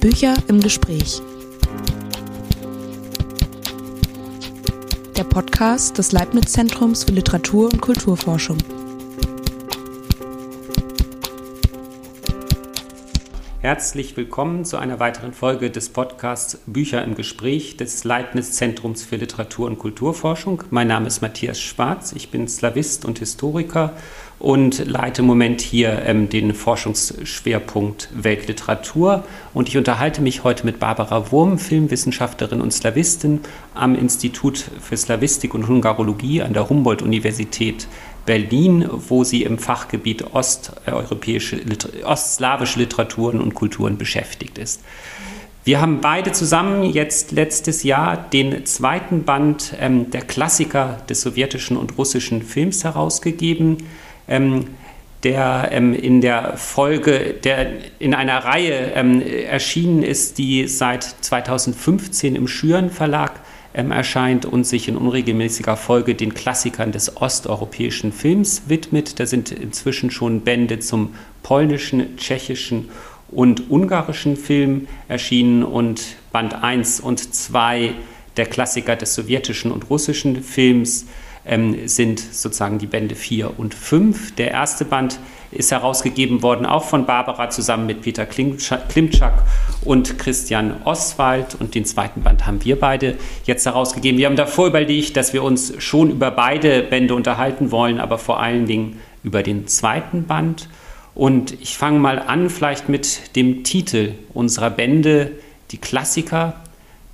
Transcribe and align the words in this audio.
Bücher 0.00 0.34
im 0.48 0.60
Gespräch. 0.60 1.20
Der 5.16 5.24
Podcast 5.24 5.98
des 5.98 6.12
Leibniz-Zentrums 6.12 7.04
für 7.04 7.12
Literatur 7.12 7.72
und 7.72 7.80
Kulturforschung. 7.80 8.58
Herzlich 13.66 14.16
willkommen 14.16 14.64
zu 14.64 14.76
einer 14.76 15.00
weiteren 15.00 15.32
Folge 15.32 15.70
des 15.70 15.88
Podcasts 15.88 16.60
Bücher 16.66 17.02
im 17.02 17.16
Gespräch 17.16 17.76
des 17.76 18.04
Leibniz 18.04 18.52
Zentrums 18.52 19.02
für 19.02 19.16
Literatur 19.16 19.66
und 19.66 19.80
Kulturforschung. 19.80 20.62
Mein 20.70 20.86
Name 20.86 21.08
ist 21.08 21.20
Matthias 21.20 21.60
Schwarz, 21.60 22.12
ich 22.12 22.30
bin 22.30 22.46
Slavist 22.46 23.04
und 23.04 23.18
Historiker 23.18 23.94
und 24.38 24.86
leite 24.86 25.22
im 25.22 25.26
Moment 25.26 25.62
hier 25.62 26.02
ähm, 26.06 26.28
den 26.28 26.54
Forschungsschwerpunkt 26.54 28.08
Weltliteratur. 28.14 29.24
Und 29.52 29.68
ich 29.68 29.76
unterhalte 29.76 30.22
mich 30.22 30.44
heute 30.44 30.64
mit 30.64 30.78
Barbara 30.78 31.32
Wurm, 31.32 31.58
Filmwissenschaftlerin 31.58 32.60
und 32.60 32.72
Slawistin 32.72 33.40
am 33.74 33.96
Institut 33.96 34.58
für 34.80 34.96
Slawistik 34.96 35.54
und 35.54 35.66
Hungarologie 35.66 36.40
an 36.40 36.52
der 36.52 36.68
Humboldt-Universität 36.68 37.88
Berlin, 38.26 38.88
wo 38.90 39.24
sie 39.24 39.42
im 39.44 39.58
Fachgebiet 39.58 40.34
osteuropäische, 40.34 41.60
ostslawische 42.04 42.80
Literaturen 42.80 43.40
und 43.40 43.54
Kulturen 43.54 43.96
beschäftigt 43.96 44.58
ist. 44.58 44.82
Wir 45.66 45.80
haben 45.80 46.00
beide 46.00 46.30
zusammen 46.30 46.84
jetzt 46.84 47.32
letztes 47.32 47.82
Jahr 47.82 48.16
den 48.16 48.66
zweiten 48.66 49.24
Band 49.24 49.74
ähm, 49.80 50.12
der 50.12 50.20
Klassiker 50.20 50.98
des 51.08 51.22
sowjetischen 51.22 51.76
und 51.76 51.98
russischen 51.98 52.42
Films 52.42 52.84
herausgegeben, 52.84 53.78
ähm, 54.28 54.66
der 55.24 55.70
ähm, 55.72 55.92
in 55.92 56.20
der 56.20 56.56
Folge, 56.56 57.34
der 57.42 57.72
in 57.98 58.14
einer 58.14 58.44
Reihe 58.44 58.92
ähm, 58.94 59.20
erschienen 59.20 60.04
ist, 60.04 60.38
die 60.38 60.68
seit 60.68 61.02
2015 61.02 62.36
im 62.36 62.46
Schüren 62.46 62.90
Verlag 62.90 63.40
erscheint 63.76 64.46
und 64.46 64.64
sich 64.64 64.88
in 64.88 64.96
unregelmäßiger 64.96 65.76
Folge 65.76 66.14
den 66.14 66.32
Klassikern 66.32 66.92
des 66.92 67.16
osteuropäischen 67.16 68.12
Films 68.12 68.62
widmet. 68.68 69.20
Da 69.20 69.26
sind 69.26 69.52
inzwischen 69.52 70.10
schon 70.10 70.40
Bände 70.40 70.78
zum 70.80 71.14
polnischen, 71.42 72.16
tschechischen 72.16 72.88
und 73.28 73.70
ungarischen 73.70 74.36
Film 74.36 74.88
erschienen 75.08 75.62
und 75.62 76.16
Band 76.32 76.54
1 76.54 77.00
und 77.00 77.34
2 77.34 77.92
der 78.36 78.46
Klassiker 78.46 78.96
des 78.96 79.14
sowjetischen 79.14 79.70
und 79.70 79.90
russischen 79.90 80.42
Films 80.42 81.06
ähm, 81.44 81.86
sind 81.86 82.18
sozusagen 82.18 82.78
die 82.78 82.86
Bände 82.86 83.14
4 83.14 83.58
und 83.58 83.74
5. 83.74 84.34
Der 84.36 84.50
erste 84.50 84.84
Band 84.84 85.18
ist 85.50 85.70
herausgegeben 85.70 86.42
worden, 86.42 86.66
auch 86.66 86.84
von 86.84 87.06
Barbara 87.06 87.50
zusammen 87.50 87.86
mit 87.86 88.02
Peter 88.02 88.26
Klimczak 88.26 89.42
und 89.84 90.18
Christian 90.18 90.76
Oswald. 90.84 91.56
Und 91.58 91.74
den 91.74 91.84
zweiten 91.84 92.22
Band 92.22 92.46
haben 92.46 92.64
wir 92.64 92.78
beide 92.78 93.16
jetzt 93.44 93.66
herausgegeben. 93.66 94.18
Wir 94.18 94.26
haben 94.26 94.36
davor 94.36 94.66
überlegt, 94.66 95.16
dass 95.16 95.32
wir 95.32 95.42
uns 95.42 95.74
schon 95.78 96.10
über 96.10 96.30
beide 96.30 96.82
Bände 96.82 97.14
unterhalten 97.14 97.70
wollen, 97.70 98.00
aber 98.00 98.18
vor 98.18 98.40
allen 98.40 98.66
Dingen 98.66 99.00
über 99.22 99.42
den 99.42 99.66
zweiten 99.66 100.24
Band. 100.24 100.68
Und 101.14 101.60
ich 101.62 101.76
fange 101.78 101.98
mal 101.98 102.18
an, 102.18 102.50
vielleicht 102.50 102.88
mit 102.88 103.36
dem 103.36 103.64
Titel 103.64 104.12
unserer 104.34 104.70
Bände, 104.70 105.32
die 105.70 105.78
Klassiker 105.78 106.54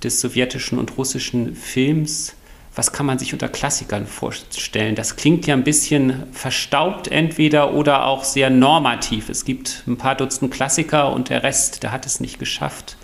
des 0.03 0.19
sowjetischen 0.19 0.77
und 0.77 0.97
russischen 0.97 1.55
Films 1.55 2.35
was 2.75 2.91
kann 2.91 3.05
man 3.05 3.19
sich 3.19 3.33
unter 3.33 3.49
Klassikern 3.49 4.07
vorstellen? 4.07 4.95
Das 4.95 5.15
klingt 5.15 5.45
ja 5.45 5.53
ein 5.53 5.63
bisschen 5.63 6.23
verstaubt 6.31 7.07
entweder 7.07 7.73
oder 7.73 8.05
auch 8.05 8.23
sehr 8.23 8.49
normativ. 8.49 9.29
Es 9.29 9.45
gibt 9.45 9.83
ein 9.87 9.97
paar 9.97 10.15
Dutzend 10.15 10.51
Klassiker 10.51 11.13
und 11.13 11.29
der 11.29 11.43
Rest, 11.43 11.83
der 11.83 11.91
hat 11.91 12.05
es 12.05 12.19
nicht 12.19 12.39
geschafft. 12.39 12.97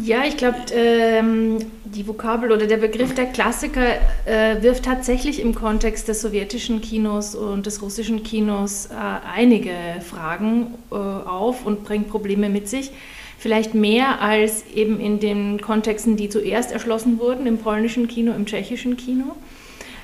Ja, 0.00 0.22
ich 0.24 0.36
glaube, 0.36 0.58
ähm, 0.72 1.58
die 1.84 2.06
Vokabel 2.06 2.52
oder 2.52 2.66
der 2.66 2.76
Begriff 2.76 3.12
der 3.14 3.26
Klassiker 3.26 3.96
äh, 4.24 4.62
wirft 4.62 4.84
tatsächlich 4.84 5.40
im 5.40 5.52
Kontext 5.52 6.06
des 6.06 6.20
sowjetischen 6.20 6.80
Kinos 6.80 7.34
und 7.34 7.66
des 7.66 7.82
russischen 7.82 8.22
Kinos 8.22 8.86
äh, 8.86 8.92
einige 9.34 9.72
Fragen 10.08 10.74
äh, 10.92 10.94
auf 10.94 11.66
und 11.66 11.82
bringt 11.82 12.08
Probleme 12.08 12.48
mit 12.48 12.68
sich 12.68 12.92
vielleicht 13.40 13.74
mehr 13.74 14.20
als 14.20 14.66
eben 14.74 15.00
in 15.00 15.18
den 15.18 15.62
Kontexten, 15.62 16.16
die 16.16 16.28
zuerst 16.28 16.72
erschlossen 16.72 17.18
wurden, 17.18 17.46
im 17.46 17.56
polnischen 17.56 18.06
Kino, 18.06 18.34
im 18.34 18.44
tschechischen 18.44 18.98
Kino. 18.98 19.34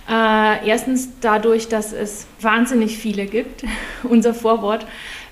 Äh, 0.09 0.67
erstens 0.67 1.11
dadurch, 1.21 1.69
dass 1.69 1.93
es 1.93 2.27
wahnsinnig 2.41 2.97
viele 2.97 3.27
gibt. 3.27 3.65
Unser 4.05 4.33
Vorwort, 4.33 4.87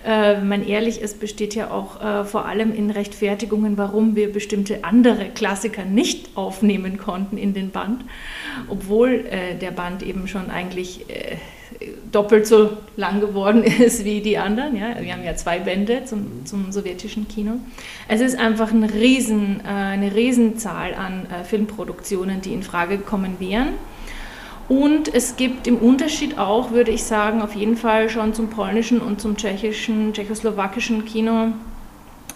äh, 0.04 0.36
wenn 0.36 0.48
man 0.48 0.68
ehrlich 0.68 1.00
ist, 1.00 1.18
besteht 1.18 1.54
ja 1.54 1.70
auch 1.70 2.02
äh, 2.04 2.24
vor 2.24 2.44
allem 2.44 2.74
in 2.74 2.90
Rechtfertigungen, 2.90 3.78
warum 3.78 4.16
wir 4.16 4.30
bestimmte 4.30 4.84
andere 4.84 5.30
Klassiker 5.30 5.86
nicht 5.86 6.36
aufnehmen 6.36 6.98
konnten 6.98 7.38
in 7.38 7.54
den 7.54 7.70
Band, 7.70 8.04
obwohl 8.68 9.24
äh, 9.30 9.54
der 9.54 9.70
Band 9.70 10.02
eben 10.02 10.28
schon 10.28 10.50
eigentlich 10.50 11.08
äh, 11.08 11.36
doppelt 12.10 12.46
so 12.46 12.70
lang 12.96 13.20
geworden 13.20 13.62
ist 13.64 14.04
wie 14.04 14.20
die 14.20 14.38
anderen. 14.38 14.76
Ja? 14.76 15.00
Wir 15.00 15.12
haben 15.12 15.24
ja 15.24 15.34
zwei 15.36 15.58
Bände 15.58 16.04
zum, 16.04 16.44
zum 16.44 16.72
sowjetischen 16.72 17.28
Kino. 17.28 17.52
Es 18.08 18.20
ist 18.20 18.38
einfach 18.38 18.70
ein 18.72 18.84
Riesen, 18.84 19.60
äh, 19.60 19.68
eine 19.68 20.14
Riesenzahl 20.14 20.94
an 20.94 21.26
äh, 21.26 21.44
Filmproduktionen, 21.44 22.40
die 22.40 22.52
in 22.52 22.62
Frage 22.62 22.98
gekommen 22.98 23.36
wären. 23.38 23.70
Und 24.68 25.12
es 25.12 25.36
gibt 25.36 25.66
im 25.66 25.76
Unterschied 25.76 26.38
auch, 26.38 26.70
würde 26.70 26.90
ich 26.90 27.04
sagen, 27.04 27.42
auf 27.42 27.54
jeden 27.54 27.76
Fall 27.76 28.08
schon 28.08 28.32
zum 28.32 28.48
polnischen 28.48 29.00
und 29.00 29.20
zum 29.20 29.36
tschechischen, 29.36 30.14
tschechoslowakischen 30.14 31.04
Kino, 31.04 31.48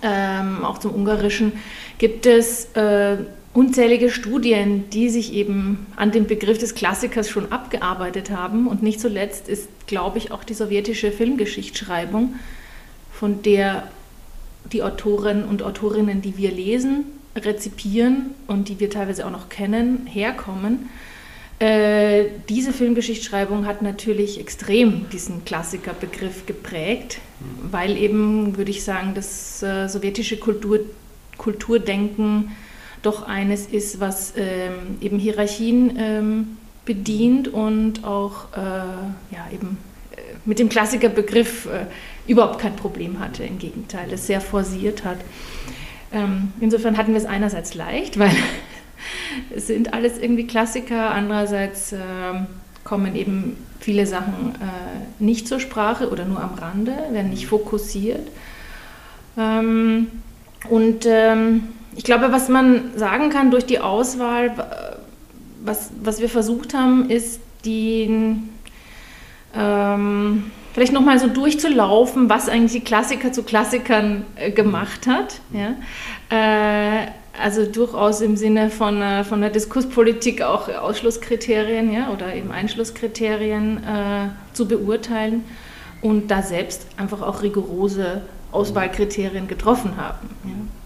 ähm, 0.02 0.64
auch 0.64 0.78
zum 0.78 0.94
ungarischen, 0.94 1.52
gibt 1.96 2.26
es 2.26 2.66
äh, 2.74 3.16
unzählige 3.58 4.08
Studien, 4.08 4.88
die 4.90 5.08
sich 5.08 5.32
eben 5.32 5.88
an 5.96 6.12
dem 6.12 6.28
Begriff 6.28 6.58
des 6.58 6.76
Klassikers 6.76 7.28
schon 7.28 7.50
abgearbeitet 7.50 8.30
haben. 8.30 8.68
Und 8.68 8.84
nicht 8.84 9.00
zuletzt 9.00 9.48
ist, 9.48 9.68
glaube 9.88 10.18
ich, 10.18 10.30
auch 10.30 10.44
die 10.44 10.54
sowjetische 10.54 11.10
Filmgeschichtsschreibung, 11.10 12.36
von 13.10 13.42
der 13.42 13.88
die 14.72 14.84
Autoren 14.84 15.44
und 15.44 15.64
Autorinnen, 15.64 16.22
die 16.22 16.36
wir 16.36 16.52
lesen, 16.52 17.06
rezipieren 17.34 18.30
und 18.46 18.68
die 18.68 18.78
wir 18.78 18.90
teilweise 18.90 19.26
auch 19.26 19.32
noch 19.32 19.48
kennen, 19.48 20.06
herkommen. 20.06 20.88
Äh, 21.58 22.26
diese 22.48 22.72
Filmgeschichtsschreibung 22.72 23.66
hat 23.66 23.82
natürlich 23.82 24.38
extrem 24.38 25.10
diesen 25.10 25.44
Klassikerbegriff 25.44 26.46
geprägt, 26.46 27.18
weil 27.68 27.96
eben, 27.96 28.56
würde 28.56 28.70
ich 28.70 28.84
sagen, 28.84 29.14
das 29.16 29.64
äh, 29.64 29.88
sowjetische 29.88 30.36
Kultur, 30.36 30.78
Kulturdenken 31.38 32.52
doch 33.02 33.26
eines 33.26 33.66
ist, 33.66 34.00
was 34.00 34.34
ähm, 34.36 34.98
eben 35.00 35.18
Hierarchien 35.18 35.96
ähm, 35.98 36.58
bedient 36.84 37.48
und 37.48 38.04
auch 38.04 38.52
äh, 38.56 38.58
ja, 38.58 39.46
eben 39.52 39.78
äh, 40.12 40.20
mit 40.44 40.58
dem 40.58 40.68
Klassikerbegriff 40.68 41.66
äh, 41.66 41.86
überhaupt 42.30 42.58
kein 42.58 42.76
Problem 42.76 43.18
hatte. 43.20 43.44
Im 43.44 43.58
Gegenteil, 43.58 44.08
das 44.10 44.26
sehr 44.26 44.40
forciert 44.40 45.04
hat. 45.04 45.18
Ähm, 46.12 46.52
insofern 46.60 46.96
hatten 46.96 47.12
wir 47.12 47.18
es 47.18 47.26
einerseits 47.26 47.74
leicht, 47.74 48.18
weil 48.18 48.32
es 49.54 49.66
sind 49.66 49.92
alles 49.92 50.18
irgendwie 50.18 50.46
Klassiker, 50.46 51.10
andererseits 51.10 51.92
ähm, 51.92 52.46
kommen 52.84 53.14
eben 53.14 53.56
viele 53.80 54.06
Sachen 54.06 54.54
äh, 54.54 55.22
nicht 55.22 55.46
zur 55.46 55.60
Sprache 55.60 56.10
oder 56.10 56.24
nur 56.24 56.42
am 56.42 56.54
Rande, 56.54 56.94
werden 57.12 57.30
nicht 57.30 57.46
fokussiert. 57.46 58.26
Ähm, 59.36 60.08
und 60.70 61.06
ähm, 61.06 61.68
ich 61.98 62.04
glaube, 62.04 62.30
was 62.30 62.48
man 62.48 62.96
sagen 62.96 63.28
kann 63.28 63.50
durch 63.50 63.66
die 63.66 63.80
Auswahl, 63.80 64.52
was, 65.64 65.90
was 66.00 66.20
wir 66.20 66.28
versucht 66.28 66.72
haben, 66.72 67.10
ist 67.10 67.40
den 67.66 68.50
ähm, 69.52 70.52
vielleicht 70.74 70.92
nochmal 70.92 71.18
so 71.18 71.26
durchzulaufen, 71.26 72.30
was 72.30 72.48
eigentlich 72.48 72.70
die 72.70 72.86
Klassiker 72.86 73.32
zu 73.32 73.42
Klassikern 73.42 74.24
äh, 74.36 74.52
gemacht 74.52 75.08
hat. 75.08 75.40
Ja? 75.52 75.74
Äh, 76.30 77.08
also 77.36 77.66
durchaus 77.66 78.20
im 78.20 78.36
Sinne 78.36 78.70
von, 78.70 79.02
äh, 79.02 79.24
von 79.24 79.40
der 79.40 79.50
Diskurspolitik 79.50 80.40
auch 80.42 80.68
Ausschlusskriterien 80.68 81.92
ja, 81.92 82.10
oder 82.10 82.32
eben 82.32 82.52
Einschlusskriterien 82.52 83.78
äh, 83.78 84.28
zu 84.52 84.68
beurteilen 84.68 85.42
und 86.00 86.30
da 86.30 86.42
selbst 86.42 86.86
einfach 86.96 87.22
auch 87.22 87.42
rigorose 87.42 88.22
Auswahlkriterien 88.52 89.48
getroffen 89.48 89.96
haben. 89.96 90.30
Ja. 90.44 90.77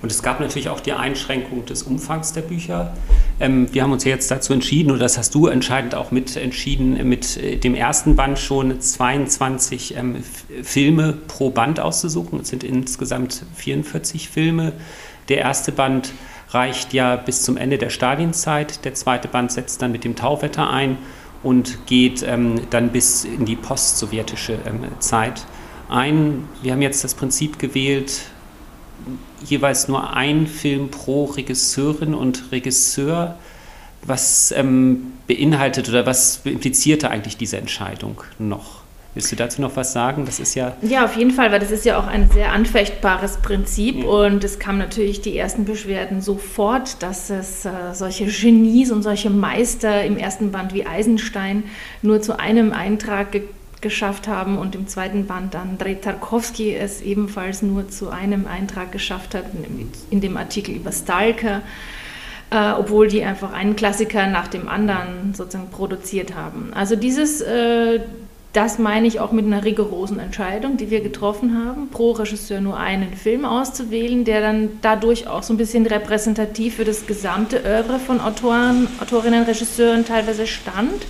Und 0.00 0.12
es 0.12 0.22
gab 0.22 0.38
natürlich 0.38 0.68
auch 0.68 0.80
die 0.80 0.92
Einschränkung 0.92 1.66
des 1.66 1.82
Umfangs 1.82 2.32
der 2.32 2.42
Bücher. 2.42 2.94
Ähm, 3.40 3.68
wir 3.72 3.82
haben 3.82 3.92
uns 3.92 4.04
jetzt 4.04 4.30
dazu 4.30 4.52
entschieden, 4.52 4.90
oder 4.90 5.00
das 5.00 5.18
hast 5.18 5.34
du 5.34 5.48
entscheidend 5.48 5.94
auch 5.94 6.12
mit 6.12 6.36
entschieden, 6.36 7.08
mit 7.08 7.36
äh, 7.36 7.56
dem 7.56 7.74
ersten 7.74 8.14
Band 8.14 8.38
schon 8.38 8.80
22 8.80 9.96
ähm, 9.96 10.22
Filme 10.62 11.14
pro 11.26 11.50
Band 11.50 11.80
auszusuchen. 11.80 12.40
Es 12.40 12.48
sind 12.48 12.62
insgesamt 12.62 13.44
44 13.56 14.28
Filme. 14.28 14.72
Der 15.28 15.38
erste 15.38 15.72
Band 15.72 16.12
reicht 16.50 16.92
ja 16.92 17.16
bis 17.16 17.42
zum 17.42 17.56
Ende 17.56 17.76
der 17.76 17.90
Stalinzeit. 17.90 18.84
Der 18.84 18.94
zweite 18.94 19.26
Band 19.26 19.50
setzt 19.50 19.82
dann 19.82 19.90
mit 19.90 20.04
dem 20.04 20.14
Tauwetter 20.14 20.70
ein 20.70 20.96
und 21.42 21.86
geht 21.86 22.22
ähm, 22.22 22.60
dann 22.70 22.90
bis 22.90 23.24
in 23.24 23.44
die 23.44 23.56
postsowjetische 23.56 24.58
ähm, 24.64 24.84
Zeit. 25.00 25.44
ein, 25.88 26.48
wir 26.62 26.72
haben 26.72 26.82
jetzt 26.82 27.02
das 27.02 27.14
Prinzip 27.14 27.58
gewählt, 27.58 28.22
jeweils 29.44 29.88
nur 29.88 30.14
ein 30.14 30.46
Film 30.46 30.90
pro 30.90 31.24
Regisseurin 31.24 32.14
und 32.14 32.52
Regisseur. 32.52 33.36
Was 34.02 34.52
ähm, 34.52 35.12
beinhaltet 35.26 35.88
oder 35.88 36.06
was 36.06 36.40
implizierte 36.44 37.10
eigentlich 37.10 37.36
diese 37.36 37.58
Entscheidung 37.58 38.22
noch? 38.38 38.78
Willst 39.18 39.32
du 39.32 39.36
dazu 39.36 39.60
noch 39.60 39.74
was 39.74 39.92
sagen? 39.92 40.26
Das 40.26 40.38
ist 40.38 40.54
ja. 40.54 40.76
Ja, 40.82 41.04
auf 41.04 41.16
jeden 41.16 41.32
Fall, 41.32 41.50
weil 41.50 41.58
das 41.58 41.72
ist 41.72 41.84
ja 41.84 41.98
auch 41.98 42.06
ein 42.06 42.30
sehr 42.30 42.52
anfechtbares 42.52 43.38
Prinzip 43.38 44.04
ja. 44.04 44.06
und 44.06 44.44
es 44.44 44.60
kamen 44.60 44.78
natürlich 44.78 45.20
die 45.20 45.36
ersten 45.36 45.64
Beschwerden 45.64 46.20
sofort, 46.20 47.02
dass 47.02 47.28
es 47.28 47.64
äh, 47.64 47.70
solche 47.94 48.26
Genies 48.26 48.92
und 48.92 49.02
solche 49.02 49.30
Meister 49.30 50.04
im 50.04 50.18
ersten 50.18 50.52
Band 50.52 50.72
wie 50.72 50.86
Eisenstein 50.86 51.64
nur 52.02 52.22
zu 52.22 52.38
einem 52.38 52.72
Eintrag 52.72 53.32
ge 53.32 53.42
geschafft 53.80 54.28
haben 54.28 54.58
und 54.58 54.74
im 54.74 54.86
zweiten 54.86 55.26
Band 55.26 55.54
dann 55.54 55.70
Andrei 55.70 55.94
Tarkovsky 55.94 56.74
es 56.74 57.00
ebenfalls 57.00 57.62
nur 57.62 57.88
zu 57.88 58.10
einem 58.10 58.46
Eintrag 58.46 58.92
geschafft 58.92 59.34
hat, 59.34 59.44
in 60.10 60.20
dem 60.20 60.36
Artikel 60.36 60.74
über 60.74 60.92
Stalker, 60.92 61.62
äh, 62.50 62.72
obwohl 62.72 63.08
die 63.08 63.24
einfach 63.24 63.52
einen 63.52 63.76
Klassiker 63.76 64.26
nach 64.26 64.48
dem 64.48 64.68
anderen 64.68 65.34
sozusagen 65.34 65.70
produziert 65.70 66.34
haben. 66.34 66.72
Also 66.74 66.96
dieses, 66.96 67.40
äh, 67.40 68.00
das 68.52 68.78
meine 68.78 69.06
ich 69.06 69.20
auch 69.20 69.30
mit 69.32 69.44
einer 69.44 69.64
rigorosen 69.64 70.18
Entscheidung, 70.18 70.78
die 70.78 70.90
wir 70.90 71.00
getroffen 71.00 71.64
haben, 71.64 71.88
pro 71.90 72.12
Regisseur 72.12 72.60
nur 72.60 72.78
einen 72.78 73.12
Film 73.12 73.44
auszuwählen, 73.44 74.24
der 74.24 74.40
dann 74.40 74.70
dadurch 74.80 75.26
auch 75.26 75.42
so 75.42 75.52
ein 75.52 75.58
bisschen 75.58 75.86
repräsentativ 75.86 76.76
für 76.76 76.84
das 76.84 77.06
gesamte 77.06 77.62
Oeuvre 77.64 77.98
von 77.98 78.20
Autoren, 78.20 78.88
Autorinnen, 79.00 79.44
Regisseuren 79.44 80.06
teilweise 80.06 80.46
stand 80.46 81.04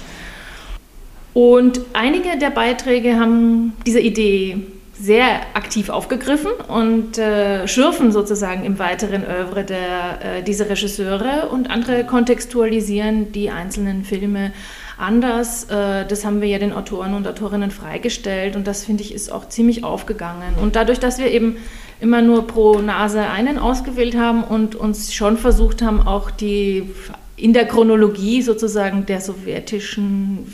und 1.38 1.82
einige 1.92 2.36
der 2.36 2.50
Beiträge 2.50 3.16
haben 3.16 3.72
diese 3.86 4.00
Idee 4.00 4.56
sehr 4.92 5.40
aktiv 5.54 5.88
aufgegriffen 5.88 6.50
und 6.66 7.16
äh, 7.16 7.68
schürfen 7.68 8.10
sozusagen 8.10 8.64
im 8.64 8.80
weiteren 8.80 9.22
Oeuvre 9.24 9.62
der, 9.62 10.38
äh, 10.38 10.42
dieser 10.42 10.68
Regisseure 10.68 11.50
und 11.52 11.70
andere 11.70 12.02
kontextualisieren 12.02 13.30
die 13.30 13.50
einzelnen 13.50 14.02
Filme 14.02 14.50
anders. 14.98 15.70
Äh, 15.70 16.06
das 16.08 16.24
haben 16.24 16.40
wir 16.40 16.48
ja 16.48 16.58
den 16.58 16.72
Autoren 16.72 17.14
und 17.14 17.28
Autorinnen 17.28 17.70
freigestellt 17.70 18.56
und 18.56 18.66
das 18.66 18.84
finde 18.84 19.04
ich 19.04 19.14
ist 19.14 19.30
auch 19.30 19.48
ziemlich 19.48 19.84
aufgegangen. 19.84 20.56
Und 20.60 20.74
dadurch, 20.74 20.98
dass 20.98 21.20
wir 21.20 21.30
eben 21.30 21.58
immer 22.00 22.20
nur 22.20 22.48
pro 22.48 22.80
Nase 22.80 23.20
einen 23.20 23.60
ausgewählt 23.60 24.16
haben 24.16 24.42
und 24.42 24.74
uns 24.74 25.14
schon 25.14 25.36
versucht 25.36 25.82
haben, 25.82 26.04
auch 26.04 26.32
die 26.32 26.90
in 27.38 27.52
der 27.52 27.66
Chronologie 27.66 28.42
sozusagen 28.42 29.06
der 29.06 29.20
sowjetischen 29.20 30.46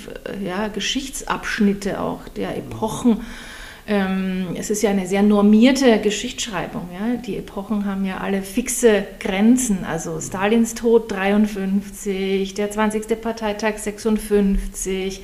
ja, 0.44 0.69
Geschichtsabschnitte 0.69 2.00
auch, 2.00 2.28
der 2.28 2.56
Epochen. 2.56 3.22
Ähm, 3.86 4.48
es 4.56 4.70
ist 4.70 4.82
ja 4.82 4.90
eine 4.90 5.06
sehr 5.06 5.22
normierte 5.22 5.98
Geschichtsschreibung. 5.98 6.88
Ja? 6.92 7.16
Die 7.16 7.36
Epochen 7.36 7.86
haben 7.86 8.04
ja 8.04 8.19
alle 8.19 8.42
fixe 8.42 9.04
Grenzen. 9.19 9.84
Also 9.84 10.20
Stalins 10.20 10.75
Tod 10.75 11.10
53, 11.10 12.54
der 12.54 12.70
20. 12.70 13.20
Parteitag 13.20 13.78
56, 13.78 15.22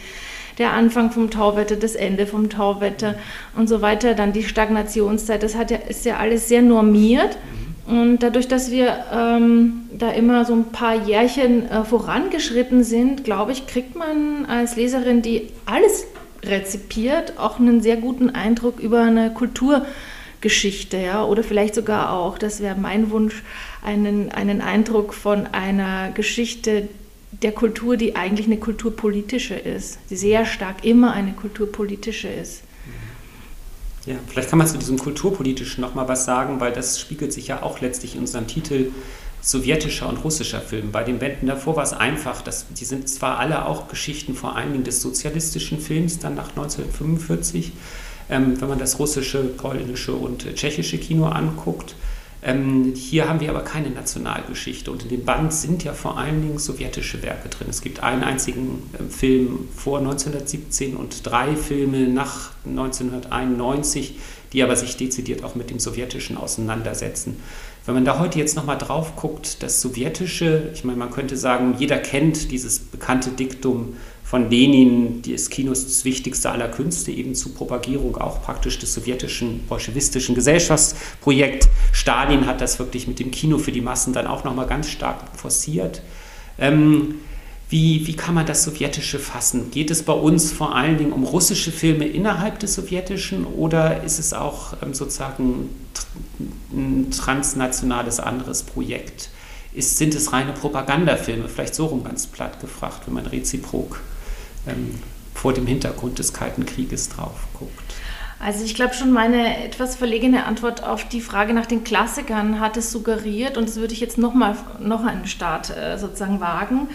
der 0.59 0.73
Anfang 0.73 1.11
vom 1.11 1.31
Tauwetter, 1.31 1.77
das 1.77 1.95
Ende 1.95 2.27
vom 2.27 2.51
Tauwetter 2.51 3.15
und 3.57 3.69
so 3.69 3.81
weiter. 3.81 4.15
Dann 4.15 4.33
die 4.33 4.45
Stagnationszeit. 4.45 5.43
Das 5.43 5.55
hat 5.55 5.71
ja, 5.71 5.79
ist 5.79 6.05
ja 6.05 6.19
alles 6.19 6.49
sehr 6.49 6.63
normiert. 6.63 7.39
Und 7.87 8.19
dadurch, 8.23 8.47
dass 8.47 8.71
wir 8.71 9.05
ähm, 9.13 9.89
da 9.97 10.11
immer 10.11 10.45
so 10.45 10.55
ein 10.55 10.67
paar 10.67 11.07
Jährchen 11.07 11.69
äh, 11.69 11.85
vorangeschritten 11.85 12.85
sind, 12.85 13.25
glaube 13.25 13.53
ich, 13.53 13.67
kriegt 13.67 13.97
man 13.97 14.47
als 14.47 14.77
Leserin, 14.77 15.23
die 15.23 15.49
alles 15.67 16.07
rezipiert, 16.45 17.39
auch 17.39 17.59
einen 17.59 17.81
sehr 17.81 17.97
guten 17.97 18.31
Eindruck 18.31 18.81
über 18.81 19.03
eine 19.03 19.33
Kulturgeschichte, 19.33 20.97
ja, 20.99 21.25
oder 21.25 21.43
vielleicht 21.43 21.75
sogar 21.75 22.13
auch, 22.13 22.39
das 22.39 22.61
wäre 22.61 22.77
mein 22.77 23.11
Wunsch, 23.11 23.43
einen, 23.83 24.31
einen 24.31 24.61
Eindruck 24.61 25.13
von 25.15 25.47
einer 25.47 26.11
Geschichte 26.13 26.89
der 27.43 27.53
Kultur, 27.53 27.97
die 27.97 28.17
eigentlich 28.17 28.47
eine 28.47 28.59
kulturpolitische 28.59 29.55
ist, 29.55 29.99
die 30.11 30.17
sehr 30.17 30.45
stark 30.45 30.85
immer 30.85 31.13
eine 31.13 31.33
kulturpolitische 31.33 32.29
ist. 32.29 32.63
Ja, 34.11 34.17
vielleicht 34.27 34.51
kann 34.51 34.59
man 34.59 34.67
zu 34.67 34.77
diesem 34.77 34.99
Kulturpolitischen 34.99 35.81
noch 35.81 35.95
mal 35.95 36.09
was 36.09 36.25
sagen, 36.25 36.59
weil 36.59 36.73
das 36.73 36.99
spiegelt 36.99 37.33
sich 37.33 37.47
ja 37.47 37.63
auch 37.63 37.81
letztlich 37.81 38.17
in 38.17 38.23
unserem 38.23 38.49
Titel 38.49 38.91
sowjetischer 39.41 40.09
und 40.09 40.17
russischer 40.25 40.61
Film. 40.61 40.91
Bei 40.91 41.05
den 41.05 41.21
Bänden 41.21 41.47
davor 41.47 41.77
war 41.77 41.85
es 41.85 41.93
einfach, 41.93 42.43
dass, 42.43 42.67
die 42.71 42.85
sind 42.85 43.09
zwar 43.09 43.39
alle 43.39 43.67
auch 43.67 43.87
Geschichten 43.87 44.35
vor 44.35 44.57
allen 44.57 44.73
Dingen 44.73 44.83
des 44.83 45.01
sozialistischen 45.01 45.79
Films, 45.79 46.19
dann 46.19 46.35
nach 46.35 46.49
1945, 46.49 47.71
ähm, 48.31 48.61
wenn 48.61 48.69
man 48.69 48.81
das 48.81 48.99
russische, 48.99 49.45
polnische 49.45 50.13
und 50.13 50.57
tschechische 50.57 50.99
Kino 50.99 51.27
anguckt, 51.27 51.95
ähm, 52.43 52.95
hier 52.95 53.29
haben 53.29 53.41
wir 53.41 53.51
aber 53.51 53.61
keine 53.61 53.91
Nationalgeschichte 53.91 54.91
und 54.91 55.03
in 55.03 55.11
dem 55.11 55.25
Band 55.25 55.53
sind 55.53 55.85
ja 55.85 55.93
vor 55.93 56.17
allen 56.17 56.41
Dingen 56.41 56.59
sowjetische 56.59 57.23
Werke 57.23 57.51
drin. 57.51 57.67
Es 57.69 57.83
gibt 57.83 58.03
einen 58.03 58.25
einzigen 58.25 58.83
ähm, 58.99 59.11
Film 59.11 59.69
vor 59.77 59.99
1917 59.99 60.97
und 60.97 61.27
drei 61.27 61.55
Filme 61.55 62.09
nach 62.09 62.53
1991, 62.65 64.19
die 64.55 64.63
aber 64.63 64.75
sich 64.75 64.97
dezidiert 64.97 65.45
auch 65.45 65.55
mit 65.55 65.69
dem 65.69 65.79
Sowjetischen 65.79 66.39
auseinandersetzen. 66.39 67.37
Wenn 67.85 67.95
man 67.95 68.05
da 68.05 68.19
heute 68.19 68.39
jetzt 68.39 68.57
nochmal 68.57 68.79
drauf 68.79 69.17
guckt, 69.17 69.63
das 69.63 69.81
Sowjetische, 69.81 70.71
ich 70.73 70.85
meine, 70.85 70.99
man 70.99 71.11
könnte 71.11 71.37
sagen, 71.37 71.75
jeder 71.79 71.99
kennt 71.99 72.51
dieses 72.51 72.79
bekannte 72.79 73.31
Diktum, 73.31 73.97
von 74.31 74.49
Lenin 74.49 75.23
des 75.23 75.51
Kinos 75.51 75.83
das 75.83 76.05
wichtigste 76.05 76.53
aller 76.53 76.69
Künste, 76.69 77.11
eben 77.11 77.35
zur 77.35 77.53
Propagierung 77.53 78.17
auch 78.17 78.41
praktisch 78.41 78.79
des 78.79 78.95
sowjetischen 78.95 79.67
bolschewistischen 79.67 80.37
Gesellschaftsprojekts. 80.37 81.69
Stalin 81.91 82.47
hat 82.47 82.61
das 82.61 82.79
wirklich 82.79 83.09
mit 83.09 83.19
dem 83.19 83.33
Kino 83.33 83.59
für 83.59 83.73
die 83.73 83.81
Massen 83.81 84.13
dann 84.13 84.29
auch 84.29 84.45
nochmal 84.45 84.69
ganz 84.69 84.89
stark 84.89 85.37
forciert. 85.37 86.03
Ähm, 86.61 87.17
wie, 87.71 88.07
wie 88.07 88.15
kann 88.15 88.37
man 88.37 88.47
das 88.47 88.63
Sowjetische 88.63 89.19
fassen? 89.19 89.73
Geht 89.73 89.91
es 89.91 90.05
bei 90.05 90.13
uns 90.13 90.53
vor 90.53 90.77
allen 90.77 90.97
Dingen 90.97 91.13
um 91.13 91.25
russische 91.25 91.73
Filme 91.73 92.07
innerhalb 92.07 92.61
des 92.61 92.77
Sowjetischen 92.77 93.45
oder 93.45 94.05
ist 94.05 94.21
es 94.21 94.33
auch 94.33 94.75
ähm, 94.81 94.95
sozusagen 94.95 95.71
ein 96.73 97.11
transnationales 97.11 98.21
anderes 98.21 98.63
Projekt? 98.63 99.31
Ist, 99.75 99.99
sind 99.99 100.15
es 100.15 100.33
reine 100.33 100.53
Propagandafilme? 100.53 101.49
Vielleicht 101.49 101.75
so 101.75 101.87
rum 101.87 102.05
ganz 102.05 102.29
platt 102.29 102.61
gefragt, 102.61 103.03
wenn 103.07 103.15
man 103.15 103.27
reziprok 103.27 103.99
ähm, 104.71 104.99
vor 105.35 105.53
dem 105.53 105.67
Hintergrund 105.67 106.19
des 106.19 106.33
Kalten 106.33 106.67
Krieges 106.67 107.09
drauf 107.09 107.47
guckt? 107.55 107.73
Also 108.43 108.65
ich 108.65 108.75
glaube 108.75 108.95
schon, 108.95 109.13
meine 109.13 109.63
etwas 109.65 109.97
verlegene 109.97 110.47
Antwort 110.47 110.83
auf 110.83 111.07
die 111.07 111.21
Frage 111.21 111.53
nach 111.53 111.67
den 111.67 111.85
Klassikern 111.85 112.59
hat 112.59 112.79
es 112.79 112.91
suggeriert 112.91 113.59
und 113.59 113.69
das 113.69 113.77
würde 113.77 113.93
ich 113.93 114.01
jetzt 114.01 114.17
noch 114.17 114.33
mal 114.33 114.57
noch 114.79 115.05
einen 115.05 115.27
Start 115.27 115.77
äh, 115.77 115.99
sozusagen 115.99 116.41
wagen. 116.41 116.89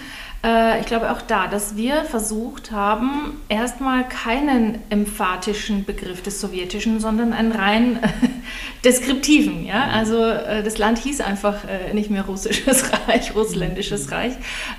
Äh, 0.45 0.79
ich 0.79 0.85
glaube 0.85 1.11
auch 1.11 1.21
da, 1.21 1.47
dass 1.47 1.75
wir 1.75 2.03
versucht 2.03 2.71
haben, 2.71 3.39
erstmal 3.47 4.07
keinen 4.07 4.79
emphatischen 4.89 5.85
Begriff 5.85 6.21
des 6.21 6.39
Sowjetischen, 6.39 6.99
sondern 6.99 7.33
einen 7.33 7.51
rein 7.51 7.97
äh, 8.01 8.07
deskriptiven. 8.83 9.65
Ja? 9.65 9.85
Mhm. 9.85 9.93
Also 9.93 10.23
äh, 10.23 10.63
das 10.63 10.77
Land 10.77 10.99
hieß 10.99 11.21
einfach 11.21 11.57
äh, 11.65 11.93
nicht 11.93 12.09
mehr 12.09 12.25
Russisches 12.25 12.91
Reich, 13.07 13.35
Russländisches 13.35 14.11
Reich, 14.11 14.33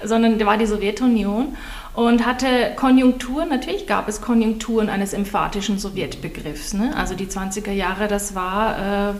sondern 0.04 0.44
war 0.44 0.58
die 0.58 0.66
Sowjetunion 0.66 1.56
und 1.96 2.26
hatte 2.26 2.74
Konjunkturen, 2.76 3.48
natürlich 3.48 3.86
gab 3.86 4.06
es 4.06 4.20
Konjunkturen 4.20 4.90
eines 4.90 5.14
emphatischen 5.14 5.78
Sowjetbegriffs. 5.78 6.74
Ne? 6.74 6.94
Also 6.94 7.14
die 7.14 7.24
20er 7.24 7.72
Jahre, 7.72 8.06
das 8.06 8.34
war, 8.34 9.12
äh, 9.12 9.14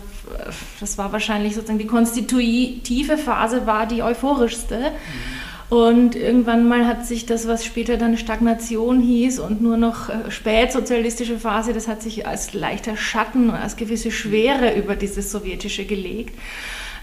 das 0.79 0.99
war 0.99 1.11
wahrscheinlich 1.11 1.55
sozusagen 1.55 1.79
die 1.79 1.87
konstitutive 1.87 3.17
Phase, 3.17 3.65
war 3.65 3.87
die 3.87 4.03
euphorischste. 4.03 4.91
Und 5.69 6.15
irgendwann 6.15 6.67
mal 6.67 6.85
hat 6.85 7.07
sich 7.07 7.25
das, 7.25 7.47
was 7.47 7.65
später 7.65 7.97
dann 7.97 8.15
Stagnation 8.15 9.01
hieß 9.01 9.39
und 9.39 9.59
nur 9.59 9.77
noch 9.77 10.09
äh, 10.09 10.29
spätsozialistische 10.29 11.39
Phase, 11.39 11.73
das 11.73 11.87
hat 11.87 12.03
sich 12.03 12.27
als 12.27 12.53
leichter 12.53 12.95
Schatten, 12.95 13.49
als 13.49 13.75
gewisse 13.75 14.11
Schwere 14.11 14.75
über 14.75 14.95
dieses 14.95 15.31
Sowjetische 15.31 15.85
gelegt. 15.85 16.37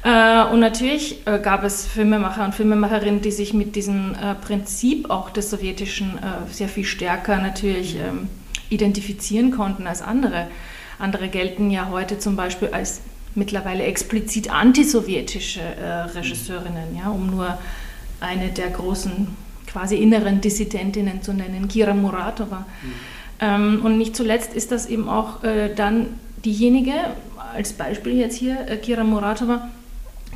Äh, 0.05 0.45
und 0.53 0.61
natürlich 0.61 1.27
äh, 1.27 1.39
gab 1.39 1.65
es 1.65 1.87
Filmemacher 1.87 2.45
und 2.45 2.55
Filmemacherinnen, 2.55 3.23
die 3.23 3.31
sich 3.31 3.55
mit 3.55 3.75
diesem 3.75 4.15
äh, 4.15 4.35
Prinzip 4.35 5.09
auch 5.09 5.31
des 5.31 5.51
Sowjetischen 5.51 6.19
sehr 6.51 6.69
viel 6.69 6.85
stärker 6.85 7.39
natürlich 7.39 7.97
ähm, 7.97 8.29
identifizieren 8.69 9.51
konnten 9.51 9.87
als 9.87 10.03
andere. 10.03 10.49
Andere 10.99 11.29
gelten 11.29 11.71
ja 11.71 11.89
heute 11.91 12.19
zum 12.19 12.37
Beispiel 12.37 12.69
als 12.69 13.01
mittlerweile 13.35 13.85
explizit 13.85 14.53
antisowjetische 14.53 15.61
Regisseurinnen, 16.15 16.97
ja, 16.97 17.11
um 17.11 17.31
nur 17.31 17.59
eine 18.21 18.49
der 18.51 18.71
großen 18.71 19.27
quasi 19.67 19.97
inneren 19.97 20.41
Dissidentinnen 20.41 21.21
zu 21.21 21.33
nennen, 21.33 21.67
Kira 21.67 21.95
Muratova. 21.95 22.59
Mhm. 22.61 22.93
Ähm, 23.41 23.81
und 23.85 23.99
nicht 23.99 24.15
zuletzt 24.15 24.55
ist 24.55 24.71
das 24.71 24.87
eben 24.87 25.09
auch 25.09 25.41
dann 25.75 26.07
diejenige, 26.45 26.95
als 27.55 27.73
Beispiel 27.73 28.15
jetzt 28.15 28.37
hier, 28.37 28.57
Kira 28.83 29.03
Muratova, 29.03 29.69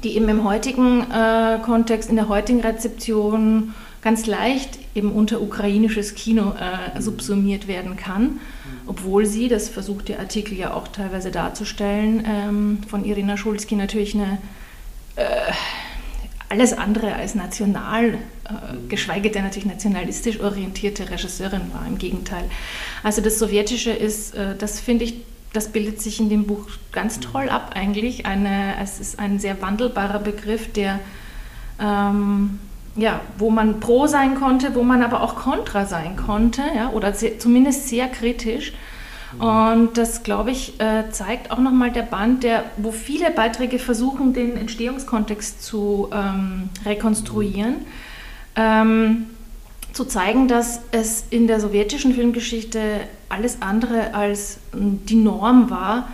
die 0.04 0.16
eben 0.16 0.28
im 0.28 0.44
heutigen 0.44 1.10
äh, 1.10 1.58
Kontext, 1.64 2.10
in 2.10 2.16
der 2.16 2.28
heutigen 2.28 2.60
Rezeption 2.60 3.74
ganz 4.00 4.26
leicht 4.26 4.78
eben 4.94 5.12
unter 5.12 5.40
ukrainisches 5.40 6.14
Kino 6.14 6.52
äh, 6.52 7.00
subsumiert 7.00 7.66
werden 7.66 7.96
kann. 7.96 8.40
obwohl 8.86 9.26
sie, 9.26 9.48
das 9.48 9.68
versucht 9.68 10.08
der 10.08 10.18
Artikel 10.18 10.56
ja 10.56 10.72
auch 10.72 10.88
teilweise 10.88 11.30
darzustellen, 11.30 12.24
ähm, 12.26 12.78
von 12.88 13.04
Irina 13.04 13.36
Schulzki 13.36 13.76
natürlich 13.76 14.14
eine 14.14 14.38
äh, 15.16 15.52
alles 16.48 16.72
andere 16.72 17.14
als 17.14 17.34
national, 17.34 18.14
äh, 18.14 18.18
geschweige 18.88 19.30
denn 19.30 19.44
natürlich 19.44 19.66
nationalistisch 19.66 20.40
orientierte 20.40 21.10
Regisseurin 21.10 21.72
war, 21.72 21.86
im 21.86 21.98
Gegenteil. 21.98 22.44
Also 23.02 23.20
das 23.20 23.38
Sowjetische 23.38 23.90
ist, 23.90 24.34
äh, 24.34 24.56
das 24.56 24.80
finde 24.80 25.04
ich, 25.04 25.16
das 25.52 25.68
bildet 25.68 26.00
sich 26.00 26.20
in 26.20 26.28
dem 26.28 26.46
Buch 26.46 26.66
ganz 26.92 27.20
toll 27.20 27.48
ab 27.48 27.72
eigentlich. 27.74 28.26
Eine, 28.26 28.74
es 28.82 29.00
ist 29.00 29.18
ein 29.18 29.38
sehr 29.38 29.60
wandelbarer 29.62 30.18
Begriff, 30.18 30.72
der 30.72 31.00
ähm, 31.80 32.58
ja, 32.96 33.20
wo 33.38 33.50
man 33.50 33.80
pro 33.80 34.06
sein 34.06 34.34
konnte, 34.34 34.74
wo 34.74 34.82
man 34.82 35.02
aber 35.02 35.22
auch 35.22 35.36
kontra 35.36 35.86
sein 35.86 36.16
konnte, 36.16 36.62
ja, 36.74 36.90
oder 36.90 37.12
sehr, 37.12 37.38
zumindest 37.38 37.88
sehr 37.88 38.08
kritisch. 38.08 38.72
Und 39.38 39.98
das, 39.98 40.22
glaube 40.22 40.50
ich, 40.50 40.80
äh, 40.80 41.10
zeigt 41.10 41.50
auch 41.50 41.58
nochmal 41.58 41.92
der 41.92 42.02
Band, 42.02 42.42
der, 42.42 42.64
wo 42.78 42.92
viele 42.92 43.30
Beiträge 43.30 43.78
versuchen, 43.78 44.32
den 44.32 44.56
Entstehungskontext 44.56 45.62
zu 45.62 46.08
ähm, 46.12 46.70
rekonstruieren, 46.86 47.76
ähm, 48.56 49.26
zu 49.98 50.04
zeigen, 50.04 50.46
dass 50.46 50.78
es 50.92 51.24
in 51.28 51.48
der 51.48 51.58
sowjetischen 51.58 52.14
Filmgeschichte 52.14 53.00
alles 53.28 53.62
andere 53.62 54.14
als 54.14 54.58
die 54.72 55.16
Norm 55.16 55.70
war, 55.70 56.08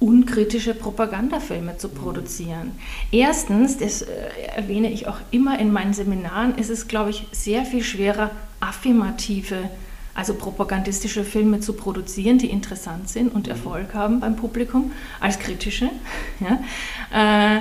unkritische 0.00 0.74
Propagandafilme 0.74 1.76
zu 1.76 1.90
produzieren. 1.90 2.72
Erstens, 3.12 3.78
das 3.78 4.02
äh, 4.02 4.08
erwähne 4.56 4.90
ich 4.90 5.06
auch 5.06 5.18
immer 5.30 5.60
in 5.60 5.70
meinen 5.70 5.92
Seminaren, 5.92 6.58
ist 6.58 6.68
es, 6.68 6.88
glaube 6.88 7.10
ich, 7.10 7.28
sehr 7.30 7.64
viel 7.64 7.84
schwerer, 7.84 8.32
affirmative, 8.58 9.70
also 10.12 10.34
propagandistische 10.34 11.22
Filme 11.22 11.60
zu 11.60 11.74
produzieren, 11.74 12.38
die 12.38 12.50
interessant 12.50 13.08
sind 13.08 13.32
und 13.32 13.46
Erfolg 13.46 13.94
haben 13.94 14.18
beim 14.18 14.34
Publikum, 14.34 14.90
als 15.20 15.38
kritische. 15.38 15.90
Ja? 16.40 17.56
Äh, 17.56 17.60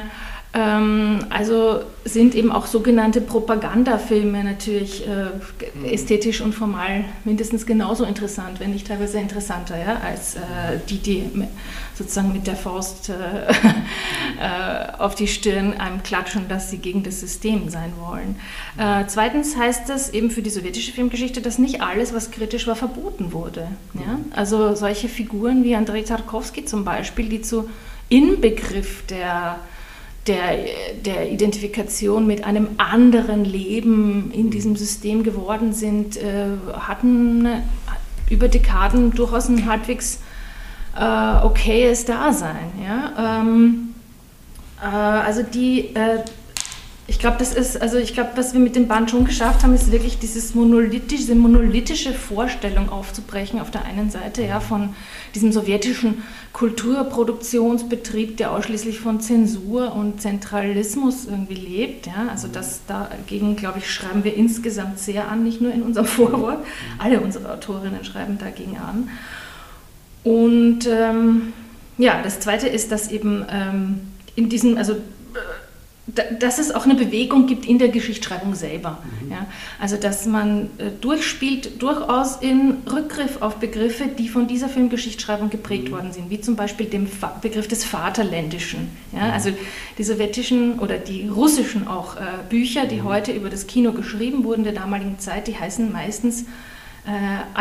ähm, 0.51 1.19
also 1.29 1.81
sind 2.05 2.33
eben 2.33 2.51
auch 2.51 2.65
sogenannte 2.65 3.21
Propagandafilme 3.21 4.43
natürlich 4.43 5.07
äh, 5.07 5.25
mhm. 5.77 5.85
ästhetisch 5.85 6.41
und 6.41 6.55
formal 6.55 7.05
mindestens 7.23 7.67
genauso 7.67 8.03
interessant, 8.03 8.59
wenn 8.59 8.71
nicht 8.71 8.87
teilweise 8.87 9.19
interessanter, 9.19 9.77
ja, 9.77 9.97
als 10.03 10.35
äh, 10.35 10.39
die, 10.89 10.97
die 10.97 11.23
sozusagen 11.93 12.33
mit 12.33 12.47
der 12.47 12.55
Faust 12.55 13.09
äh, 13.09 13.13
äh, 13.13 14.97
auf 14.97 15.13
die 15.13 15.27
Stirn 15.27 15.73
einem 15.73 16.01
klatschen, 16.01 16.47
dass 16.47 16.71
sie 16.71 16.79
gegen 16.79 17.03
das 17.03 17.19
System 17.19 17.69
sein 17.69 17.93
wollen. 17.99 18.35
Äh, 18.77 19.05
zweitens 19.05 19.55
heißt 19.55 19.87
das 19.87 20.09
eben 20.09 20.31
für 20.31 20.41
die 20.41 20.49
sowjetische 20.49 20.91
Filmgeschichte, 20.91 21.41
dass 21.41 21.59
nicht 21.59 21.81
alles, 21.81 22.11
was 22.11 22.31
kritisch 22.31 22.65
war, 22.65 22.75
verboten 22.75 23.33
wurde. 23.33 23.67
Ja? 23.93 24.17
Also 24.35 24.73
solche 24.73 25.09
Figuren 25.09 25.63
wie 25.63 25.75
Andrei 25.75 26.01
Tarkovsky 26.01 26.65
zum 26.65 26.85
Beispiel, 26.85 27.29
die 27.29 27.43
zu 27.43 27.69
Inbegriff 28.09 29.05
der 29.05 29.59
der, 30.29 30.57
der 31.03 31.31
Identifikation 31.31 32.27
mit 32.27 32.43
einem 32.45 32.69
anderen 32.77 33.43
Leben 33.43 34.31
in 34.31 34.51
diesem 34.51 34.75
System 34.75 35.23
geworden 35.23 35.73
sind, 35.73 36.17
äh, 36.17 36.45
hatten 36.73 37.47
über 38.29 38.47
Dekaden 38.47 39.11
durchaus 39.11 39.49
ein 39.49 39.65
halbwegs 39.67 40.21
äh, 40.95 41.43
okayes 41.43 42.05
Dasein. 42.05 42.71
Ja? 42.83 43.41
Ähm, 43.41 43.95
äh, 44.81 44.85
also 44.85 45.41
die 45.41 45.95
äh, 45.95 46.23
ich 47.09 47.17
glaube, 47.17 47.37
das 47.39 47.55
ist, 47.55 47.81
also 47.81 47.97
ich 47.97 48.13
glaube, 48.13 48.31
was 48.35 48.53
wir 48.53 48.59
mit 48.59 48.75
dem 48.75 48.87
Band 48.87 49.09
schon 49.09 49.25
geschafft 49.25 49.63
haben, 49.63 49.73
ist 49.73 49.91
wirklich 49.91 50.19
dieses 50.19 50.53
monolithische, 50.53 51.07
diese 51.09 51.35
monolithische 51.35 52.13
Vorstellung 52.13 52.89
aufzubrechen 52.89 53.59
auf 53.59 53.71
der 53.71 53.83
einen 53.85 54.11
Seite, 54.11 54.43
ja, 54.43 54.59
von 54.59 54.93
diesem 55.33 55.51
sowjetischen 55.51 56.23
Kulturproduktionsbetrieb, 56.53 58.37
der 58.37 58.51
ausschließlich 58.51 58.99
von 58.99 59.21
Zensur 59.21 59.95
und 59.95 60.21
Zentralismus 60.21 61.25
irgendwie 61.25 61.55
lebt, 61.55 62.05
ja. 62.05 62.27
Also 62.29 62.47
das 62.47 62.81
dagegen, 62.85 63.55
glaube 63.55 63.79
ich, 63.79 63.91
schreiben 63.91 64.23
wir 64.23 64.35
insgesamt 64.35 64.99
sehr 64.99 65.29
an, 65.29 65.43
nicht 65.43 65.61
nur 65.61 65.73
in 65.73 65.81
unserem 65.81 66.05
Vorwort. 66.19 66.63
Alle 66.99 67.21
unsere 67.21 67.51
Autorinnen 67.51 68.03
schreiben 68.05 68.37
dagegen 68.37 68.77
an. 68.77 69.09
Und 70.23 70.87
ähm, 70.87 71.53
ja, 71.97 72.21
das 72.21 72.39
Zweite 72.39 72.67
ist, 72.67 72.91
dass 72.91 73.09
eben 73.09 73.43
ähm, 73.49 74.01
in 74.35 74.47
diesem, 74.47 74.77
also 74.77 74.95
dass 76.39 76.59
es 76.59 76.71
auch 76.71 76.85
eine 76.85 76.95
Bewegung 76.95 77.45
gibt 77.45 77.65
in 77.65 77.77
der 77.77 77.89
Geschichtsschreibung 77.89 78.55
selber. 78.55 78.99
Mhm. 79.21 79.31
Ja? 79.31 79.47
Also 79.79 79.97
dass 79.97 80.25
man 80.25 80.69
äh, 80.77 80.91
durchspielt 81.01 81.81
durchaus 81.81 82.37
in 82.37 82.77
Rückgriff 82.91 83.41
auf 83.41 83.57
Begriffe, 83.57 84.05
die 84.07 84.29
von 84.29 84.47
dieser 84.47 84.69
Filmgeschichtsschreibung 84.69 85.49
geprägt 85.49 85.89
mhm. 85.89 85.91
worden 85.91 86.11
sind, 86.11 86.29
wie 86.29 86.41
zum 86.41 86.55
Beispiel 86.55 86.87
dem 86.87 87.07
Fa 87.07 87.37
Begriff 87.41 87.67
des 87.67 87.83
Vaterländischen. 87.83 88.89
Ja? 89.11 89.27
Mhm. 89.27 89.33
Also 89.33 89.51
die 89.97 90.03
sowjetischen 90.03 90.79
oder 90.79 90.97
die 90.97 91.27
russischen 91.27 91.87
auch 91.87 92.15
äh, 92.15 92.21
Bücher, 92.49 92.85
die 92.85 92.97
mhm. 92.97 93.03
heute 93.03 93.31
über 93.31 93.49
das 93.49 93.67
Kino 93.67 93.91
geschrieben 93.91 94.43
wurden 94.43 94.63
der 94.63 94.73
damaligen 94.73 95.19
Zeit, 95.19 95.47
die 95.47 95.57
heißen 95.57 95.91
meistens 95.91 96.45
äh. 97.05 97.59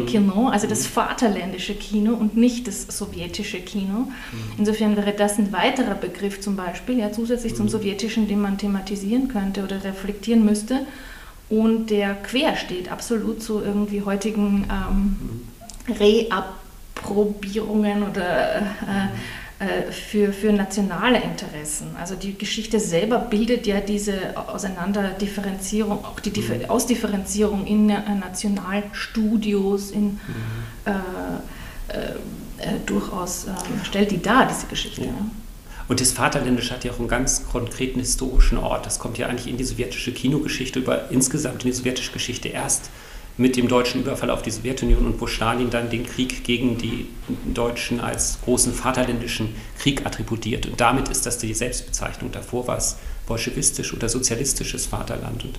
Mhm. 0.00 0.06
Kino, 0.06 0.48
also 0.48 0.66
das 0.66 0.84
mhm. 0.84 0.92
vaterländische 0.92 1.74
Kino 1.74 2.14
und 2.14 2.36
nicht 2.36 2.66
das 2.66 2.86
sowjetische 2.86 3.60
Kino. 3.60 4.00
Mhm. 4.00 4.10
Insofern 4.58 4.96
wäre 4.96 5.12
das 5.12 5.38
ein 5.38 5.52
weiterer 5.52 5.94
Begriff 5.94 6.40
zum 6.40 6.56
Beispiel, 6.56 6.98
ja, 6.98 7.12
zusätzlich 7.12 7.54
zum 7.54 7.68
sowjetischen, 7.68 8.26
den 8.28 8.40
man 8.40 8.58
thematisieren 8.58 9.28
könnte 9.28 9.62
oder 9.64 9.84
reflektieren 9.84 10.44
müsste. 10.44 10.80
Und 11.48 11.90
der 11.90 12.14
quer 12.14 12.56
steht 12.56 12.90
absolut 12.90 13.40
zu 13.42 13.62
irgendwie 13.62 14.02
heutigen 14.02 14.66
ähm, 14.68 15.16
Reapprobierungen 15.98 18.02
oder 18.02 18.58
äh, 18.58 18.62
für, 19.90 20.34
für 20.34 20.52
nationale 20.52 21.22
Interessen. 21.22 21.96
Also 21.98 22.14
die 22.14 22.36
Geschichte 22.36 22.78
selber 22.78 23.18
bildet 23.18 23.66
ja 23.66 23.80
diese 23.80 24.36
Auseinanderdifferenzierung, 24.36 26.04
auch 26.04 26.20
die 26.20 26.30
mhm. 26.38 26.68
Ausdifferenzierung 26.68 27.66
in 27.66 27.88
äh, 27.88 28.00
Nationalstudios, 28.20 29.92
in 29.92 30.04
mhm. 30.04 30.20
äh, 30.84 30.90
äh, 31.88 32.10
äh, 32.58 32.78
durchaus 32.84 33.46
ähm, 33.46 33.54
stellt 33.84 34.10
die 34.10 34.20
dar, 34.20 34.46
diese 34.46 34.66
Geschichte. 34.66 35.02
Ja. 35.02 35.12
Und 35.88 36.00
das 36.00 36.12
Vaterländische 36.12 36.74
hat 36.74 36.84
ja 36.84 36.92
auch 36.92 36.98
einen 36.98 37.08
ganz 37.08 37.46
konkreten 37.46 38.00
historischen 38.00 38.58
Ort. 38.58 38.86
Das 38.86 38.98
kommt 38.98 39.18
ja 39.18 39.26
eigentlich 39.26 39.46
in 39.46 39.56
die 39.56 39.64
sowjetische 39.64 40.12
Kinogeschichte 40.12 40.80
über 40.80 41.10
insgesamt 41.10 41.64
in 41.64 41.70
die 41.70 41.76
sowjetische 41.76 42.12
Geschichte 42.12 42.48
erst 42.48 42.90
mit 43.38 43.56
dem 43.56 43.68
deutschen 43.68 44.00
Überfall 44.00 44.30
auf 44.30 44.42
die 44.42 44.50
Sowjetunion 44.50 45.04
und 45.04 45.20
wo 45.20 45.26
Stalin 45.26 45.68
dann 45.70 45.90
den 45.90 46.06
Krieg 46.06 46.44
gegen 46.44 46.78
die 46.78 47.06
Deutschen 47.52 48.00
als 48.00 48.38
großen 48.44 48.72
vaterländischen 48.72 49.54
Krieg 49.78 50.06
attributiert. 50.06 50.66
Und 50.66 50.80
damit 50.80 51.08
ist 51.08 51.26
das 51.26 51.38
die 51.38 51.52
Selbstbezeichnung. 51.52 52.32
Davor 52.32 52.66
war 52.66 52.78
es 52.78 52.96
bolschewistisch 53.26 53.92
oder 53.92 54.08
sozialistisches 54.08 54.86
Vaterland. 54.86 55.44
Und 55.44 55.58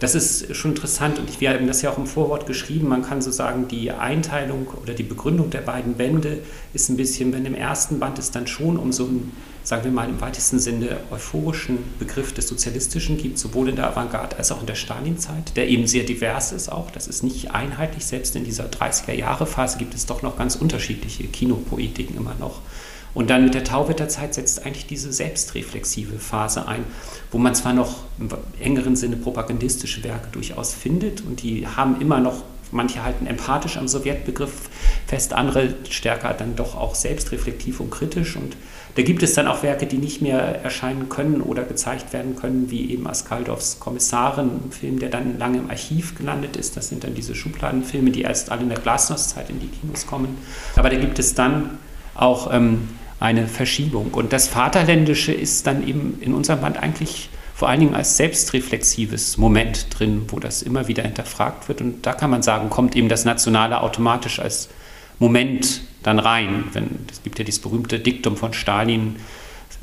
das 0.00 0.14
ist 0.14 0.56
schon 0.56 0.72
interessant 0.72 1.18
und 1.18 1.40
wir 1.40 1.50
haben 1.50 1.66
das 1.68 1.82
ja 1.82 1.90
auch 1.90 1.98
im 1.98 2.06
Vorwort 2.06 2.46
geschrieben. 2.46 2.88
Man 2.88 3.02
kann 3.02 3.22
so 3.22 3.30
sagen, 3.30 3.68
die 3.68 3.92
Einteilung 3.92 4.66
oder 4.82 4.94
die 4.94 5.04
Begründung 5.04 5.50
der 5.50 5.60
beiden 5.60 5.94
Bände 5.94 6.38
ist 6.74 6.88
ein 6.88 6.96
bisschen, 6.96 7.32
wenn 7.32 7.46
im 7.46 7.54
ersten 7.54 8.00
Band 8.00 8.18
es 8.18 8.32
dann 8.32 8.48
schon 8.48 8.78
um 8.78 8.90
so 8.90 9.04
einen, 9.04 9.32
sagen 9.64 9.84
wir 9.84 9.92
mal 9.92 10.08
im 10.08 10.20
weitesten 10.20 10.58
Sinne, 10.58 10.98
euphorischen 11.10 11.78
Begriff 11.98 12.32
des 12.32 12.48
Sozialistischen 12.48 13.16
gibt, 13.16 13.38
sowohl 13.38 13.68
in 13.68 13.76
der 13.76 13.88
Avantgarde 13.88 14.36
als 14.36 14.50
auch 14.50 14.60
in 14.60 14.66
der 14.66 14.74
Stalinzeit, 14.74 15.56
der 15.56 15.68
eben 15.68 15.86
sehr 15.86 16.04
divers 16.04 16.52
ist 16.52 16.70
auch. 16.70 16.90
Das 16.90 17.06
ist 17.06 17.22
nicht 17.22 17.52
einheitlich. 17.52 18.04
Selbst 18.04 18.34
in 18.34 18.44
dieser 18.44 18.66
30er-Jahre-Phase 18.66 19.78
gibt 19.78 19.94
es 19.94 20.06
doch 20.06 20.22
noch 20.22 20.36
ganz 20.36 20.56
unterschiedliche 20.56 21.24
Kinopoetiken 21.24 22.16
immer 22.16 22.34
noch. 22.38 22.60
Und 23.14 23.28
dann 23.28 23.44
mit 23.44 23.54
der 23.54 23.64
Tauwetterzeit 23.64 24.34
setzt 24.34 24.64
eigentlich 24.64 24.86
diese 24.86 25.12
selbstreflexive 25.12 26.18
Phase 26.18 26.66
ein, 26.66 26.84
wo 27.30 27.38
man 27.38 27.54
zwar 27.54 27.74
noch 27.74 28.04
im 28.18 28.30
engeren 28.58 28.96
Sinne 28.96 29.16
propagandistische 29.16 30.02
Werke 30.02 30.28
durchaus 30.32 30.72
findet 30.72 31.20
und 31.20 31.42
die 31.42 31.66
haben 31.66 32.00
immer 32.00 32.20
noch, 32.20 32.42
manche 32.70 33.04
halten 33.04 33.26
empathisch 33.26 33.76
am 33.76 33.86
Sowjetbegriff 33.86 34.70
fest, 35.06 35.34
andere 35.34 35.74
stärker 35.90 36.32
dann 36.32 36.56
doch 36.56 36.74
auch 36.74 36.94
selbstreflektiv 36.94 37.80
und 37.80 37.90
kritisch 37.90 38.36
und 38.36 38.56
da 38.94 39.02
gibt 39.02 39.22
es 39.22 39.34
dann 39.34 39.46
auch 39.46 39.62
Werke, 39.62 39.86
die 39.86 39.96
nicht 39.96 40.20
mehr 40.20 40.62
erscheinen 40.62 41.08
können 41.08 41.40
oder 41.40 41.62
gezeigt 41.62 42.12
werden 42.12 42.36
können, 42.36 42.70
wie 42.70 42.90
eben 42.90 43.06
Askaldovs 43.06 43.80
Kommissarin, 43.80 44.50
ein 44.66 44.70
Film, 44.70 44.98
der 44.98 45.08
dann 45.08 45.38
lange 45.38 45.58
im 45.58 45.70
Archiv 45.70 46.16
gelandet 46.16 46.56
ist. 46.56 46.76
Das 46.76 46.88
sind 46.88 47.02
dann 47.04 47.14
diese 47.14 47.34
Schubladenfilme, 47.34 48.10
die 48.10 48.22
erst 48.22 48.50
alle 48.50 48.62
in 48.62 48.68
der 48.68 48.78
Glasnostzeit 48.78 49.48
in 49.48 49.60
die 49.60 49.68
Kinos 49.68 50.06
kommen. 50.06 50.36
Aber 50.76 50.90
da 50.90 50.96
gibt 50.96 51.18
es 51.18 51.34
dann 51.34 51.78
auch 52.14 52.52
ähm, 52.52 52.88
eine 53.18 53.46
Verschiebung. 53.46 54.10
Und 54.12 54.34
das 54.34 54.48
Vaterländische 54.48 55.32
ist 55.32 55.66
dann 55.66 55.86
eben 55.86 56.18
in 56.20 56.34
unserem 56.34 56.60
Band 56.60 56.76
eigentlich 56.76 57.30
vor 57.54 57.68
allen 57.68 57.80
Dingen 57.80 57.94
als 57.94 58.16
selbstreflexives 58.16 59.38
Moment 59.38 59.86
drin, 59.96 60.24
wo 60.28 60.38
das 60.38 60.62
immer 60.62 60.88
wieder 60.88 61.04
hinterfragt 61.04 61.68
wird. 61.68 61.80
Und 61.80 62.04
da 62.04 62.12
kann 62.12 62.28
man 62.28 62.42
sagen, 62.42 62.68
kommt 62.68 62.94
eben 62.94 63.08
das 63.08 63.24
Nationale 63.24 63.80
automatisch 63.80 64.38
als 64.38 64.68
Moment 65.18 65.82
dann 66.02 66.18
rein. 66.18 66.64
Wenn, 66.72 67.06
es 67.10 67.22
gibt 67.22 67.38
ja 67.38 67.44
dieses 67.44 67.60
berühmte 67.60 67.98
Diktum 67.98 68.36
von 68.36 68.52
Stalin, 68.52 69.16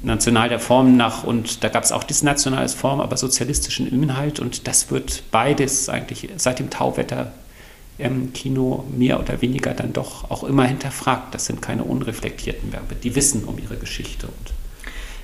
national 0.01 0.49
der 0.49 0.59
Form 0.59 0.97
nach, 0.97 1.23
und 1.23 1.63
da 1.63 1.69
gab 1.69 1.83
es 1.83 1.91
auch 1.91 2.03
das 2.03 2.23
nationales 2.23 2.73
Form, 2.73 3.01
aber 3.01 3.17
sozialistischen 3.17 3.87
Inhalt. 3.91 4.39
Und 4.39 4.67
das 4.67 4.91
wird 4.91 5.23
beides 5.31 5.89
eigentlich 5.89 6.29
seit 6.37 6.59
dem 6.59 6.69
Tauwetter 6.69 7.33
ähm, 7.99 8.31
Kino 8.33 8.85
mehr 8.95 9.19
oder 9.19 9.41
weniger 9.41 9.73
dann 9.73 9.93
doch 9.93 10.29
auch 10.31 10.43
immer 10.43 10.65
hinterfragt. 10.65 11.33
Das 11.33 11.45
sind 11.45 11.61
keine 11.61 11.83
unreflektierten 11.83 12.71
Werbe, 12.71 12.95
die 12.95 13.15
wissen 13.15 13.43
um 13.43 13.57
ihre 13.59 13.75
Geschichte 13.75 14.27
und 14.27 14.53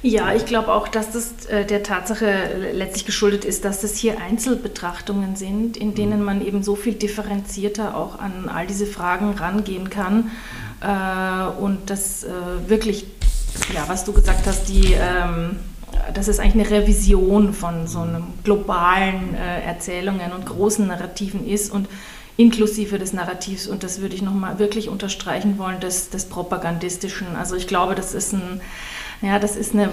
ja, 0.02 0.36
ich 0.36 0.46
glaube 0.46 0.72
auch, 0.72 0.88
dass 0.88 1.14
das 1.14 1.48
äh, 1.48 1.66
der 1.66 1.82
Tatsache 1.82 2.72
letztlich 2.74 3.08
geschuldet 3.08 3.44
ist, 3.44 3.66
dass 3.66 3.82
das 3.82 3.98
hier 3.98 4.22
Einzelbetrachtungen 4.22 5.36
sind, 5.36 5.78
in 5.78 5.96
denen 5.96 6.24
man 6.24 6.46
eben 6.46 6.62
so 6.62 6.76
viel 6.76 6.94
differenzierter 6.94 7.98
auch 7.98 8.20
an 8.20 8.48
all 8.48 8.68
diese 8.68 8.86
Fragen 8.86 9.34
rangehen 9.34 9.90
kann 9.90 10.30
und 11.60 11.90
das 11.90 12.24
äh, 12.24 12.30
wirklich, 12.68 13.08
ja, 13.74 13.84
was 13.88 14.04
du 14.04 14.14
gesagt 14.14 14.46
hast, 14.46 14.68
die, 14.70 14.94
ähm, 14.94 15.58
das 16.14 16.28
ist 16.28 16.40
eigentlich 16.40 16.68
eine 16.68 16.82
Revision 16.82 17.54
von 17.54 17.88
so 17.88 18.00
einem 18.00 18.26
globalen 18.44 19.36
äh, 19.36 19.62
Erzählungen 19.62 20.34
und 20.34 20.46
großen 20.46 20.86
Narrativen 20.86 21.48
ist 21.48 21.72
und 21.72 21.88
inklusive 22.38 23.00
des 23.00 23.14
Narrativs 23.14 23.66
und 23.66 23.84
das 23.84 24.02
würde 24.02 24.14
ich 24.14 24.22
nochmal 24.22 24.60
wirklich 24.60 24.90
unterstreichen 24.90 25.58
wollen, 25.58 25.80
des, 25.80 26.10
des 26.10 26.26
Propagandistischen. 26.26 27.36
Also 27.38 27.56
ich 27.56 27.68
glaube, 27.68 27.96
das 27.96 28.14
ist 28.14 28.34
ein 28.34 28.60
ja, 29.22 29.40
das 29.40 29.56
ist 29.56 29.74
ein 29.74 29.90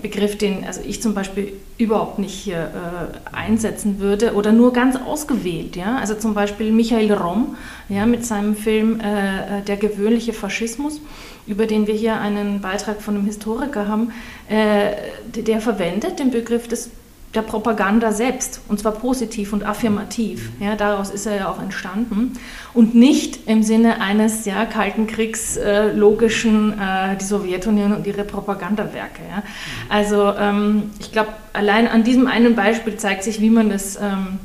Begriff, 0.00 0.38
den 0.38 0.64
also 0.64 0.80
ich 0.84 1.02
zum 1.02 1.14
Beispiel 1.14 1.52
überhaupt 1.78 2.18
nicht 2.18 2.34
hier 2.34 2.56
äh, 2.56 3.36
einsetzen 3.36 3.98
würde 3.98 4.34
oder 4.34 4.52
nur 4.52 4.72
ganz 4.72 4.96
ausgewählt. 4.96 5.76
Ja? 5.76 5.96
Also 5.96 6.14
zum 6.14 6.34
Beispiel 6.34 6.72
Michael 6.72 7.12
Rom 7.12 7.56
ja, 7.88 8.06
mit 8.06 8.24
seinem 8.24 8.56
Film 8.56 9.00
äh, 9.00 9.58
äh 9.58 9.62
Der 9.62 9.76
gewöhnliche 9.76 10.32
Faschismus, 10.32 11.00
über 11.46 11.66
den 11.66 11.86
wir 11.86 11.94
hier 11.94 12.20
einen 12.20 12.60
Beitrag 12.60 13.00
von 13.00 13.16
einem 13.16 13.26
Historiker 13.26 13.88
haben, 13.88 14.12
äh, 14.48 14.92
der, 15.34 15.42
der 15.42 15.60
verwendet 15.60 16.18
den 16.18 16.30
Begriff 16.30 16.68
des 16.68 16.90
der 17.34 17.42
Propaganda 17.42 18.12
selbst, 18.12 18.60
und 18.68 18.78
zwar 18.78 18.92
positiv 18.92 19.52
und 19.52 19.64
affirmativ. 19.64 20.50
Ja, 20.60 20.76
daraus 20.76 21.10
ist 21.10 21.26
er 21.26 21.36
ja 21.36 21.48
auch 21.48 21.62
entstanden. 21.62 22.34
Und 22.74 22.94
nicht 22.94 23.48
im 23.48 23.62
Sinne 23.62 24.00
eines 24.00 24.44
ja, 24.44 24.66
Kalten 24.66 25.06
Kriegs 25.06 25.56
äh, 25.56 25.92
logischen, 25.92 26.78
äh, 26.78 27.16
die 27.16 27.24
Sowjetunion 27.24 27.94
und 27.94 28.06
ihre 28.06 28.24
Propagandawerke. 28.24 29.22
Ja. 29.30 29.42
Also 29.88 30.32
ähm, 30.38 30.90
ich 30.98 31.10
glaube, 31.12 31.30
allein 31.54 31.88
an 31.88 32.04
diesem 32.04 32.26
einen 32.26 32.54
Beispiel 32.54 32.96
zeigt 32.96 33.24
sich, 33.24 33.40
wie 33.40 33.50
man 33.50 33.70
das 33.70 33.96
ähm, 33.96 34.38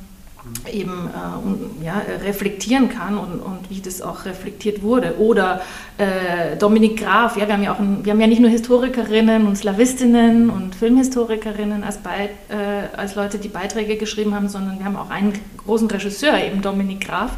eben 0.72 1.10
äh, 1.10 1.86
ja, 1.86 2.02
reflektieren 2.24 2.90
kann 2.90 3.18
und, 3.18 3.40
und, 3.40 3.70
wie 3.70 3.82
das 3.82 4.02
auch 4.02 4.26
reflektiert 4.26 4.82
wurde. 4.82 5.16
Oder 5.20 5.62
äh, 5.98 6.58
Dominik 6.58 6.98
Graf, 6.98 7.38
ja, 7.38 7.48
wir, 7.48 7.54
haben 7.54 7.64
ja 7.64 7.74
auch 7.74 7.80
ein, 7.80 8.04
wir 8.04 8.14
haben 8.14 8.22
ja 8.22 8.28
nicht 8.28 8.42
nur 8.42 8.50
Historikerinnen 8.50 9.48
und 9.48 9.56
Slawistinnen 9.56 10.50
und 10.50 10.76
Filmhistorikerinnen 10.76 11.84
als, 11.84 11.98
Be 11.98 12.10
äh, 12.50 12.98
als 12.98 13.16
Leute, 13.16 13.38
die 13.38 13.48
Beiträge 13.48 13.98
geschrieben 13.98 14.34
haben, 14.36 14.50
sondern 14.50 14.80
wir 14.80 14.86
haben 14.86 14.96
auch 14.96 15.10
einen 15.10 15.34
großen 15.58 15.90
Regisseur, 15.90 16.38
eben 16.44 16.62
Dominik 16.62 17.08
Graf, 17.08 17.32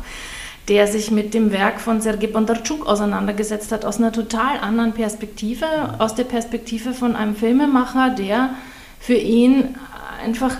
der 0.68 0.88
sich 0.88 1.12
mit 1.12 1.34
dem 1.34 1.52
Werk 1.52 1.80
von 1.80 2.02
Sergei 2.02 2.28
Bondarchuk 2.28 2.86
auseinandergesetzt 2.86 3.72
hat, 3.72 3.86
aus 3.86 3.98
einer 3.98 4.12
total 4.12 4.60
anderen 4.60 4.94
Perspektive, 4.94 5.66
aus 5.98 6.16
der 6.16 6.26
Perspektive 6.26 6.94
von 6.94 7.16
einem 7.16 7.36
Filmemacher, 7.36 8.12
der 8.12 8.52
für 9.00 9.16
ihn 9.16 9.76
einfach 10.24 10.58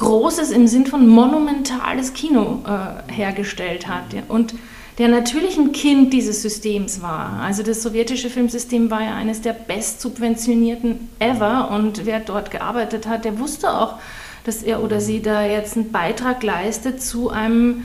großes 0.00 0.50
im 0.50 0.66
Sinn 0.66 0.86
von 0.86 1.06
monumentales 1.06 2.14
Kino 2.14 2.62
äh, 2.66 3.12
hergestellt 3.12 3.86
hat. 3.86 4.04
Und 4.28 4.54
der 4.96 5.08
natürlich 5.08 5.58
ein 5.58 5.72
Kind 5.72 6.12
dieses 6.12 6.40
Systems 6.40 7.02
war. 7.02 7.40
Also 7.42 7.62
das 7.62 7.82
sowjetische 7.82 8.30
Filmsystem 8.30 8.90
war 8.90 9.02
ja 9.02 9.14
eines 9.14 9.42
der 9.42 9.52
best 9.52 10.00
subventionierten 10.00 11.10
ever 11.18 11.70
und 11.70 12.06
wer 12.06 12.20
dort 12.20 12.50
gearbeitet 12.50 13.06
hat, 13.06 13.26
der 13.26 13.38
wusste 13.38 13.72
auch, 13.72 13.96
dass 14.44 14.62
er 14.62 14.82
oder 14.82 15.02
sie 15.02 15.20
da 15.20 15.44
jetzt 15.44 15.76
einen 15.76 15.92
Beitrag 15.92 16.42
leistet 16.42 17.02
zu 17.02 17.28
einem, 17.28 17.84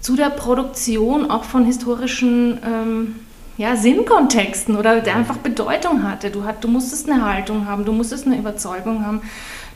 zu 0.00 0.14
der 0.14 0.30
Produktion 0.30 1.30
auch 1.30 1.44
von 1.44 1.64
historischen 1.64 2.60
ähm, 2.64 3.16
ja, 3.58 3.74
Sinnkontexten 3.74 4.76
oder 4.76 5.00
der 5.00 5.16
einfach 5.16 5.38
Bedeutung 5.38 6.04
hatte. 6.04 6.30
Du, 6.30 6.44
hat, 6.44 6.62
du 6.62 6.68
musstest 6.68 7.10
eine 7.10 7.24
Haltung 7.24 7.66
haben, 7.66 7.84
du 7.84 7.92
musstest 7.92 8.26
eine 8.26 8.38
Überzeugung 8.38 9.04
haben, 9.04 9.22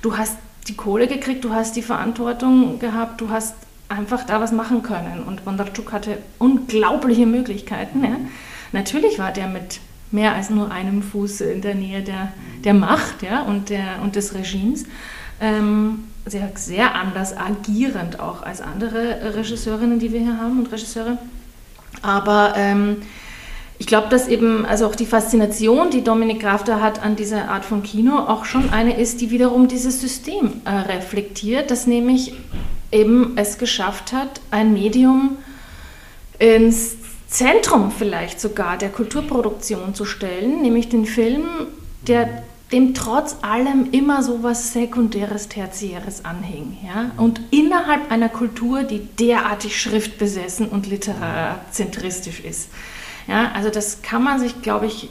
du 0.03 0.17
hast 0.17 0.37
die 0.69 0.75
Kohle 0.75 1.07
gekriegt, 1.07 1.45
du 1.45 1.53
hast 1.53 1.77
die 1.77 1.83
Verantwortung 1.83 2.79
gehabt, 2.79 3.21
du 3.21 3.29
hast 3.31 3.55
einfach 3.89 4.25
da 4.25 4.41
was 4.41 4.53
machen 4.53 4.83
können. 4.83 5.23
Und 5.27 5.45
Bondarchuk 5.45 5.93
hatte 5.93 6.19
unglaubliche 6.39 7.27
Möglichkeiten. 7.27 8.03
Ja. 8.03 8.17
Natürlich 8.73 9.19
war 9.19 9.31
der 9.31 9.47
mit 9.47 9.81
mehr 10.11 10.35
als 10.35 10.51
nur 10.51 10.71
einem 10.71 11.03
Fuß 11.03 11.43
in 11.43 11.61
der 11.61 11.75
Nähe 11.75 12.03
der, 12.03 12.33
der 12.65 12.75
Macht 12.75 13.23
ja, 13.23 13.43
und, 13.43 13.69
der, 13.69 14.01
und 14.03 14.17
des 14.17 14.35
Regimes. 14.35 14.85
Ähm, 15.41 16.05
sehr, 16.27 16.51
sehr 16.55 16.95
anders 16.95 17.37
agierend 17.37 18.21
auch 18.21 18.43
als 18.43 18.63
andere 18.63 19.35
Regisseurinnen, 19.35 19.99
die 19.99 20.13
wir 20.13 20.21
hier 20.21 20.39
haben 20.39 20.59
und 20.61 20.73
Regisseure. 20.73 21.19
Aber 22.03 22.55
ähm, 22.57 23.03
ich 23.79 23.87
glaube, 23.87 24.09
dass 24.09 24.29
eben, 24.29 24.65
also 24.65 24.87
auch 24.87 24.95
die 24.95 25.07
Faszination, 25.07 25.91
die 25.91 26.05
Dominik 26.05 26.41
Graf 26.41 26.63
da 26.65 26.81
hat 26.81 27.03
an 27.03 27.17
dieser 27.17 27.49
Art 27.49 27.65
von 27.65 27.83
Kino, 27.83 28.17
auch 28.19 28.45
schon 28.45 28.71
eine 28.71 28.99
ist, 28.99 29.21
die 29.21 29.31
wiederum 29.31 29.67
dieses 29.67 30.01
System 30.01 30.63
äh, 30.65 30.71
reflektiert, 30.71 31.71
das 31.71 31.87
nämlich 31.87 32.35
eben 32.93 33.33
es 33.37 33.59
geschafft 33.59 34.13
hat, 34.13 34.41
ein 34.51 34.73
Medium 34.73 35.39
ins 36.39 36.97
Zentrum 37.27 37.91
vielleicht 37.91 38.41
sogar 38.41 38.79
der 38.79 38.91
Kulturproduktion 38.91 39.95
zu 39.95 40.05
stellen, 40.05 40.63
nämlich 40.63 40.89
den 40.89 41.05
Film, 41.05 41.45
der 42.07 42.45
dem 42.71 42.95
trotz 42.95 43.37
allem 43.43 43.91
immer 43.93 44.23
so 44.23 44.43
was 44.43 44.73
Sekundäres, 44.73 45.49
Tertiäres 45.49 46.25
anhing. 46.25 46.77
Ja? 46.85 47.11
Und 47.17 47.41
innerhalb 47.51 48.11
einer 48.11 48.29
Kultur, 48.29 48.85
die 48.85 49.01
derartig 49.01 49.81
schriftbesessen 49.81 50.69
und 50.69 50.87
literarzentristisch 50.87 52.41
ist. 52.41 52.69
Ja, 53.27 53.51
also 53.53 53.71
das 53.71 54.03
kann 54.03 54.23
man 54.23 54.39
sich, 54.39 54.63
glaube 54.63 54.87
ich, 54.87 55.09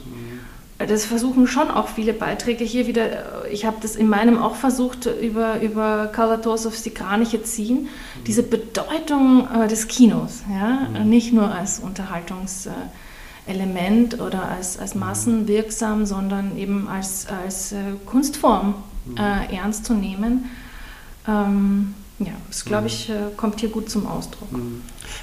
das 0.78 1.04
versuchen 1.04 1.46
schon 1.46 1.70
auch 1.70 1.86
viele 1.88 2.12
Beiträge 2.12 2.64
hier 2.64 2.88
wieder. 2.88 3.44
Ich 3.50 3.64
habe 3.64 3.78
das 3.80 3.96
in 3.96 4.06
meinem 4.08 4.38
auch 4.38 4.56
versucht, 4.56 5.06
über, 5.06 5.60
über 5.60 6.08
Kalatosovs 6.08 6.82
Die 6.82 6.90
Kraniche 6.90 7.42
ziehen. 7.42 7.88
Diese 8.26 8.42
Bedeutung 8.42 9.48
äh, 9.50 9.66
des 9.68 9.88
Kinos, 9.88 10.42
ja? 10.50 10.88
Mhm. 10.90 11.08
nicht 11.08 11.32
nur 11.32 11.54
als 11.54 11.78
Unterhaltungselement 11.78 14.20
oder 14.20 14.48
als, 14.48 14.76
als 14.78 14.94
massenwirksam, 14.96 16.06
sondern 16.06 16.56
eben 16.58 16.88
als, 16.88 17.26
als 17.26 17.72
äh, 17.72 17.76
Kunstform 18.04 18.74
mhm. 19.06 19.16
äh, 19.16 19.54
ernst 19.54 19.84
zu 19.84 19.94
nehmen. 19.94 20.50
Ähm, 21.28 21.94
ja, 22.20 22.32
das 22.46 22.64
glaube 22.64 22.86
ich, 22.86 23.10
äh, 23.10 23.14
kommt 23.36 23.58
hier 23.60 23.70
gut 23.70 23.90
zum 23.90 24.06
Ausdruck. 24.06 24.52
Mhm. 24.52 24.82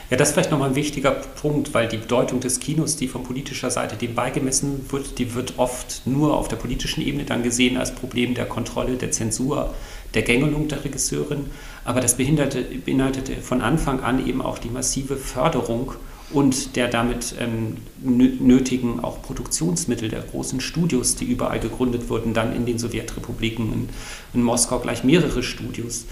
Ja, 0.09 0.17
das 0.17 0.29
ist 0.29 0.33
vielleicht 0.33 0.51
nochmal 0.51 0.69
ein 0.69 0.75
wichtiger 0.75 1.11
Punkt, 1.11 1.73
weil 1.73 1.87
die 1.87 1.97
Bedeutung 1.97 2.41
des 2.41 2.59
Kinos, 2.59 2.97
die 2.97 3.07
von 3.07 3.23
politischer 3.23 3.71
Seite 3.71 3.95
dem 3.95 4.13
beigemessen 4.13 4.85
wird, 4.89 5.17
die 5.17 5.33
wird 5.33 5.53
oft 5.57 6.01
nur 6.05 6.35
auf 6.35 6.49
der 6.49 6.57
politischen 6.57 7.01
Ebene 7.01 7.23
dann 7.23 7.43
gesehen 7.43 7.77
als 7.77 7.95
Problem 7.95 8.33
der 8.33 8.45
Kontrolle, 8.45 8.97
der 8.97 9.11
Zensur, 9.11 9.73
der 10.13 10.23
Gängelung 10.23 10.67
der 10.67 10.83
Regisseurin. 10.83 11.45
Aber 11.85 12.01
das 12.01 12.17
beinhaltete 12.17 13.41
von 13.41 13.61
Anfang 13.61 14.01
an 14.01 14.27
eben 14.27 14.41
auch 14.41 14.57
die 14.57 14.69
massive 14.69 15.15
Förderung 15.15 15.93
und 16.33 16.75
der 16.75 16.87
damit 16.87 17.35
ähm, 17.39 17.77
nötigen 18.01 18.99
auch 19.01 19.21
Produktionsmittel 19.21 20.09
der 20.09 20.21
großen 20.21 20.61
Studios, 20.61 21.15
die 21.15 21.25
überall 21.25 21.59
gegründet 21.59 22.09
wurden, 22.09 22.33
dann 22.33 22.55
in 22.55 22.65
den 22.65 22.79
Sowjetrepubliken, 22.79 23.71
in, 23.71 23.89
in 24.33 24.43
Moskau 24.43 24.79
gleich 24.79 25.03
mehrere 25.03 25.43
Studios 25.43 26.05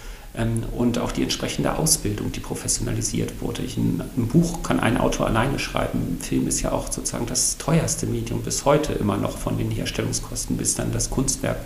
und 0.78 1.00
auch 1.00 1.12
die 1.12 1.24
entsprechende 1.24 1.76
Ausbildung, 1.78 2.32
die 2.32 2.40
professionalisiert 2.40 3.42
wurde. 3.42 3.64
Ich, 3.64 3.78
ein, 3.78 4.02
ein, 4.16 4.28
Buch 4.28 4.62
kann 4.62 4.80
ein 4.80 4.98
Autor 4.98 5.28
alleine 5.28 5.58
schreiben. 5.58 6.00
Ein 6.00 6.22
Film 6.22 6.48
ist 6.48 6.62
ja 6.62 6.72
auch 6.72 6.92
sozusagen 6.92 7.26
das 7.26 7.58
teuerste 7.58 8.06
Medium 8.06 8.42
bis 8.42 8.64
heute 8.64 8.94
immer 8.94 9.18
noch 9.18 9.38
von 9.38 9.58
den 9.58 9.72
Herstellungskosten, 9.72 10.56
bis 10.56 10.76
dann 10.76 10.92
das 10.92 11.10
Kunstwerk 11.10 11.58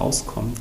rauskommt. 0.00 0.58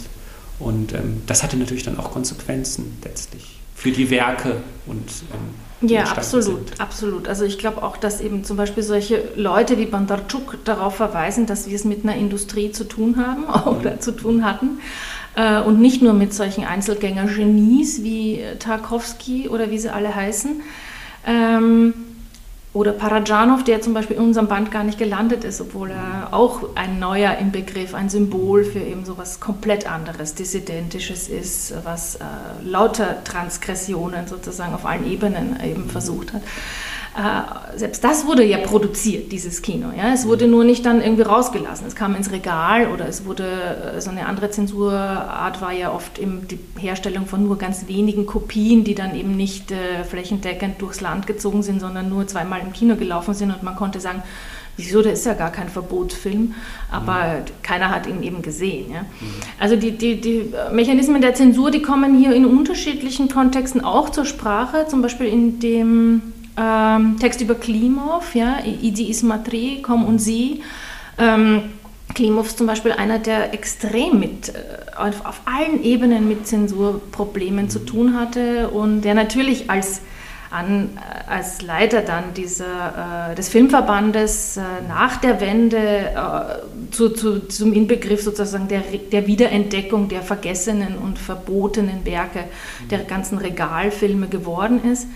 Und 0.60 0.94
ähm, 0.94 1.24
das 1.26 1.42
hatte 1.42 1.58
natürlich 1.58 1.84
dann 1.84 1.98
auch 1.98 2.12
Konsequenzen 2.12 3.00
letztlich 3.04 3.60
für 3.74 3.92
die 3.92 4.12
Werke 4.12 4.58
und 4.86 5.10
ähm, 5.34 5.90
ja, 5.90 6.04
absolut, 6.04 6.70
sind. 6.70 6.80
absolut. 6.80 7.28
Also 7.28 7.46
ich 7.46 7.58
glaube 7.58 7.82
auch, 7.82 7.98
dass 7.98 8.22
eben 8.22 8.44
zum 8.44 8.56
Beispiel 8.56 8.84
solche 8.84 9.24
Leute 9.36 9.80
wie 9.80 9.88
Bandarchuk 9.88 10.64
darauf 10.64 10.98
verweisen, 10.98 11.48
dass 11.48 11.68
wir 11.68 11.76
es 11.76 11.84
mit 11.84 12.04
einer 12.04 12.16
Industrie 12.16 12.72
zu 12.72 12.84
tun 12.84 13.18
haben 13.18 13.46
oder 13.80 13.96
mhm. 13.96 14.00
zu 14.00 14.12
tun 14.12 14.46
hatten 14.46 14.80
und 15.66 15.80
nicht 15.80 16.02
nur 16.02 16.14
mit 16.14 16.34
solchen 16.34 16.66
Einzelgänger-Genies 16.66 18.04
wie 18.04 18.42
Tarkovsky 18.60 19.48
oder 19.48 19.72
wie 19.72 19.78
sie 19.78 19.94
alle 19.94 20.14
heißen. 20.14 20.62
Ähm, 21.26 21.94
oder 22.74 22.94
Parajanov, 22.94 23.66
der 23.66 23.82
zum 23.82 23.94
Beispiel 23.94 24.16
in 24.16 24.24
unserem 24.24 24.48
Band 24.48 24.72
gar 24.72 24.86
nicht 24.86 24.98
gelandet 24.98 25.44
ist, 25.44 25.60
obwohl 25.60 25.92
er 25.92 26.30
auch 26.32 26.70
ein 26.76 27.00
neuer 27.00 27.38
im 27.38 27.52
Begriff, 27.52 27.94
ein 27.94 28.10
Symbol 28.10 28.64
für 28.64 28.80
eben 28.80 29.04
so 29.04 29.18
was 29.18 29.42
komplett 29.42 29.92
anderes, 29.92 30.36
Dissidentisches 30.36 31.28
ist, 31.28 31.74
was 31.84 32.16
äh, 32.16 32.20
lauter 32.64 33.26
Transgressionen 33.26 34.28
sozusagen 34.28 34.74
auf 34.74 34.86
allen 34.86 35.10
Ebenen 35.10 35.60
eben 35.62 35.90
versucht 35.90 36.32
hat. 36.32 36.44
Äh, 37.14 37.78
selbst 37.78 38.04
das 38.06 38.26
wurde 38.26 38.46
ja 38.46 38.58
produziert, 38.60 39.34
dieses 39.34 39.62
Kino. 39.62 39.88
Ja? 39.96 40.14
Es 40.14 40.26
wurde 40.26 40.48
nur 40.48 40.64
nicht 40.64 40.86
dann 40.86 41.02
irgendwie 41.02 41.24
rausgelassen. 41.24 41.86
Es 41.86 41.96
kam 41.96 42.16
ins 42.16 42.32
Regal 42.32 42.88
oder 42.88 43.06
es 43.08 43.26
wurde, 43.26 43.96
äh, 43.98 44.02
so 44.02 44.10
eine 44.12 44.28
andere 44.28 44.50
Zensurart 44.50 45.62
war 45.62 45.74
ja 45.74 45.92
oft 45.92 46.20
eben 46.20 46.48
die 46.48 46.60
Herstellung 46.80 47.26
von 47.26 47.44
nur 47.44 47.58
ganz 47.58 47.88
wenigen 47.88 48.26
Kopien, 48.26 48.86
die 48.86 48.96
dann 48.96 49.14
eben 49.14 49.36
nicht 49.36 49.72
äh, 49.72 50.06
flächendeckend 50.06 50.82
durchs 50.82 51.02
Land 51.02 51.28
gezogen 51.28 51.64
sind, 51.64 51.82
sondern 51.82 52.08
nur 52.08 52.28
zweimal 52.28 52.62
im 52.62 52.72
Kino 52.72 52.96
gelaufen 52.96 53.34
sind 53.34 53.52
und 53.52 53.62
man 53.62 53.76
konnte 53.76 54.00
sagen, 54.00 54.24
wieso, 54.78 55.02
der 55.02 55.12
ist 55.12 55.26
ja 55.26 55.34
gar 55.34 55.52
kein 55.52 55.68
Verbotsfilm, 55.68 56.54
aber 56.90 57.40
mhm. 57.40 57.62
keiner 57.62 57.90
hat 57.90 58.08
ihn 58.08 58.24
eben 58.24 58.42
gesehen. 58.42 58.90
Ja? 58.90 59.02
Mhm. 59.02 59.34
Also 59.60 59.76
die, 59.76 59.98
die, 59.98 60.22
die 60.22 60.54
Mechanismen 60.72 61.22
der 61.22 61.34
Zensur, 61.34 61.72
die 61.72 61.82
kommen 61.82 62.18
hier 62.18 62.34
in 62.34 62.46
unterschiedlichen 62.46 63.28
Kontexten 63.28 63.84
auch 63.84 64.10
zur 64.12 64.24
Sprache, 64.24 64.86
zum 64.88 65.02
Beispiel 65.02 65.28
in 65.28 65.60
dem 65.60 66.22
ähm, 66.62 67.18
Text 67.20 67.42
über 67.42 67.56
Klimov, 67.56 68.36
ja, 68.36 68.60
Idi 68.64 69.10
Ismatri, 69.10 69.80
Komm 69.82 70.06
und 70.06 70.20
Sie. 70.20 70.62
Ähm, 71.18 71.64
Klimov 72.14 72.56
zum 72.56 72.68
Beispiel 72.68 72.92
einer, 72.92 73.20
der 73.20 73.54
extrem 73.54 74.20
mit, 74.20 74.50
äh, 74.50 74.54
auf, 74.96 75.26
auf 75.26 75.42
allen 75.46 75.84
Ebenen 75.84 76.28
mit 76.28 76.48
Zensurproblemen 76.48 77.70
zu 77.70 77.80
tun 77.80 78.20
hatte 78.20 78.70
und 78.70 79.02
der 79.02 79.16
natürlich 79.16 79.70
als 79.70 80.02
an, 80.52 80.90
äh, 80.98 81.32
als 81.32 81.62
Leiter 81.62 82.02
dann 82.02 82.34
dieser, 82.36 83.32
äh, 83.32 83.36
des 83.36 83.50
Filmverbandes 83.50 84.58
äh, 84.58 84.62
nach 84.88 85.18
der 85.18 85.40
Wende 85.40 85.78
äh, 85.78 86.92
zu, 86.92 87.10
zu, 87.10 87.48
zum 87.48 87.74
Inbegriff 87.74 88.22
sozusagen 88.22 88.68
der, 88.68 88.82
der 88.82 89.28
Wiederentdeckung 89.28 90.10
der 90.10 90.22
vergessenen 90.22 90.98
und 90.98 91.18
verbotenen 91.18 92.06
Werke 92.06 92.44
der 92.90 93.00
ganzen 93.00 93.38
Regalfilme 93.38 94.28
geworden 94.28 94.84
ist. 94.84 95.08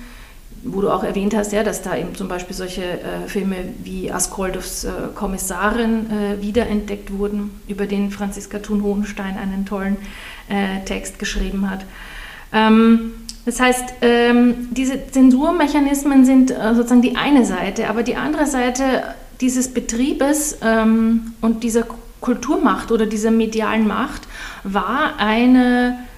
Wo 0.68 0.82
du 0.82 0.90
auch 0.90 1.04
erwähnt 1.04 1.36
hast, 1.36 1.54
ja, 1.54 1.64
dass 1.64 1.84
da 1.84 1.96
eben 1.96 2.16
zum 2.16 2.28
Beispiel 2.28 2.56
solche 2.56 2.84
äh, 2.84 3.28
Filme 3.28 3.56
wie 3.84 4.12
Askoldovs 4.12 4.84
äh, 4.84 4.90
Kommissarin 5.14 6.08
wiederentdeckt 6.42 7.18
wurden, 7.18 7.52
über 7.68 7.86
den 7.86 8.12
Franziska 8.12 8.60
Thun-Hohenstein 8.60 9.38
einen 9.38 9.66
tollen 9.66 9.98
Text 10.86 11.18
geschrieben 11.18 11.70
hat. 11.70 11.86
Ähm, 12.54 13.12
das 13.46 13.60
heißt, 13.60 13.94
ähm, 14.02 14.70
diese 14.72 15.08
Zensurmechanismen 15.12 16.26
sind 16.26 16.50
äh, 16.50 16.74
sozusagen 16.74 17.04
die 17.04 17.16
eine 17.16 17.46
Seite, 17.46 17.90
aber 17.90 18.02
die 18.02 18.16
andere 18.16 18.48
Seite 18.48 19.04
dieses 19.40 19.72
Betriebes 19.72 20.58
ähm, 20.64 21.34
und 21.42 21.64
dieser 21.64 21.84
Kulturmacht 22.22 22.92
oder 22.92 23.06
dieser 23.06 23.30
medialen 23.30 23.88
Macht 23.88 24.24
war 24.64 25.20
eine, 25.20 25.90
äh, 25.90 26.15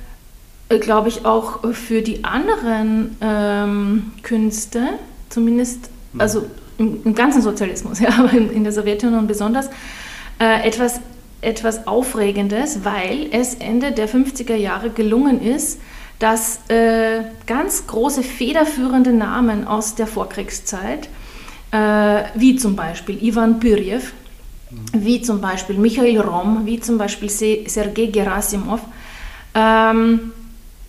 glaube 0.69 1.09
ich, 1.09 1.25
auch 1.25 1.73
für 1.73 2.01
die 2.01 2.23
anderen 2.23 3.15
ähm, 3.21 4.11
Künste, 4.23 4.81
zumindest, 5.29 5.89
mhm. 6.13 6.21
also 6.21 6.45
im, 6.77 6.99
im, 7.03 7.15
ganzen 7.15 7.41
Sozialismus, 7.41 7.99
ja, 8.01 8.09
aber 8.17 8.33
in, 8.33 8.51
in 8.51 8.63
der 8.63 8.73
Sowjetunion 8.73 9.27
besonders, 9.27 9.69
äh, 10.39 10.67
etwas, 10.67 10.99
etwas 11.41 11.87
Aufregendes, 11.87 12.83
weil 12.83 13.27
es 13.31 13.55
Ende 13.55 13.91
der 13.91 14.09
50er 14.09 14.55
Jahre 14.55 14.89
gelungen 14.89 15.41
ist, 15.41 15.79
dass 16.19 16.59
äh, 16.69 17.21
ganz 17.45 17.87
große 17.87 18.23
federführende 18.23 19.13
Namen 19.13 19.67
aus 19.67 19.95
der 19.95 20.07
Vorkriegszeit, 20.07 21.09
äh, 21.71 22.23
wie 22.33 22.55
zum 22.55 22.75
Beispiel 22.75 23.23
Ivan 23.23 23.59
Pyrjev, 23.59 24.13
mhm. 24.71 24.77
wie 24.93 25.21
zum 25.21 25.41
Beispiel 25.41 25.77
Michael 25.77 26.19
Rom, 26.19 26.65
wie 26.65 26.79
zum 26.79 26.97
Beispiel 26.97 27.29
Sergei 27.29 28.07
Gerasimov, 28.07 28.81
ähm, 29.53 30.31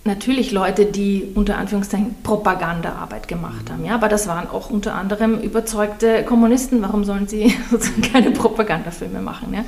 natürlich 0.04 0.52
Leute, 0.52 0.86
die 0.86 1.28
unter 1.34 1.58
Anführungszeichen 1.58 2.16
Propagandaarbeit 2.22 3.28
gemacht 3.28 3.70
haben. 3.70 3.84
Ja, 3.84 3.94
aber 3.94 4.08
das 4.08 4.26
waren 4.26 4.48
auch 4.48 4.70
unter 4.70 4.94
anderem 4.94 5.40
überzeugte 5.40 6.24
Kommunisten. 6.24 6.82
Warum 6.82 7.04
sollen 7.04 7.28
sie 7.28 7.54
keine 8.12 8.30
Propagandafilme 8.30 9.20
machen? 9.20 9.54
Ja? 9.54 9.64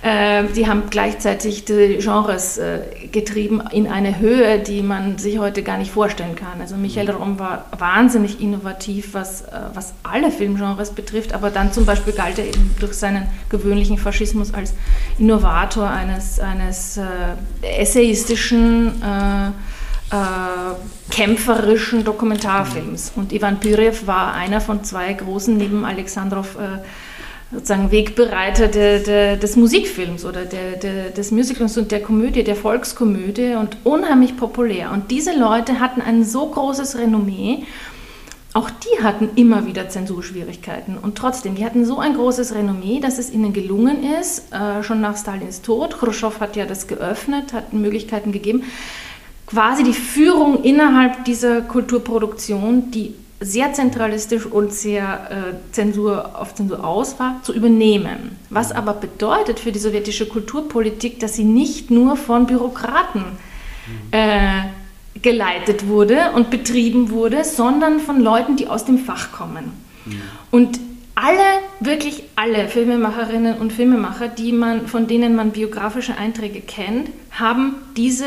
Äh, 0.00 0.44
die 0.54 0.68
haben 0.68 0.84
gleichzeitig 0.90 1.64
die 1.64 1.98
Genres 2.00 2.56
äh, 2.56 2.82
getrieben 3.10 3.62
in 3.72 3.88
eine 3.88 4.20
Höhe, 4.20 4.60
die 4.60 4.82
man 4.82 5.18
sich 5.18 5.38
heute 5.38 5.64
gar 5.64 5.76
nicht 5.76 5.90
vorstellen 5.90 6.36
kann. 6.36 6.60
Also 6.60 6.76
Michael 6.76 7.10
Rom 7.10 7.40
war 7.40 7.64
wahnsinnig 7.76 8.40
innovativ, 8.40 9.14
was, 9.14 9.42
äh, 9.42 9.60
was 9.74 9.94
alle 10.04 10.30
Filmgenres 10.30 10.90
betrifft, 10.90 11.32
aber 11.32 11.50
dann 11.50 11.72
zum 11.72 11.84
Beispiel 11.84 12.12
galt 12.12 12.38
er 12.38 12.46
eben 12.46 12.76
durch 12.78 12.94
seinen 12.94 13.26
gewöhnlichen 13.48 13.98
Faschismus 13.98 14.54
als 14.54 14.72
Innovator 15.18 15.88
eines, 15.88 16.38
eines 16.38 17.00
essayistischen 17.62 19.02
äh, 20.10 21.12
kämpferischen 21.12 22.04
Dokumentarfilms. 22.04 23.12
Und 23.16 23.32
Ivan 23.32 23.60
Pyrev 23.60 24.06
war 24.06 24.32
einer 24.32 24.60
von 24.60 24.84
zwei 24.84 25.12
großen, 25.12 25.56
neben 25.56 25.84
Alexandrov, 25.84 26.56
äh, 26.56 26.78
sozusagen 27.50 27.90
Wegbereiter 27.90 28.68
de, 28.68 29.02
de, 29.02 29.36
des 29.38 29.56
Musikfilms 29.56 30.24
oder 30.24 30.44
de, 30.44 31.10
des 31.10 31.30
Musicals 31.30 31.78
und 31.78 31.90
der 31.90 32.02
Komödie, 32.02 32.44
der 32.44 32.56
Volkskomödie 32.56 33.54
und 33.54 33.78
unheimlich 33.84 34.36
populär. 34.36 34.92
Und 34.92 35.10
diese 35.10 35.36
Leute 35.36 35.80
hatten 35.80 36.02
ein 36.02 36.24
so 36.24 36.46
großes 36.48 36.98
Renommee, 36.98 37.64
auch 38.54 38.70
die 38.70 39.02
hatten 39.02 39.30
immer 39.36 39.66
wieder 39.66 39.88
Zensurschwierigkeiten. 39.88 40.98
Und 40.98 41.16
trotzdem, 41.16 41.54
die 41.54 41.64
hatten 41.64 41.84
so 41.84 41.98
ein 41.98 42.14
großes 42.14 42.54
Renommee, 42.54 43.00
dass 43.00 43.18
es 43.18 43.30
ihnen 43.30 43.52
gelungen 43.52 44.02
ist, 44.20 44.52
äh, 44.52 44.82
schon 44.82 45.00
nach 45.00 45.16
Stalins 45.16 45.62
Tod, 45.62 45.98
Khrushchev 45.98 46.40
hat 46.40 46.56
ja 46.56 46.66
das 46.66 46.86
geöffnet, 46.86 47.52
hat 47.52 47.72
Möglichkeiten 47.72 48.32
gegeben, 48.32 48.64
quasi 49.46 49.84
die 49.84 49.94
Führung 49.94 50.64
innerhalb 50.64 51.24
dieser 51.24 51.62
Kulturproduktion, 51.62 52.90
die 52.90 53.14
sehr 53.40 53.72
zentralistisch 53.72 54.46
und 54.46 54.72
sehr 54.72 55.30
äh, 55.30 55.72
Zensur 55.72 56.38
auf 56.38 56.54
Zensur 56.54 56.84
aus 56.84 57.18
war, 57.20 57.40
zu 57.42 57.52
übernehmen. 57.54 58.36
Was 58.50 58.72
aber 58.72 58.94
bedeutet 58.94 59.60
für 59.60 59.70
die 59.70 59.78
sowjetische 59.78 60.26
Kulturpolitik, 60.26 61.20
dass 61.20 61.34
sie 61.34 61.44
nicht 61.44 61.90
nur 61.90 62.16
von 62.16 62.46
Bürokraten 62.46 63.24
äh, 64.10 64.62
geleitet 65.22 65.86
wurde 65.86 66.32
und 66.34 66.50
betrieben 66.50 67.10
wurde, 67.10 67.44
sondern 67.44 68.00
von 68.00 68.20
Leuten, 68.20 68.56
die 68.56 68.68
aus 68.68 68.84
dem 68.84 68.98
Fach 68.98 69.32
kommen. 69.32 69.72
Und 70.50 70.80
alle, 71.14 71.38
wirklich 71.80 72.22
alle 72.36 72.68
Filmemacherinnen 72.68 73.58
und 73.58 73.72
Filmemacher, 73.72 74.28
die 74.28 74.52
man, 74.52 74.86
von 74.86 75.06
denen 75.06 75.34
man 75.34 75.50
biografische 75.50 76.16
Einträge 76.16 76.60
kennt, 76.60 77.10
haben 77.32 77.74
diese 77.96 78.24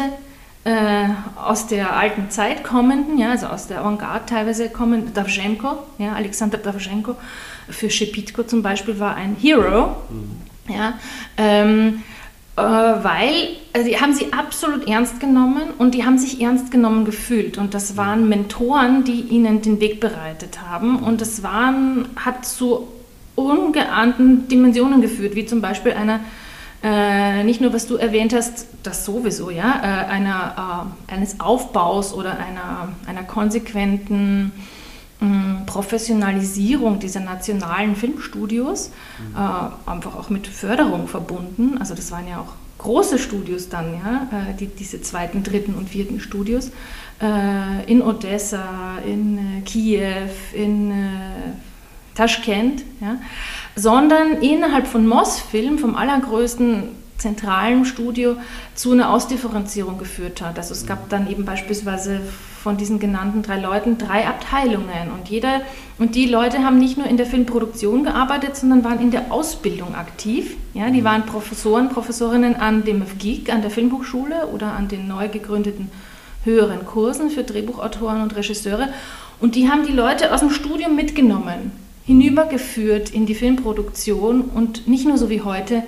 äh, 0.64 1.08
aus 1.44 1.68
der 1.68 1.96
alten 1.96 2.30
Zeit 2.30 2.64
kommenden, 2.64 3.18
ja, 3.18 3.32
also 3.32 3.48
aus 3.48 3.68
der 3.68 3.80
Avantgarde 3.80 4.26
teilweise 4.28 4.70
kommen, 4.70 5.14
Davzhenko, 5.14 5.78
ja, 5.98 6.14
Alexander 6.14 6.58
Davzhenko, 6.58 7.16
für 7.70 7.90
Schepitko 7.90 8.44
zum 8.44 8.62
Beispiel 8.62 9.00
war 9.00 9.16
ein 9.16 9.36
Hero, 9.40 9.96
mhm. 10.10 10.74
ja, 10.74 10.94
ähm, 11.38 12.04
äh, 12.58 12.62
weil 12.62 13.48
also 13.74 13.88
die 13.88 14.00
haben 14.00 14.14
sie 14.14 14.34
absolut 14.34 14.88
ernst 14.88 15.20
genommen 15.20 15.64
und 15.78 15.96
die 15.96 16.06
haben 16.06 16.18
sich 16.18 16.42
ernst 16.42 16.72
genommen 16.72 17.06
gefühlt 17.06 17.58
und 17.58 17.74
das 17.74 17.96
waren 17.96 18.28
Mentoren, 18.28 19.04
die 19.04 19.22
ihnen 19.22 19.62
den 19.62 19.80
Weg 19.80 20.00
bereitet 20.00 20.60
haben 20.62 21.00
und 21.00 21.22
das 21.22 21.42
waren, 21.42 22.10
hat 22.18 22.46
zu 22.46 22.88
ungeahnten 23.36 24.48
Dimensionen 24.50 25.02
geführt, 25.02 25.36
wie 25.36 25.46
zum 25.46 25.62
Beispiel 25.62 25.94
einer 25.94 26.20
äh, 26.84 27.44
nicht 27.44 27.62
nur, 27.62 27.74
was 27.74 27.86
du 27.86 27.96
erwähnt 27.96 28.34
hast, 28.34 28.66
das 28.82 29.06
sowieso, 29.06 29.52
ja, 29.52 29.82
äh, 29.84 30.10
einer, 30.10 30.90
äh, 31.10 31.14
eines 31.14 31.40
Aufbaus 31.40 32.12
oder 32.14 32.40
einer, 32.40 32.90
einer 33.06 33.24
konsequenten 33.24 34.52
mh, 35.20 35.64
Professionalisierung 35.68 37.00
dieser 37.00 37.20
nationalen 37.20 37.96
Filmstudios, 37.96 38.90
mhm. 38.90 39.36
Äh, 39.36 39.92
einfach 39.92 40.16
auch 40.16 40.32
mit 40.32 40.48
Förderung 40.48 41.08
verbunden. 41.08 41.78
Also 41.78 41.94
das 41.94 42.12
waren 42.12 42.28
ja 42.28 42.40
auch 42.40 42.54
große 42.80 43.20
Studios 43.20 43.70
dann, 43.70 43.94
ja, 43.94 44.28
äh, 44.32 44.56
die, 44.56 44.66
diese 44.66 45.04
zweiten, 45.04 45.44
dritten 45.44 45.76
und 45.76 45.90
vierten 45.90 46.20
Studios 46.20 46.72
in 47.86 48.02
Odessa, 48.02 48.98
in 49.06 49.64
Kiew, 49.64 50.32
in 50.54 50.92
Taschkent, 52.16 52.84
ja, 53.00 53.18
sondern 53.76 54.42
innerhalb 54.42 54.88
von 54.88 55.08
Mosfilm, 55.08 55.78
vom 55.78 55.96
allergrößten 55.96 56.84
zentralen 57.18 57.86
Studio, 57.86 58.36
zu 58.76 58.92
einer 58.92 59.12
Ausdifferenzierung 59.12 59.98
geführt 59.98 60.42
hat. 60.42 60.58
Also 60.58 60.74
es 60.74 60.86
gab 60.86 61.10
dann 61.10 61.30
eben 61.30 61.46
beispielsweise 61.46 62.22
von 62.62 62.78
diesen 62.78 63.00
genannten 63.00 63.42
drei 63.42 63.60
Leuten 63.60 63.98
drei 63.98 64.28
Abteilungen 64.28 65.12
und 65.18 65.30
jeder 65.30 65.62
und 65.98 66.16
die 66.16 66.28
Leute 66.28 66.64
haben 66.64 66.78
nicht 66.78 66.98
nur 66.98 67.08
in 67.08 67.18
der 67.18 67.26
Filmproduktion 67.26 68.04
gearbeitet, 68.04 68.56
sondern 68.56 68.84
waren 68.84 69.00
in 69.00 69.12
der 69.12 69.32
Ausbildung 69.32 69.96
aktiv. 69.96 70.56
Ja, 70.74 70.90
die 70.90 71.04
waren 71.04 71.26
Professoren, 71.26 71.90
Professorinnen 71.90 72.56
an 72.56 72.84
dem 72.84 73.06
FGIG, 73.06 73.52
an 73.52 73.62
der 73.62 73.72
Filmhochschule 73.72 74.48
oder 74.48 74.74
an 74.74 74.88
den 74.88 75.08
neu 75.08 75.28
gegründeten 75.30 75.90
höheren 76.44 76.86
Kursen 76.86 77.30
für 77.30 77.44
Drehbuchautoren 77.44 78.22
und 78.22 78.36
Regisseure 78.36 78.90
und 79.40 79.56
die 79.56 79.70
haben 79.70 79.86
die 79.86 79.94
Leute 79.94 80.34
aus 80.34 80.42
dem 80.42 80.50
Studium 80.50 80.96
mitgenommen 80.96 81.72
hinübergeführt 82.06 83.10
in 83.10 83.26
die 83.26 83.36
Filmproduktion 83.36 84.42
und 84.42 84.88
nicht 84.88 85.08
nur 85.08 85.18
so 85.18 85.30
wie 85.30 85.42
heute 85.42 85.84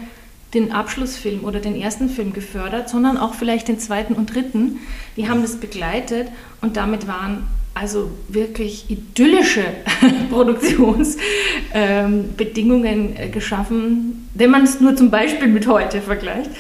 den 0.54 0.72
Abschlussfilm 0.72 1.44
oder 1.44 1.60
den 1.60 1.76
ersten 1.76 2.10
Film 2.10 2.32
gefördert, 2.34 2.90
sondern 2.90 3.18
auch 3.18 3.34
vielleicht 3.34 3.68
den 3.68 3.80
zweiten 3.80 4.14
und 4.14 4.34
dritten. 4.34 4.80
Die 5.18 5.28
haben 5.28 5.42
das 5.42 5.60
begleitet 5.60 6.30
und 6.62 6.78
damit 6.78 7.08
waren 7.08 7.48
also 7.74 8.12
wirklich 8.28 8.86
idyllische 8.90 9.64
Produktionsbedingungen 10.30 13.18
äh, 13.18 13.30
geschaffen, 13.30 14.30
wenn 14.36 14.52
man 14.52 14.64
es 14.64 14.80
nur 14.80 14.96
zum 14.96 15.10
Beispiel 15.10 15.48
mit 15.48 15.66
heute 15.68 16.02
vergleicht. 16.02 16.52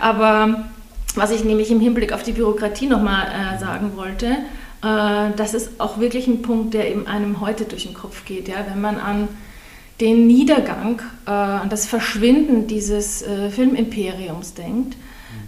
Aber 0.00 0.64
was 1.14 1.30
ich 1.30 1.44
nämlich 1.44 1.70
im 1.70 1.78
Hinblick 1.80 2.12
auf 2.12 2.24
die 2.24 2.32
Bürokratie 2.32 2.88
nochmal 2.88 3.28
äh, 3.28 3.60
sagen 3.60 3.92
wollte, 3.94 4.38
das 4.82 5.54
ist 5.54 5.80
auch 5.80 5.98
wirklich 5.98 6.26
ein 6.28 6.42
Punkt, 6.42 6.74
der 6.74 6.90
eben 6.90 7.06
einem 7.06 7.40
heute 7.40 7.64
durch 7.64 7.84
den 7.84 7.94
Kopf 7.94 8.24
geht. 8.24 8.46
Ja? 8.46 8.66
Wenn 8.68 8.80
man 8.80 8.98
an 8.98 9.28
den 10.00 10.26
Niedergang, 10.26 11.00
äh, 11.26 11.30
an 11.30 11.68
das 11.70 11.86
Verschwinden 11.86 12.66
dieses 12.66 13.22
äh, 13.22 13.50
Filmimperiums 13.50 14.54
denkt, 14.54 14.94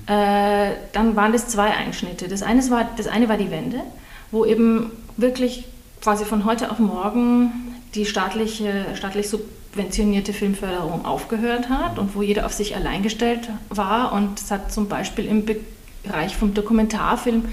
äh, 0.07 0.73
dann 0.93 1.17
waren 1.17 1.33
das 1.33 1.49
zwei 1.49 1.75
Einschnitte. 1.75 2.29
Das 2.29 2.43
eine, 2.43 2.69
war, 2.71 2.89
das 2.97 3.09
eine 3.09 3.29
war 3.29 3.37
die 3.37 3.51
Wende, 3.51 3.81
wo 4.31 4.45
eben 4.45 4.91
wirklich 5.17 5.65
quasi 6.01 6.25
von 6.25 6.45
heute 6.45 6.71
auf 6.71 6.79
morgen 6.79 7.75
die 7.95 8.07
staatliche, 8.07 8.87
staatlich 8.95 9.29
subventionierte 9.29 10.33
Filmförderung 10.33 11.05
aufgehört 11.05 11.69
hat 11.69 11.99
und 11.99 12.15
wo 12.15 12.23
jeder 12.23 12.47
auf 12.47 12.53
sich 12.53 12.75
allein 12.75 13.03
gestellt 13.03 13.51
war. 13.69 14.13
Und 14.13 14.41
es 14.41 14.51
hat 14.51 14.73
zum 14.73 14.89
Beispiel 14.89 15.27
im 15.27 15.45
Bereich 16.05 16.37
vom 16.37 16.55
Dokumentarfilm 16.55 17.45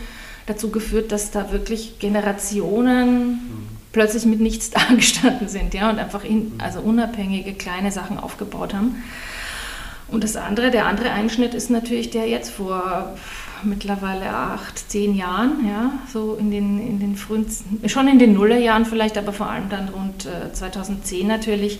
dazu 0.45 0.69
geführt, 0.69 1.11
dass 1.11 1.31
da 1.31 1.51
wirklich 1.51 1.99
Generationen 1.99 3.27
mhm. 3.27 3.67
plötzlich 3.91 4.25
mit 4.25 4.39
nichts 4.39 4.69
dagestanden 4.71 5.47
sind 5.47 5.73
ja, 5.73 5.89
und 5.89 5.99
einfach 5.99 6.23
in, 6.23 6.53
also 6.59 6.79
unabhängige 6.79 7.53
kleine 7.53 7.91
Sachen 7.91 8.19
aufgebaut 8.19 8.73
haben. 8.73 9.03
Und 10.07 10.23
das 10.23 10.35
andere, 10.35 10.69
der 10.69 10.85
andere 10.85 11.11
Einschnitt 11.11 11.55
ist 11.55 11.69
natürlich 11.71 12.11
der 12.11 12.27
jetzt 12.27 12.51
vor 12.51 13.15
mittlerweile 13.63 14.29
acht, 14.29 14.89
zehn 14.89 15.15
Jahren, 15.15 15.67
ja, 15.67 15.93
so 16.11 16.35
in 16.35 16.51
den, 16.51 16.79
in 16.79 16.99
den 16.99 17.15
frühen, 17.15 17.47
schon 17.87 18.07
in 18.07 18.19
den 18.19 18.33
Nullerjahren 18.33 18.85
vielleicht, 18.85 19.17
aber 19.17 19.33
vor 19.33 19.49
allem 19.49 19.69
dann 19.69 19.89
rund 19.89 20.25
äh, 20.25 20.53
2010 20.53 21.27
natürlich, 21.27 21.79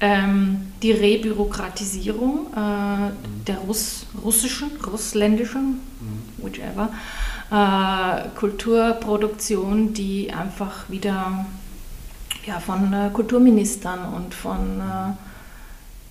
ähm, 0.00 0.68
die 0.82 0.92
Rebürokratisierung 0.92 2.48
äh, 2.52 3.46
der 3.46 3.58
Russ, 3.66 4.06
russischen, 4.22 4.70
russländischen, 4.86 5.80
mhm. 6.00 6.44
whichever, 6.44 6.90
äh, 6.90 7.35
Kulturproduktion, 8.34 9.92
die 9.92 10.32
einfach 10.32 10.88
wieder 10.88 11.46
ja, 12.46 12.60
von 12.60 12.92
äh, 12.92 13.10
Kulturministern 13.12 14.14
und 14.14 14.34
von 14.34 14.80
äh, 14.80 15.12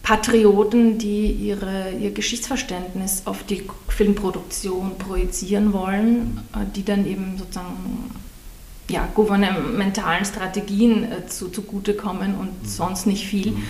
Patrioten, 0.04 0.98
die 0.98 1.32
ihre, 1.32 1.91
ihr 1.91 2.12
Geschichtsverständnis 2.12 3.24
auf 3.26 3.43
die 3.43 3.63
Filmproduktion 3.88 4.98
projizieren 4.98 5.74
wollen, 5.74 6.41
äh, 6.54 6.60
die 6.76 6.86
dann 6.86 7.06
eben 7.06 7.38
sozusagen 7.38 8.12
ja, 8.88 9.08
gouvernementalen 9.15 10.26
Strategien 10.26 11.12
äh, 11.12 11.28
zu, 11.28 11.50
zugutekommen 11.50 12.36
und 12.36 12.63
mhm. 12.63 12.67
sonst 12.67 13.08
nicht 13.08 13.26
viel 13.26 13.52
mhm. 13.52 13.63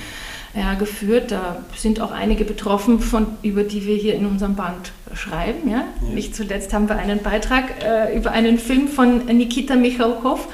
Ja, 0.55 0.73
geführt. 0.75 1.31
Da 1.31 1.63
sind 1.75 1.99
auch 2.01 2.11
einige 2.11 2.45
betroffen, 2.45 2.99
von, 2.99 3.27
über 3.43 3.63
die 3.63 3.85
wir 3.85 3.95
hier 3.95 4.15
in 4.15 4.25
unserem 4.25 4.55
Band 4.55 4.91
schreiben. 5.13 5.69
Ja? 5.69 5.85
ja. 6.01 6.13
Nicht 6.13 6.35
zuletzt 6.35 6.73
haben 6.73 6.89
wir 6.89 6.97
einen 6.97 7.21
Beitrag 7.21 7.83
äh, 7.83 8.17
über 8.17 8.31
einen 8.31 8.57
Film 8.57 8.87
von 8.87 9.25
Nikita 9.25 9.75
Michalkov, 9.75 10.47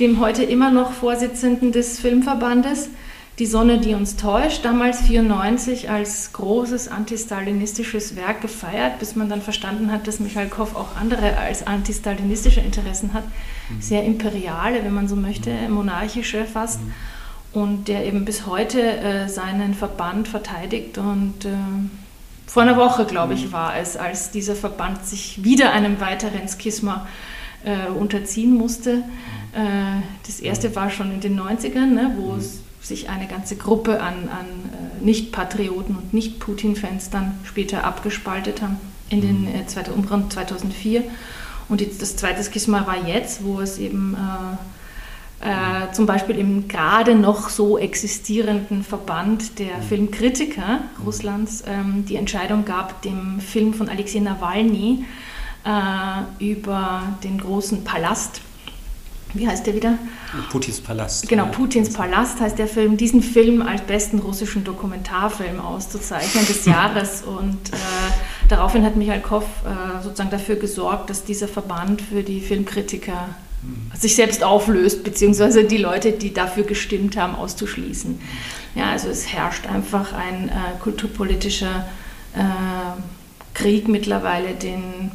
dem 0.00 0.20
heute 0.20 0.42
immer 0.42 0.70
noch 0.70 0.92
Vorsitzenden 0.92 1.72
des 1.72 2.00
Filmverbandes 2.00 2.90
die 3.38 3.46
Sonne, 3.46 3.78
die 3.78 3.94
uns 3.94 4.16
täuscht, 4.16 4.64
damals 4.64 4.98
1994 4.98 5.90
als 5.90 6.32
großes 6.32 6.88
antistalinistisches 6.88 8.14
Werk 8.14 8.42
gefeiert, 8.42 8.98
bis 8.98 9.16
man 9.16 9.30
dann 9.30 9.40
verstanden 9.40 9.90
hat, 9.90 10.06
dass 10.06 10.20
Michalkov 10.20 10.76
auch 10.76 10.96
andere 10.96 11.38
als 11.38 11.66
antistalinistische 11.66 12.60
Interessen 12.60 13.14
hat, 13.14 13.24
mhm. 13.24 13.80
sehr 13.80 14.04
imperiale, 14.04 14.84
wenn 14.84 14.92
man 14.92 15.08
so 15.08 15.16
möchte, 15.16 15.50
monarchische 15.70 16.44
fast, 16.44 16.82
mhm. 16.82 16.92
Und 17.52 17.88
der 17.88 18.06
eben 18.06 18.24
bis 18.24 18.46
heute 18.46 18.80
äh, 18.80 19.28
seinen 19.28 19.74
Verband 19.74 20.28
verteidigt 20.28 20.98
und 20.98 21.44
äh, 21.44 21.50
vor 22.46 22.62
einer 22.62 22.76
Woche, 22.76 23.04
glaube 23.04 23.34
ich, 23.34 23.46
mhm. 23.46 23.52
war 23.52 23.76
es, 23.76 23.96
als 23.96 24.30
dieser 24.30 24.54
Verband 24.54 25.06
sich 25.06 25.42
wieder 25.44 25.72
einem 25.72 26.00
weiteren 26.00 26.48
Schisma 26.48 27.06
äh, 27.64 27.90
unterziehen 27.90 28.54
musste. 28.54 28.96
Mhm. 28.96 29.02
Äh, 29.54 30.02
das 30.26 30.40
erste 30.40 30.74
war 30.76 30.90
schon 30.90 31.12
in 31.12 31.20
den 31.20 31.38
90ern, 31.38 31.86
ne, 31.86 32.14
wo 32.16 32.36
sich 32.82 33.08
eine 33.08 33.26
ganze 33.26 33.56
Gruppe 33.56 34.00
an, 34.00 34.28
an 34.28 34.46
äh, 35.00 35.04
Nicht-Patrioten 35.04 35.96
und 35.96 36.12
Nicht-Putin-Fans 36.12 37.10
dann 37.10 37.38
später 37.44 37.84
abgespaltet 37.84 38.60
haben 38.60 38.78
in 39.08 39.20
den 39.20 39.42
mhm. 39.42 39.48
äh, 39.48 39.90
um 39.94 40.04
rund 40.04 40.32
2004. 40.32 41.04
Und 41.68 41.82
das 42.00 42.16
zweite 42.16 42.42
Schisma 42.42 42.86
war 42.86 43.06
jetzt, 43.06 43.44
wo 43.44 43.60
es 43.60 43.78
eben 43.78 44.14
äh, 44.14 44.56
äh, 45.42 45.92
zum 45.92 46.06
Beispiel 46.06 46.38
im 46.38 46.68
gerade 46.68 47.14
noch 47.14 47.48
so 47.48 47.76
existierenden 47.76 48.84
Verband 48.84 49.58
der 49.58 49.78
mhm. 49.78 49.82
Filmkritiker 49.82 50.80
mhm. 50.98 51.04
Russlands 51.04 51.64
ähm, 51.66 52.04
die 52.08 52.16
Entscheidung 52.16 52.64
gab, 52.64 53.02
dem 53.02 53.40
Film 53.40 53.74
von 53.74 53.88
Alexei 53.88 54.20
Nawalny 54.20 55.04
äh, 55.64 56.44
über 56.44 57.02
den 57.24 57.38
großen 57.38 57.84
Palast 57.84 58.40
wie 59.34 59.48
heißt 59.48 59.66
der 59.66 59.74
wieder? 59.74 59.98
Putins 60.50 60.80
Palast. 60.80 61.28
Genau, 61.28 61.46
Putins 61.46 61.92
Palast 61.94 62.40
heißt 62.40 62.58
der 62.58 62.66
Film, 62.66 62.98
diesen 62.98 63.22
Film 63.22 63.62
als 63.62 63.80
besten 63.82 64.18
russischen 64.18 64.62
Dokumentarfilm 64.62 65.58
auszuzeichnen 65.58 66.46
des 66.46 66.64
Jahres. 66.66 67.22
Und 67.22 67.70
äh, 67.72 67.76
daraufhin 68.48 68.84
hat 68.84 68.96
Michael 68.96 69.22
Koff 69.22 69.46
äh, 69.64 70.02
sozusagen 70.02 70.30
dafür 70.30 70.56
gesorgt, 70.56 71.08
dass 71.08 71.24
dieser 71.24 71.48
Verband 71.48 72.02
für 72.02 72.22
die 72.22 72.40
Filmkritiker. 72.40 73.30
Sich 73.94 74.16
selbst 74.16 74.42
auflöst, 74.42 75.04
beziehungsweise 75.04 75.64
die 75.64 75.78
Leute, 75.78 76.12
die 76.12 76.34
dafür 76.34 76.64
gestimmt 76.64 77.16
haben, 77.16 77.34
auszuschließen. 77.34 78.20
Ja, 78.74 78.90
also 78.90 79.08
es 79.08 79.32
herrscht 79.32 79.66
einfach 79.66 80.12
ein 80.12 80.48
äh, 80.48 80.80
kulturpolitischer 80.80 81.86
äh, 82.34 83.00
Krieg 83.54 83.88
mittlerweile, 83.88 84.54
den 84.54 85.12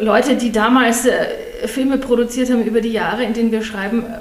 Leute, 0.00 0.36
die 0.36 0.52
damals 0.52 1.06
äh, 1.06 1.66
Filme 1.66 1.98
produziert 1.98 2.50
haben 2.50 2.64
über 2.64 2.80
die 2.80 2.92
Jahre, 2.92 3.24
in 3.24 3.34
denen 3.34 3.52
wir 3.52 3.62
schreiben, 3.62 4.04
äh, 4.04 4.18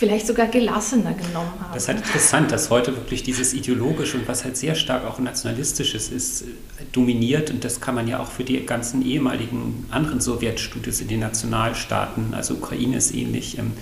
vielleicht 0.00 0.26
sogar 0.26 0.46
gelassener 0.46 1.12
genommen 1.12 1.52
haben. 1.60 1.74
Das 1.74 1.82
ist 1.82 1.88
halt 1.88 1.98
interessant, 1.98 2.50
dass 2.50 2.70
heute 2.70 2.96
wirklich 2.96 3.22
dieses 3.22 3.52
ideologische 3.52 4.16
und 4.16 4.26
was 4.26 4.44
halt 4.44 4.56
sehr 4.56 4.74
stark 4.74 5.04
auch 5.04 5.18
nationalistisches 5.18 6.08
ist, 6.08 6.42
äh, 6.42 6.46
dominiert 6.90 7.50
und 7.50 7.62
das 7.64 7.82
kann 7.82 7.94
man 7.94 8.08
ja 8.08 8.18
auch 8.18 8.28
für 8.28 8.42
die 8.42 8.64
ganzen 8.64 9.04
ehemaligen 9.04 9.86
anderen 9.90 10.22
Sowjetstudios 10.22 11.02
in 11.02 11.08
den 11.08 11.20
Nationalstaaten, 11.20 12.32
also 12.32 12.54
Ukraine 12.54 12.96
ist 12.96 13.14
ähnlich, 13.14 13.58
ähm, 13.58 13.72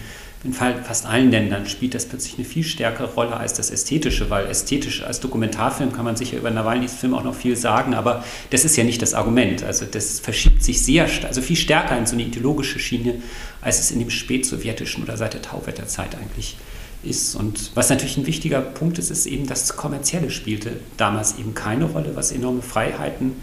in 0.45 0.53
fast 0.53 1.05
allen 1.05 1.33
Ländern 1.33 1.67
spielt 1.67 1.95
das 1.95 2.07
plötzlich 2.07 2.37
eine 2.37 2.45
viel 2.45 2.63
stärkere 2.63 3.13
Rolle 3.13 3.37
als 3.37 3.55
das 3.55 3.71
Ästhetische, 3.71 4.31
weil 4.31 4.47
ästhetisch 4.47 5.03
als 5.03 5.19
Dokumentarfilm 5.19 5.93
kann 5.93 6.05
man 6.05 6.15
sicher 6.15 6.37
über 6.37 6.51
Nawalnys 6.51 6.95
Film 6.95 7.15
auch 7.15 7.25
noch 7.25 7.35
viel 7.35 7.57
sagen, 7.57 7.95
aber 7.95 8.25
das 8.51 8.65
ist 8.65 8.77
ja 8.77 8.85
nicht 8.85 9.03
das 9.03 9.15
Argument. 9.15 9.65
Also 9.65 9.85
das 9.85 10.21
verschiebt 10.21 10.63
sich 10.63 10.81
sehr, 10.83 11.09
also 11.27 11.43
viel 11.43 11.57
stärker 11.57 11.99
in 11.99 12.07
so 12.07 12.15
eine 12.15 12.23
ideologische 12.23 12.79
Schiene, 12.79 13.15
als 13.61 13.81
es 13.81 13.91
in 13.91 13.99
dem 13.99 14.11
spätsowjetischen 14.11 15.03
oder 15.03 15.17
seit 15.17 15.35
der 15.35 15.43
Tauwetterzeit 15.43 16.15
eigentlich 16.15 16.57
ist. 17.03 17.35
Und 17.35 17.73
was 17.75 17.91
natürlich 17.91 18.17
ein 18.17 18.27
wichtiger 18.27 18.61
Punkt 18.61 18.99
ist, 18.99 19.11
ist 19.11 19.27
eben, 19.27 19.49
das 19.49 19.77
Kommerzielle 19.77 20.31
spielte 20.31 20.79
damals 20.97 21.39
eben 21.39 21.55
keine 21.55 21.87
Rolle, 21.87 22.15
was 22.15 22.31
enorme 22.31 22.63
Freiheiten 22.63 23.35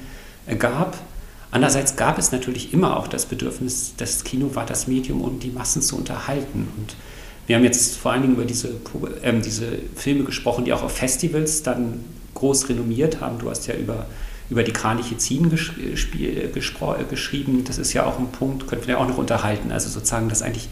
gab 0.60 0.98
Andererseits 1.56 1.96
gab 1.96 2.18
es 2.18 2.34
natürlich 2.34 2.74
immer 2.74 2.98
auch 2.98 3.08
das 3.08 3.28
Bedürfnis, 3.28 3.94
das 3.96 4.26
Kino 4.26 4.56
war 4.56 4.66
das 4.66 4.88
Medium, 4.88 5.22
um 5.22 5.40
die 5.40 5.52
Massen 5.52 5.82
zu 5.82 5.96
unterhalten. 5.96 6.68
Und 6.76 6.98
wir 7.48 7.56
haben 7.56 7.64
jetzt 7.64 7.96
vor 7.96 8.12
allen 8.12 8.24
Dingen 8.24 8.34
über 8.34 8.44
diese, 8.44 8.72
äh, 9.22 9.40
diese 9.40 9.80
Filme 9.96 10.26
gesprochen, 10.26 10.66
die 10.66 10.74
auch 10.74 10.84
auf 10.84 10.92
Festivals 10.92 11.64
dann 11.64 12.04
groß 12.34 12.68
renommiert 12.68 13.22
haben. 13.22 13.40
Du 13.40 13.50
hast 13.50 13.68
ja 13.68 13.76
über, 13.76 14.08
über 14.50 14.64
die 14.64 14.74
Kraniche 14.74 15.16
Ziehen 15.16 15.50
gesch 15.50 15.72
äh, 15.80 16.50
geschrieben. 17.10 17.64
Das 17.64 17.78
ist 17.78 17.94
ja 17.94 18.06
auch 18.06 18.20
ein 18.20 18.34
Punkt, 18.34 18.68
könnten 18.68 18.88
wir 18.88 18.96
ja 18.96 19.00
auch 19.00 19.08
noch 19.08 19.18
unterhalten. 19.18 19.72
Also 19.72 19.88
sozusagen, 19.88 20.28
dass 20.28 20.42
eigentlich 20.42 20.68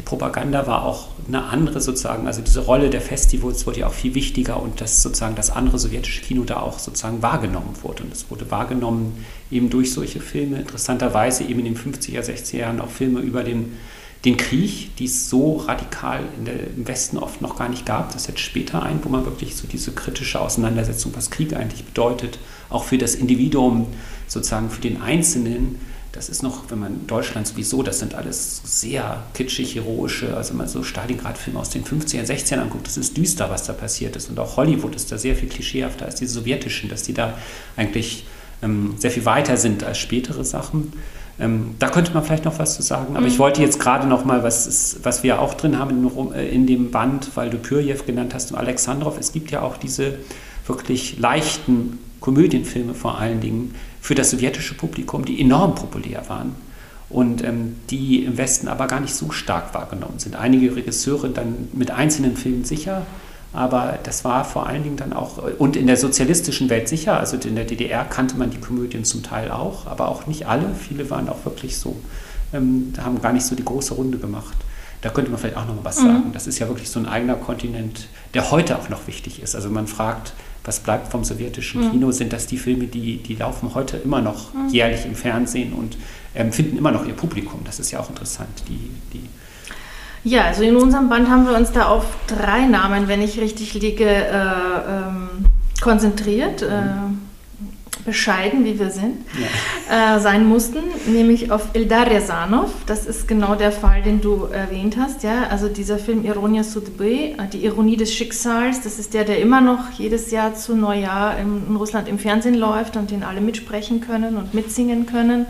die 0.00 0.06
Propaganda 0.06 0.66
war 0.66 0.86
auch 0.86 1.08
eine 1.28 1.44
andere 1.44 1.82
sozusagen, 1.82 2.26
also 2.26 2.40
diese 2.40 2.60
Rolle 2.60 2.88
der 2.88 3.02
Festivals 3.02 3.66
wurde 3.66 3.80
ja 3.80 3.86
auch 3.86 3.92
viel 3.92 4.14
wichtiger 4.14 4.62
und 4.62 4.80
dass 4.80 5.02
sozusagen 5.02 5.34
das 5.34 5.50
andere 5.50 5.78
sowjetische 5.78 6.22
Kino 6.22 6.44
da 6.44 6.56
auch 6.60 6.78
sozusagen 6.78 7.20
wahrgenommen 7.20 7.74
wurde. 7.82 8.04
Und 8.04 8.12
es 8.14 8.30
wurde 8.30 8.50
wahrgenommen 8.50 9.26
eben 9.50 9.68
durch 9.68 9.92
solche 9.92 10.20
Filme, 10.20 10.58
interessanterweise 10.60 11.44
eben 11.44 11.58
in 11.58 11.74
den 11.74 11.76
50er, 11.76 12.22
60er 12.22 12.56
Jahren 12.56 12.80
auch 12.80 12.88
Filme 12.88 13.20
über 13.20 13.44
den, 13.44 13.76
den 14.24 14.38
Krieg, 14.38 14.96
die 14.96 15.04
es 15.04 15.28
so 15.28 15.56
radikal 15.56 16.20
der, 16.46 16.68
im 16.74 16.88
Westen 16.88 17.18
oft 17.18 17.42
noch 17.42 17.58
gar 17.58 17.68
nicht 17.68 17.84
gab. 17.84 18.14
Das 18.14 18.24
setzt 18.24 18.40
später 18.40 18.82
ein, 18.82 19.00
wo 19.02 19.10
man 19.10 19.26
wirklich 19.26 19.54
so 19.54 19.66
diese 19.66 19.92
kritische 19.92 20.40
Auseinandersetzung, 20.40 21.12
was 21.14 21.30
Krieg 21.30 21.54
eigentlich 21.54 21.84
bedeutet, 21.84 22.38
auch 22.70 22.84
für 22.84 22.96
das 22.96 23.14
Individuum, 23.14 23.88
sozusagen 24.28 24.70
für 24.70 24.80
den 24.80 25.02
Einzelnen, 25.02 25.78
das 26.12 26.28
ist 26.28 26.42
noch, 26.42 26.70
wenn 26.70 26.80
man 26.80 27.06
Deutschland 27.06 27.46
sowieso, 27.46 27.82
das 27.82 28.00
sind 28.00 28.14
alles 28.14 28.62
sehr 28.64 29.22
kitschig, 29.32 29.76
heroische, 29.76 30.36
also 30.36 30.50
wenn 30.50 30.58
man 30.58 30.68
so 30.68 30.82
Stalingrad-Filme 30.82 31.58
aus 31.58 31.70
den 31.70 31.84
50er, 31.84 32.24
60ern 32.24 32.58
anguckt, 32.58 32.86
das 32.86 32.96
ist 32.96 33.16
düster, 33.16 33.48
was 33.48 33.64
da 33.64 33.72
passiert 33.72 34.16
ist. 34.16 34.28
Und 34.28 34.38
auch 34.40 34.56
Hollywood 34.56 34.96
ist 34.96 35.12
da 35.12 35.18
sehr 35.18 35.36
viel 35.36 35.48
klischeehafter 35.48 36.06
als 36.06 36.16
die 36.16 36.26
sowjetischen, 36.26 36.90
dass 36.90 37.04
die 37.04 37.14
da 37.14 37.38
eigentlich 37.76 38.26
ähm, 38.62 38.94
sehr 38.98 39.12
viel 39.12 39.24
weiter 39.24 39.56
sind 39.56 39.84
als 39.84 39.98
spätere 39.98 40.44
Sachen. 40.44 40.92
Ähm, 41.38 41.76
da 41.78 41.88
könnte 41.88 42.12
man 42.12 42.24
vielleicht 42.24 42.44
noch 42.44 42.58
was 42.58 42.74
zu 42.74 42.82
sagen. 42.82 43.16
Aber 43.16 43.22
mhm. 43.22 43.32
ich 43.32 43.38
wollte 43.38 43.62
jetzt 43.62 43.78
gerade 43.78 44.06
noch 44.08 44.24
mal, 44.24 44.42
was, 44.42 44.66
ist, 44.66 45.04
was 45.04 45.22
wir 45.22 45.40
auch 45.40 45.54
drin 45.54 45.78
haben 45.78 45.90
in, 45.90 46.32
äh, 46.32 46.48
in 46.48 46.66
dem 46.66 46.90
Band, 46.90 47.30
weil 47.36 47.50
du 47.50 47.58
Pyrjew 47.58 48.02
genannt 48.04 48.34
hast 48.34 48.50
und 48.50 48.58
Alexandrov, 48.58 49.16
es 49.18 49.32
gibt 49.32 49.52
ja 49.52 49.62
auch 49.62 49.76
diese 49.76 50.18
wirklich 50.66 51.18
leichten 51.18 51.98
Komödienfilme 52.20 52.94
vor 52.94 53.18
allen 53.18 53.40
Dingen 53.40 53.74
für 54.00 54.14
das 54.14 54.30
sowjetische 54.30 54.74
Publikum, 54.74 55.24
die 55.24 55.40
enorm 55.40 55.74
populär 55.74 56.28
waren 56.28 56.54
und 57.08 57.44
ähm, 57.44 57.76
die 57.90 58.24
im 58.24 58.38
Westen 58.38 58.68
aber 58.68 58.86
gar 58.86 59.00
nicht 59.00 59.14
so 59.14 59.30
stark 59.30 59.74
wahrgenommen 59.74 60.18
sind. 60.18 60.36
Einige 60.36 60.74
Regisseure 60.76 61.28
dann 61.28 61.68
mit 61.72 61.90
einzelnen 61.90 62.36
Filmen 62.36 62.64
sicher, 62.64 63.04
aber 63.52 63.98
das 64.04 64.24
war 64.24 64.44
vor 64.44 64.66
allen 64.66 64.84
Dingen 64.84 64.96
dann 64.96 65.12
auch, 65.12 65.42
und 65.58 65.76
in 65.76 65.88
der 65.88 65.96
sozialistischen 65.96 66.70
Welt 66.70 66.88
sicher, 66.88 67.18
also 67.18 67.36
in 67.36 67.56
der 67.56 67.64
DDR 67.64 68.04
kannte 68.04 68.36
man 68.36 68.50
die 68.50 68.60
Komödien 68.60 69.04
zum 69.04 69.24
Teil 69.24 69.50
auch, 69.50 69.86
aber 69.86 70.08
auch 70.08 70.28
nicht 70.28 70.46
alle. 70.46 70.72
Viele 70.74 71.10
waren 71.10 71.28
auch 71.28 71.44
wirklich 71.44 71.76
so, 71.76 71.96
ähm, 72.52 72.92
haben 73.02 73.20
gar 73.20 73.32
nicht 73.32 73.44
so 73.44 73.56
die 73.56 73.64
große 73.64 73.94
Runde 73.94 74.18
gemacht. 74.18 74.56
Da 75.02 75.08
könnte 75.08 75.30
man 75.30 75.40
vielleicht 75.40 75.56
auch 75.56 75.66
noch 75.66 75.74
mal 75.74 75.84
was 75.84 76.00
mhm. 76.00 76.06
sagen. 76.06 76.30
Das 76.32 76.46
ist 76.46 76.60
ja 76.60 76.68
wirklich 76.68 76.90
so 76.90 77.00
ein 77.00 77.06
eigener 77.06 77.34
Kontinent, 77.34 78.06
der 78.34 78.52
heute 78.52 78.78
auch 78.78 78.88
noch 78.88 79.08
wichtig 79.08 79.42
ist. 79.42 79.56
Also 79.56 79.68
man 79.68 79.88
fragt, 79.88 80.32
was 80.70 80.78
bleibt 80.78 81.10
vom 81.10 81.24
sowjetischen 81.24 81.84
mhm. 81.84 81.90
Kino? 81.90 82.12
Sind 82.12 82.32
das 82.32 82.46
die 82.46 82.56
Filme, 82.56 82.86
die, 82.86 83.16
die 83.16 83.34
laufen 83.34 83.74
heute 83.74 83.96
immer 83.96 84.20
noch 84.20 84.54
mhm. 84.54 84.68
jährlich 84.68 85.04
im 85.04 85.16
Fernsehen 85.16 85.72
und 85.72 85.96
ähm, 86.36 86.52
finden 86.52 86.78
immer 86.78 86.92
noch 86.92 87.04
ihr 87.04 87.14
Publikum? 87.14 87.62
Das 87.64 87.80
ist 87.80 87.90
ja 87.90 87.98
auch 87.98 88.08
interessant, 88.08 88.62
die, 88.68 88.90
die 89.12 89.28
ja, 90.22 90.44
also 90.44 90.62
in 90.62 90.76
unserem 90.76 91.08
Band 91.08 91.30
haben 91.30 91.46
wir 91.46 91.56
uns 91.56 91.72
da 91.72 91.86
auf 91.86 92.04
drei 92.26 92.66
Namen, 92.66 93.08
wenn 93.08 93.22
ich 93.22 93.40
richtig 93.40 93.72
liege, 93.72 94.04
äh, 94.04 94.28
ähm, 94.30 95.46
konzentriert. 95.80 96.60
Äh, 96.60 96.82
bescheiden, 98.04 98.64
wie 98.64 98.78
wir 98.78 98.90
sind, 98.90 99.24
ja. 99.88 100.16
äh, 100.16 100.20
sein 100.20 100.46
mussten, 100.46 100.78
nämlich 101.06 101.50
auf 101.50 101.68
Eldar 101.74 102.10
Ryazanov. 102.10 102.70
Das 102.86 103.06
ist 103.06 103.28
genau 103.28 103.54
der 103.54 103.72
Fall, 103.72 104.02
den 104.02 104.20
du 104.20 104.44
erwähnt 104.44 104.96
hast. 104.98 105.22
Ja? 105.22 105.48
Also 105.50 105.68
dieser 105.68 105.98
Film 105.98 106.24
Ironia 106.24 106.64
Sudbe, 106.64 107.04
äh, 107.04 107.34
die 107.52 107.64
Ironie 107.64 107.96
des 107.96 108.12
Schicksals, 108.12 108.80
das 108.82 108.98
ist 108.98 109.14
der, 109.14 109.24
der 109.24 109.40
immer 109.40 109.60
noch 109.60 109.90
jedes 109.92 110.30
Jahr 110.30 110.54
zu 110.54 110.74
Neujahr 110.74 111.38
in, 111.38 111.66
in 111.68 111.76
Russland 111.76 112.08
im 112.08 112.18
Fernsehen 112.18 112.54
läuft 112.54 112.96
und 112.96 113.10
den 113.10 113.22
alle 113.22 113.40
mitsprechen 113.40 114.00
können 114.00 114.36
und 114.36 114.54
mitsingen 114.54 115.06
können. 115.06 115.46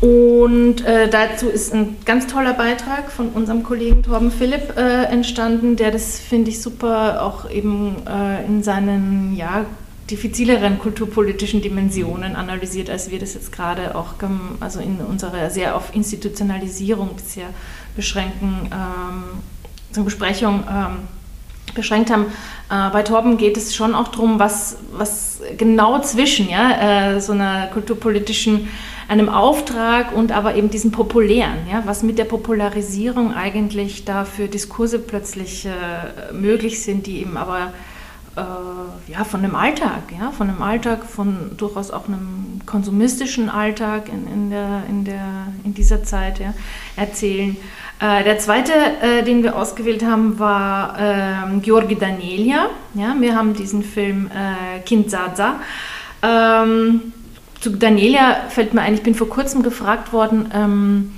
Und 0.00 0.84
äh, 0.84 1.08
dazu 1.08 1.48
ist 1.48 1.72
ein 1.72 1.96
ganz 2.04 2.26
toller 2.26 2.52
Beitrag 2.52 3.10
von 3.10 3.30
unserem 3.30 3.62
Kollegen 3.62 4.02
Torben 4.02 4.30
Philipp 4.30 4.76
äh, 4.76 5.04
entstanden, 5.04 5.76
der 5.76 5.90
das, 5.90 6.20
finde 6.20 6.50
ich, 6.50 6.60
super 6.60 7.22
auch 7.22 7.50
eben 7.50 7.96
äh, 8.06 8.44
in 8.44 8.62
seinen 8.62 9.34
ja, 9.34 9.64
diffizileren 10.10 10.78
kulturpolitischen 10.78 11.62
Dimensionen 11.62 12.36
analysiert, 12.36 12.90
als 12.90 13.10
wir 13.10 13.18
das 13.18 13.34
jetzt 13.34 13.52
gerade 13.52 13.94
auch 13.94 14.14
also 14.60 14.80
in 14.80 14.98
unserer 14.98 15.50
sehr 15.50 15.74
auf 15.74 15.94
Institutionalisierung 15.94 17.16
bisher 17.16 17.48
beschränkten 17.96 18.70
ähm, 18.72 20.04
Besprechung 20.04 20.64
ähm, 20.70 20.98
beschränkt 21.74 22.10
haben. 22.10 22.26
Äh, 22.70 22.90
bei 22.90 23.02
Torben 23.02 23.36
geht 23.38 23.56
es 23.56 23.74
schon 23.74 23.94
auch 23.94 24.08
darum, 24.08 24.38
was, 24.38 24.78
was 24.92 25.40
genau 25.56 26.00
zwischen 26.00 26.48
ja, 26.48 27.14
äh, 27.14 27.20
so 27.20 27.32
einer 27.32 27.68
kulturpolitischen 27.68 28.68
einem 29.08 29.28
Auftrag 29.28 30.14
und 30.14 30.32
aber 30.32 30.56
eben 30.56 30.68
diesem 30.68 30.90
populären, 30.90 31.58
ja, 31.70 31.82
was 31.86 32.02
mit 32.02 32.18
der 32.18 32.24
Popularisierung 32.24 33.32
eigentlich 33.34 34.04
da 34.04 34.24
für 34.24 34.48
Diskurse 34.48 34.98
plötzlich 34.98 35.64
äh, 35.64 36.32
möglich 36.32 36.82
sind, 36.82 37.06
die 37.06 37.20
eben 37.20 37.36
aber 37.36 37.72
äh, 38.36 39.12
ja, 39.12 39.24
von 39.24 39.42
dem 39.42 39.54
Alltag, 39.56 40.02
ja, 40.18 40.30
von 40.30 40.48
dem 40.48 40.62
Alltag, 40.62 41.04
von 41.04 41.56
durchaus 41.56 41.90
auch 41.90 42.06
einem 42.06 42.60
konsumistischen 42.66 43.48
Alltag 43.48 44.08
in, 44.08 44.26
in, 44.26 44.50
der, 44.50 44.82
in, 44.88 45.04
der, 45.04 45.48
in 45.64 45.74
dieser 45.74 46.04
Zeit 46.04 46.38
ja, 46.38 46.52
erzählen. 46.96 47.56
Äh, 47.98 48.24
der 48.24 48.38
zweite, 48.38 48.72
äh, 49.00 49.22
den 49.22 49.42
wir 49.42 49.56
ausgewählt 49.56 50.04
haben, 50.04 50.38
war 50.38 50.98
äh, 50.98 51.60
Georgi 51.60 51.96
Danelia. 51.96 52.66
Ja, 52.94 53.14
wir 53.18 53.34
haben 53.34 53.54
diesen 53.54 53.82
Film 53.82 54.30
äh, 54.30 54.80
Kind 54.80 55.10
Zaza. 55.10 55.60
Ähm, 56.22 57.12
zu 57.60 57.70
Danelia 57.70 58.36
fällt 58.50 58.74
mir 58.74 58.82
ein, 58.82 58.94
ich 58.94 59.02
bin 59.02 59.14
vor 59.14 59.28
kurzem 59.28 59.62
gefragt 59.62 60.12
worden 60.12 60.50
ähm, 60.54 61.14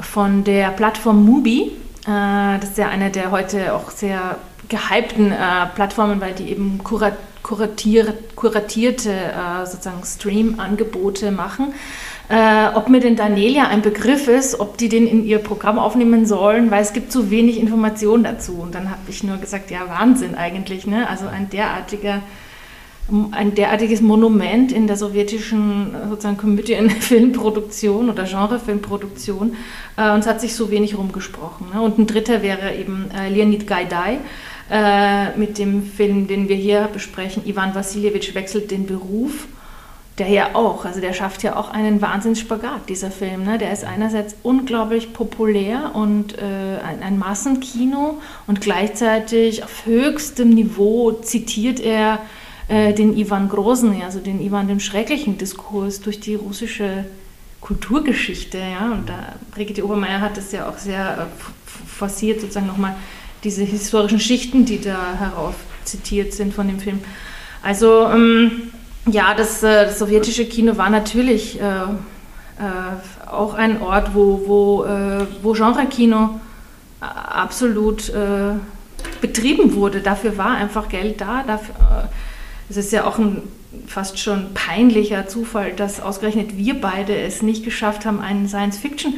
von 0.00 0.44
der 0.44 0.70
Plattform 0.70 1.24
Mubi. 1.26 1.72
Äh, 2.06 2.58
das 2.60 2.70
ist 2.70 2.78
ja 2.78 2.88
eine 2.88 3.10
der 3.10 3.30
heute 3.30 3.74
auch 3.74 3.90
sehr 3.90 4.36
gehypten 4.72 5.30
äh, 5.30 5.66
Plattformen, 5.74 6.20
weil 6.20 6.32
die 6.32 6.50
eben 6.50 6.80
kurat 6.82 7.14
kuratiert, 7.42 8.36
kuratierte 8.36 9.10
äh, 9.10 9.66
sozusagen 9.66 10.04
Stream-Angebote 10.04 11.32
machen. 11.32 11.74
Äh, 12.28 12.68
ob 12.74 12.88
mir 12.88 13.00
denn 13.00 13.16
Danelia 13.16 13.66
ein 13.66 13.82
Begriff 13.82 14.28
ist, 14.28 14.60
ob 14.60 14.78
die 14.78 14.88
den 14.88 15.08
in 15.08 15.24
ihr 15.24 15.38
Programm 15.38 15.78
aufnehmen 15.78 16.24
sollen, 16.24 16.70
weil 16.70 16.82
es 16.82 16.92
gibt 16.92 17.10
zu 17.10 17.30
wenig 17.30 17.58
Informationen 17.58 18.22
dazu. 18.22 18.54
Und 18.60 18.74
dann 18.76 18.90
habe 18.90 19.00
ich 19.08 19.24
nur 19.24 19.38
gesagt, 19.38 19.72
ja 19.72 19.88
Wahnsinn 19.88 20.36
eigentlich, 20.36 20.86
ne? 20.86 21.08
Also 21.08 21.26
ein 21.26 21.50
derartiger 21.50 22.22
ein 23.32 23.54
derartiges 23.54 24.00
Monument 24.00 24.70
in 24.70 24.86
der 24.86 24.96
sowjetischen 24.96 25.94
sozusagen 26.08 26.36
Komödien-Filmproduktion 26.36 28.08
oder 28.10 28.22
Genrefilmproduktion 28.24 29.56
äh, 29.96 30.12
und 30.12 30.20
es 30.20 30.26
hat 30.26 30.40
sich 30.40 30.54
so 30.54 30.70
wenig 30.70 30.96
rumgesprochen. 30.96 31.66
Ne? 31.74 31.82
Und 31.82 31.98
ein 31.98 32.06
dritter 32.06 32.42
wäre 32.42 32.74
eben 32.74 33.10
äh, 33.10 33.28
Leonid 33.28 33.66
Gaidai, 33.66 34.18
äh, 34.70 35.36
mit 35.36 35.58
dem 35.58 35.84
Film, 35.84 36.26
den 36.26 36.48
wir 36.48 36.56
hier 36.56 36.88
besprechen, 36.92 37.46
Ivan 37.46 37.74
Wassiljewitsch 37.74 38.34
wechselt 38.34 38.70
den 38.70 38.86
Beruf, 38.86 39.46
der 40.18 40.28
ja 40.28 40.54
auch, 40.54 40.84
also 40.84 41.00
der 41.00 41.14
schafft 41.14 41.42
ja 41.42 41.56
auch 41.56 41.70
einen 41.70 42.02
Wahnsinnsspagat, 42.02 42.88
dieser 42.88 43.10
Film. 43.10 43.44
Ne? 43.44 43.58
Der 43.58 43.72
ist 43.72 43.84
einerseits 43.84 44.36
unglaublich 44.42 45.12
populär 45.12 45.92
und 45.94 46.38
äh, 46.38 46.78
ein, 46.86 47.02
ein 47.02 47.18
Massenkino 47.18 48.20
und 48.46 48.60
gleichzeitig 48.60 49.64
auf 49.64 49.86
höchstem 49.86 50.50
Niveau 50.50 51.12
zitiert 51.12 51.80
er 51.80 52.20
äh, 52.68 52.92
den 52.92 53.16
Ivan 53.16 53.48
Großen, 53.48 54.02
also 54.02 54.20
den 54.20 54.40
Ivan 54.40 54.68
den 54.68 54.80
schrecklichen 54.80 55.38
Diskurs 55.38 56.00
durch 56.00 56.20
die 56.20 56.34
russische 56.34 57.04
Kulturgeschichte. 57.62 58.58
Ja? 58.58 58.92
Und 58.92 59.08
da, 59.08 59.34
Brigitte 59.50 59.84
Obermeier 59.84 60.20
hat 60.20 60.36
das 60.36 60.52
ja 60.52 60.68
auch 60.68 60.76
sehr 60.76 61.26
äh, 61.26 61.88
forciert, 61.88 62.40
sozusagen 62.42 62.66
nochmal 62.66 62.96
diese 63.44 63.64
historischen 63.64 64.20
Schichten, 64.20 64.64
die 64.64 64.80
da 64.80 65.14
herauf 65.18 65.54
zitiert 65.84 66.32
sind 66.32 66.54
von 66.54 66.68
dem 66.68 66.78
Film. 66.78 67.00
Also 67.62 68.06
ähm, 68.06 68.72
ja, 69.06 69.34
das, 69.34 69.62
äh, 69.62 69.86
das, 69.86 69.98
sowjetische 69.98 70.44
Kino 70.46 70.76
war 70.76 70.90
natürlich 70.90 71.60
äh, 71.60 71.64
äh, 71.64 73.28
auch 73.30 73.54
ein 73.54 73.80
Ort, 73.82 74.14
wo, 74.14 74.42
wo, 74.46 74.84
äh, 74.84 75.26
wo 75.42 75.52
Genre-Kino 75.52 76.40
absolut 77.00 78.08
äh, 78.10 78.54
betrieben 79.20 79.74
wurde. 79.74 80.00
Dafür 80.00 80.38
war 80.38 80.52
einfach 80.52 80.88
Geld 80.88 81.20
da. 81.20 81.42
Dafür, 81.44 81.74
äh, 81.74 82.06
es 82.68 82.76
ist 82.76 82.92
ja 82.92 83.04
auch 83.04 83.18
ein 83.18 83.42
fast 83.86 84.18
schon 84.18 84.54
peinlicher 84.54 85.26
Zufall, 85.28 85.72
dass 85.72 86.00
ausgerechnet 86.00 86.56
wir 86.56 86.80
beide 86.80 87.16
es 87.16 87.42
nicht 87.42 87.64
geschafft 87.64 88.04
haben, 88.04 88.20
einen 88.20 88.46
Science-Fiction 88.48 89.14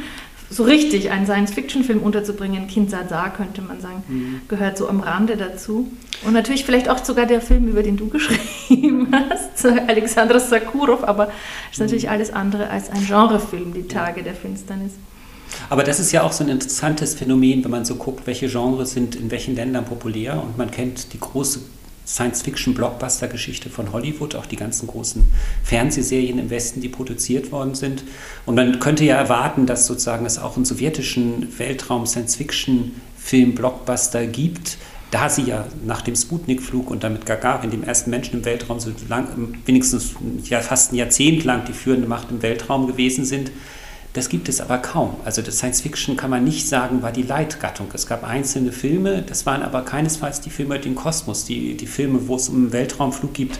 so 0.55 0.63
richtig 0.63 1.11
einen 1.11 1.25
Science-Fiction-Film 1.25 2.01
unterzubringen, 2.01 2.67
Kind 2.67 2.89
Sazar 2.89 3.33
könnte 3.33 3.61
man 3.61 3.81
sagen, 3.81 4.03
mhm. 4.07 4.41
gehört 4.47 4.77
so 4.77 4.87
am 4.87 5.01
Rande 5.01 5.35
dazu. 5.35 5.91
Und 6.23 6.33
natürlich 6.33 6.63
vielleicht 6.63 6.87
auch 6.87 7.03
sogar 7.03 7.25
der 7.25 7.41
Film, 7.41 7.67
über 7.67 7.83
den 7.83 7.97
du 7.97 8.07
geschrieben 8.09 9.07
hast, 9.11 9.65
Alexandra 9.65 10.39
Sakurov, 10.39 11.03
aber 11.03 11.29
ist 11.71 11.79
natürlich 11.79 12.05
mhm. 12.05 12.11
alles 12.11 12.31
andere 12.31 12.69
als 12.69 12.89
ein 12.89 13.05
Genrefilm, 13.05 13.73
die 13.73 13.87
Tage 13.87 14.23
der 14.23 14.33
Finsternis. 14.33 14.93
Aber 15.69 15.83
das 15.83 15.99
ist 15.99 16.11
ja 16.11 16.23
auch 16.23 16.31
so 16.31 16.43
ein 16.43 16.49
interessantes 16.49 17.15
Phänomen, 17.15 17.63
wenn 17.63 17.71
man 17.71 17.85
so 17.85 17.95
guckt, 17.95 18.25
welche 18.25 18.47
Genres 18.47 18.91
sind 18.91 19.15
in 19.15 19.31
welchen 19.31 19.55
Ländern 19.55 19.85
populär 19.85 20.41
und 20.41 20.57
man 20.57 20.71
kennt 20.71 21.11
die 21.13 21.19
große 21.19 21.59
Science-Fiction-Blockbuster-Geschichte 22.05 23.69
von 23.69 23.91
Hollywood, 23.91 24.35
auch 24.35 24.45
die 24.45 24.55
ganzen 24.55 24.87
großen 24.87 25.25
Fernsehserien 25.63 26.39
im 26.39 26.49
Westen, 26.49 26.79
die 26.81 26.89
produziert 26.89 27.51
worden 27.51 27.75
sind. 27.75 28.03
Und 28.45 28.55
man 28.55 28.79
könnte 28.79 29.05
ja 29.05 29.15
erwarten, 29.15 29.65
dass 29.65 29.87
sozusagen 29.87 30.25
es 30.25 30.37
auch 30.37 30.55
einen 30.55 30.65
sowjetischen 30.65 31.57
Weltraum-Science-Fiction-Film-Blockbuster 31.57 34.27
gibt, 34.27 34.77
da 35.11 35.29
sie 35.29 35.43
ja 35.43 35.65
nach 35.85 36.01
dem 36.01 36.15
Sputnik-Flug 36.15 36.89
und 36.91 37.03
damit 37.03 37.25
Gagarin, 37.25 37.71
dem 37.71 37.83
ersten 37.83 38.09
Menschen 38.09 38.39
im 38.39 38.45
Weltraum, 38.45 38.79
so 38.79 38.91
lang, 39.07 39.57
wenigstens 39.65 40.11
ja, 40.43 40.61
fast 40.61 40.91
ein 40.91 40.97
Jahrzehnt 40.97 41.43
lang 41.43 41.65
die 41.65 41.73
führende 41.73 42.07
Macht 42.07 42.31
im 42.31 42.41
Weltraum 42.41 42.87
gewesen 42.87 43.23
sind, 43.23 43.51
das 44.15 44.29
gibt 44.29 44.47
es 44.47 44.61
aber 44.61 44.77
kaum. 44.77 45.17
Also 45.25 45.41
das 45.41 45.57
Science 45.57 45.81
Fiction 45.81 46.15
kann 46.15 46.29
man 46.29 46.45
nicht 46.45 46.69
sagen, 46.69 47.01
war 47.01 47.11
die 47.11 47.21
Leitgattung. 47.21 47.87
Es 47.93 48.07
gab 48.07 48.23
einzelne 48.23 48.71
Filme, 48.71 49.21
das 49.21 49.45
waren 49.45 49.61
aber 49.61 49.81
keinesfalls 49.81 50.39
die 50.39 50.49
Filme 50.49 50.79
den 50.79 50.95
Kosmos, 50.95 51.43
die, 51.43 51.75
die 51.75 51.85
Filme, 51.85 52.29
wo 52.29 52.37
es 52.37 52.47
um 52.47 52.71
Weltraumflug 52.71 53.33
gibt. 53.33 53.59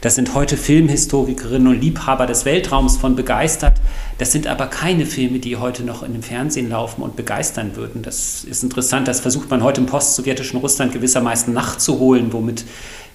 Das 0.00 0.16
sind 0.16 0.34
heute 0.34 0.56
Filmhistorikerinnen 0.56 1.68
und 1.68 1.80
Liebhaber 1.80 2.26
des 2.26 2.44
Weltraums 2.44 2.96
von 2.96 3.14
begeistert. 3.14 3.80
Das 4.18 4.32
sind 4.32 4.48
aber 4.48 4.66
keine 4.66 5.06
Filme, 5.06 5.38
die 5.38 5.56
heute 5.56 5.84
noch 5.84 6.02
in 6.02 6.14
dem 6.14 6.24
Fernsehen 6.24 6.68
laufen 6.68 7.02
und 7.02 7.14
begeistern 7.14 7.76
würden. 7.76 8.02
Das 8.02 8.42
ist 8.42 8.64
interessant, 8.64 9.06
das 9.06 9.20
versucht 9.20 9.50
man 9.50 9.62
heute 9.62 9.80
im 9.80 9.86
post-sowjetischen 9.86 10.58
Russland 10.58 10.92
gewissermaßen 10.92 11.54
nachzuholen, 11.54 12.32
womit 12.32 12.64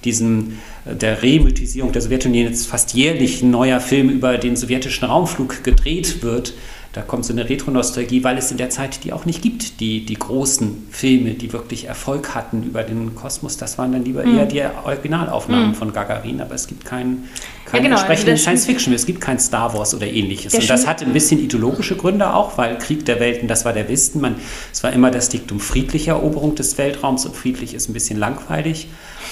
diesem 0.06 0.60
der 0.86 1.22
Remythisierung 1.22 1.92
der 1.92 2.02
Sowjetunion 2.02 2.46
jetzt 2.46 2.68
fast 2.68 2.94
jährlich 2.94 3.42
ein 3.42 3.52
neuer 3.52 3.80
Film 3.80 4.10
über 4.10 4.38
den 4.38 4.56
sowjetischen 4.56 5.08
Raumflug 5.08 5.64
gedreht 5.64 6.24
wird, 6.24 6.54
da 6.98 7.04
kommt 7.04 7.26
so 7.26 7.32
eine 7.32 7.48
Retro-Nostalgie, 7.48 8.24
weil 8.24 8.40
es 8.40 8.50
in 8.50 8.58
der 8.58 8.72
Zeit 8.72 9.04
die 9.04 9.14
auch 9.14 9.26
nicht 9.26 9.44
gibt, 9.44 9.80
die, 9.80 10.04
die 10.04 10.16
großen 10.16 10.88
Filme, 10.90 11.36
die 11.36 11.54
wirklich 11.54 11.86
Erfolg 11.86 12.34
hatten 12.34 12.64
über 12.64 12.82
den 12.82 13.14
Kosmos. 13.14 13.56
Das 13.56 13.78
waren 13.78 13.92
dann 13.92 14.04
lieber 14.04 14.26
mhm. 14.26 14.38
eher 14.38 14.46
die 14.48 14.64
Originalaufnahmen 14.84 15.70
mhm. 15.70 15.76
von 15.76 15.94
Gagarin, 15.94 16.42
aber 16.42 16.56
es 16.56 16.66
gibt 16.66 16.86
keinen 16.86 17.30
kein 17.66 17.84
ja, 17.84 17.90
genau, 17.90 17.98
entsprechenden 17.98 18.32
also 18.32 18.44
Science-Fiction, 18.44 18.94
es 18.94 19.06
gibt 19.06 19.22
kein 19.22 19.40
Star 19.40 19.78
Wars 19.78 19.94
oder 19.94 20.08
ähnliches. 20.08 20.56
Und 20.56 20.68
das 20.68 20.88
hatte 20.88 21.06
ein 21.06 21.14
bisschen 21.14 21.40
ideologische 21.40 21.96
Gründe 21.98 22.34
auch, 22.34 22.58
weil 22.58 22.80
Krieg 22.80 23.06
der 23.06 23.20
Welten, 23.20 23.48
das 23.48 23.64
war 23.64 23.74
der 23.74 23.88
Westen. 23.90 24.22
Man, 24.22 24.38
es 24.72 24.84
war 24.84 24.92
immer 24.92 25.12
das 25.12 25.30
Diktum 25.30 25.60
friedlicher 25.60 26.14
Eroberung 26.14 26.56
des 26.56 26.80
Weltraums 26.80 27.28
und 27.28 27.36
friedlich 27.36 27.74
ist 27.76 27.90
ein 27.90 27.94
bisschen 27.94 28.18
langweilig. 28.18 28.88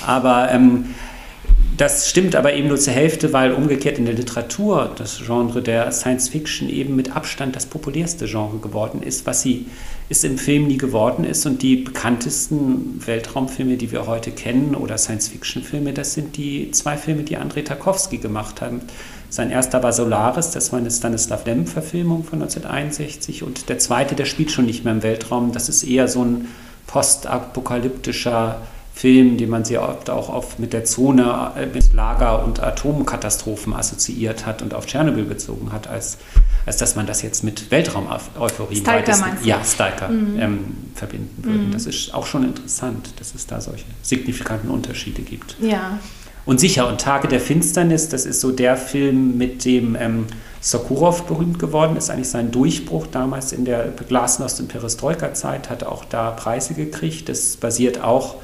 Aber 0.06 0.52
ähm, 0.52 0.94
das 1.78 2.10
stimmt 2.10 2.36
aber 2.36 2.54
eben 2.54 2.68
nur 2.68 2.78
zur 2.78 2.94
Hälfte, 2.94 3.34
weil 3.34 3.52
umgekehrt 3.52 3.98
in 3.98 4.06
der 4.06 4.14
Literatur 4.14 4.92
das 4.96 5.20
Genre 5.26 5.62
der 5.62 5.92
Science 5.92 6.30
Fiction 6.30 6.70
eben 6.70 6.96
mit 6.96 7.16
Abstand 7.16 7.56
das 7.56 7.66
populärste 7.66 8.26
Genre 8.26 8.60
geworden 8.60 9.02
ist, 9.02 9.26
was 9.26 9.42
sie 9.42 9.66
ist 10.08 10.24
im 10.24 10.38
Film 10.38 10.68
nie 10.68 10.78
geworden 10.78 11.26
ist. 11.26 11.46
Und 11.46 11.62
die 11.62 11.78
bekanntesten 11.78 13.02
Weltraumfilme, 13.06 13.78
die 13.78 13.92
wir 13.92 14.08
heute 14.08 14.32
kennen, 14.32 14.76
oder 14.76 14.98
Science-Fiction-Filme, 14.98 15.94
das 15.94 16.14
sind 16.14 16.38
die 16.38 16.72
zwei 16.72 16.98
Filme, 16.98 17.24
die 17.24 17.38
Andrei 17.38 17.62
Tarkovsky 17.62 18.18
gemacht 18.18 18.62
hat. 18.62 18.74
Sein 19.30 19.50
erster 19.50 19.82
war 19.82 19.92
Solaris, 19.92 20.52
das 20.52 20.72
war 20.72 20.80
eine 20.80 20.92
Stanislav 20.92 21.46
Lem-Verfilmung 21.46 22.24
von 22.24 22.42
1961. 22.42 23.44
Und 23.44 23.70
der 23.70 23.80
zweite, 23.80 24.16
der 24.16 24.26
spielt 24.26 24.52
schon 24.52 24.66
nicht 24.66 24.84
mehr 24.84 24.94
im 24.94 25.04
Weltraum. 25.04 25.52
Das 25.52 25.68
ist 25.68 25.84
eher 25.84 26.08
so 26.08 26.24
ein 26.24 26.48
postapokalyptischer 26.88 28.62
Film, 28.96 29.36
den 29.36 29.50
man 29.50 29.66
sehr 29.66 29.82
oft 29.82 30.10
auch 30.10 30.30
auf, 30.30 30.58
mit 30.58 30.72
der 30.72 30.86
Zone, 30.86 31.52
äh, 31.58 31.66
mit 31.66 31.92
Lager- 31.92 32.46
und 32.46 32.64
Atomkatastrophen 32.64 33.74
assoziiert 33.74 34.46
hat 34.46 34.62
und 34.62 34.74
auf 34.74 34.86
Tschernobyl 34.86 35.26
bezogen 35.26 35.74
hat, 35.74 35.88
als, 35.88 36.18
als 36.66 36.78
dass 36.78 36.96
man 36.96 37.06
das 37.06 37.22
jetzt 37.22 37.44
mit 37.44 37.72
Weltraum-Euphorie 37.72 38.82
ja, 39.44 39.62
Stalker 39.66 40.08
mhm. 40.08 40.40
ähm, 40.40 40.60
verbinden 40.96 41.44
würde. 41.44 41.60
Mhm. 41.60 41.72
Das 41.74 41.88
ist 41.88 42.14
auch 42.14 42.26
schon 42.26 42.46
interessant, 42.46 43.10
dass 43.20 43.36
es 43.36 43.46
da 43.46 43.60
solche 43.60 43.84
signifikanten 44.02 44.70
Unterschiede 44.70 45.24
gibt. 45.24 45.58
Ja. 45.60 46.00
Und 46.46 46.62
sicher, 46.62 46.88
und 46.88 47.02
Tage 47.02 47.28
der 47.28 47.42
Finsternis, 47.42 48.08
das 48.08 48.26
ist 48.26 48.40
so 48.40 48.52
der 48.52 48.78
Film, 48.78 49.38
mit 49.38 49.66
dem 49.66 49.98
ähm, 50.00 50.28
Sokurov 50.62 51.26
berühmt 51.26 51.60
geworden 51.60 51.98
ist, 51.98 52.10
eigentlich 52.10 52.30
sein 52.30 52.52
Durchbruch 52.52 53.08
damals 53.08 53.52
in 53.52 53.66
der 53.66 53.92
Glasnost- 54.08 54.62
und 54.62 54.70
Perestroika-Zeit, 54.70 55.70
hat 55.70 55.84
auch 55.84 56.06
da 56.06 56.32
Preise 56.32 56.76
gekriegt. 56.76 57.28
Das 57.28 57.58
basiert 57.58 58.02
auch 58.02 58.36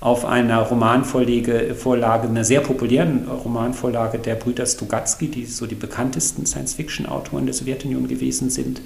auf 0.00 0.24
einer 0.24 0.60
Romanvorlage, 0.62 1.74
Vorlage, 1.74 2.26
einer 2.26 2.44
sehr 2.44 2.60
populären 2.60 3.28
Romanvorlage 3.28 4.18
der 4.18 4.34
Brüder 4.34 4.64
Stugatsky, 4.64 5.28
die 5.28 5.44
so 5.44 5.66
die 5.66 5.74
bekanntesten 5.74 6.46
Science-Fiction-Autoren 6.46 7.44
der 7.44 7.54
Sowjetunion 7.54 8.08
gewesen 8.08 8.48
sind. 8.48 8.80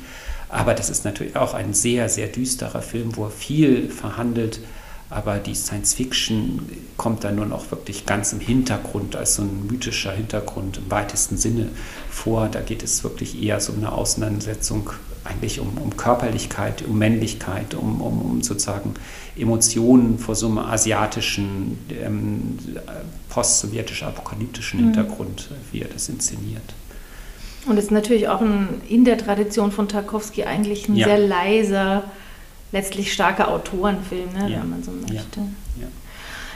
Aber 0.49 0.75
das 0.75 0.91
ist 0.91 1.05
natürlich 1.05 1.37
auch 1.37 1.55
ein 1.55 1.73
sehr, 1.73 2.09
sehr 2.09 2.27
düsterer 2.27 2.83
Film, 2.83 3.17
wo 3.17 3.27
er 3.27 3.31
viel 3.31 3.89
verhandelt. 3.91 4.61
Aber 5.09 5.37
die 5.39 5.55
Science-Fiction 5.55 6.69
kommt 6.97 7.23
da 7.23 7.31
nur 7.31 7.47
noch 7.47 7.71
wirklich 7.71 8.07
ganz 8.07 8.33
im 8.33 8.41
Hintergrund, 8.41 9.15
als 9.15 9.37
so 9.37 9.43
ein 9.43 9.69
mythischer 9.69 10.13
Hintergrund 10.13 10.79
im 10.79 10.91
weitesten 10.91 11.37
Sinne 11.37 11.69
vor. 12.11 12.49
Da 12.49 12.61
geht 12.61 12.83
es 12.83 13.05
wirklich 13.05 13.41
eher 13.41 13.61
so 13.61 13.73
eine 13.73 13.93
Auseinandersetzung 13.93 14.91
eigentlich 15.25 15.61
um, 15.61 15.79
um 15.79 15.97
Körperlichkeit, 15.97 16.85
um 16.87 16.99
Männlichkeit, 16.99 17.75
um, 17.75 18.01
um, 18.01 18.21
um, 18.21 18.43
sozusagen 18.43 18.95
Emotionen 19.37 20.19
vor 20.19 20.35
so 20.35 20.47
einem 20.47 20.59
asiatischen, 20.59 21.79
ähm, 21.91 22.59
post-sowjetisch-apokalyptischen 23.31 24.81
mhm. 24.81 24.85
Hintergrund, 24.85 25.51
wie 25.73 25.81
er 25.81 25.89
das 25.89 26.09
inszeniert. 26.09 26.75
Und 27.67 27.79
es 27.79 27.85
ist 27.85 27.91
natürlich 27.91 28.29
auch 28.29 28.43
ein, 28.43 28.83
in 28.89 29.05
der 29.05 29.17
Tradition 29.17 29.73
von 29.73 29.89
Tarkovsky 29.89 30.45
eigentlich 30.45 30.89
ein 30.89 30.97
ja. 30.97 31.07
sehr 31.07 31.19
leiser, 31.19 32.05
letztlich 32.73 33.13
starker 33.13 33.49
Autorenfilm, 33.49 34.33
ne, 34.35 34.51
ja. 34.51 34.61
wenn 34.61 34.71
man 34.71 34.83
so 34.83 34.91
möchte. 34.91 35.41
Ja. 35.81 35.87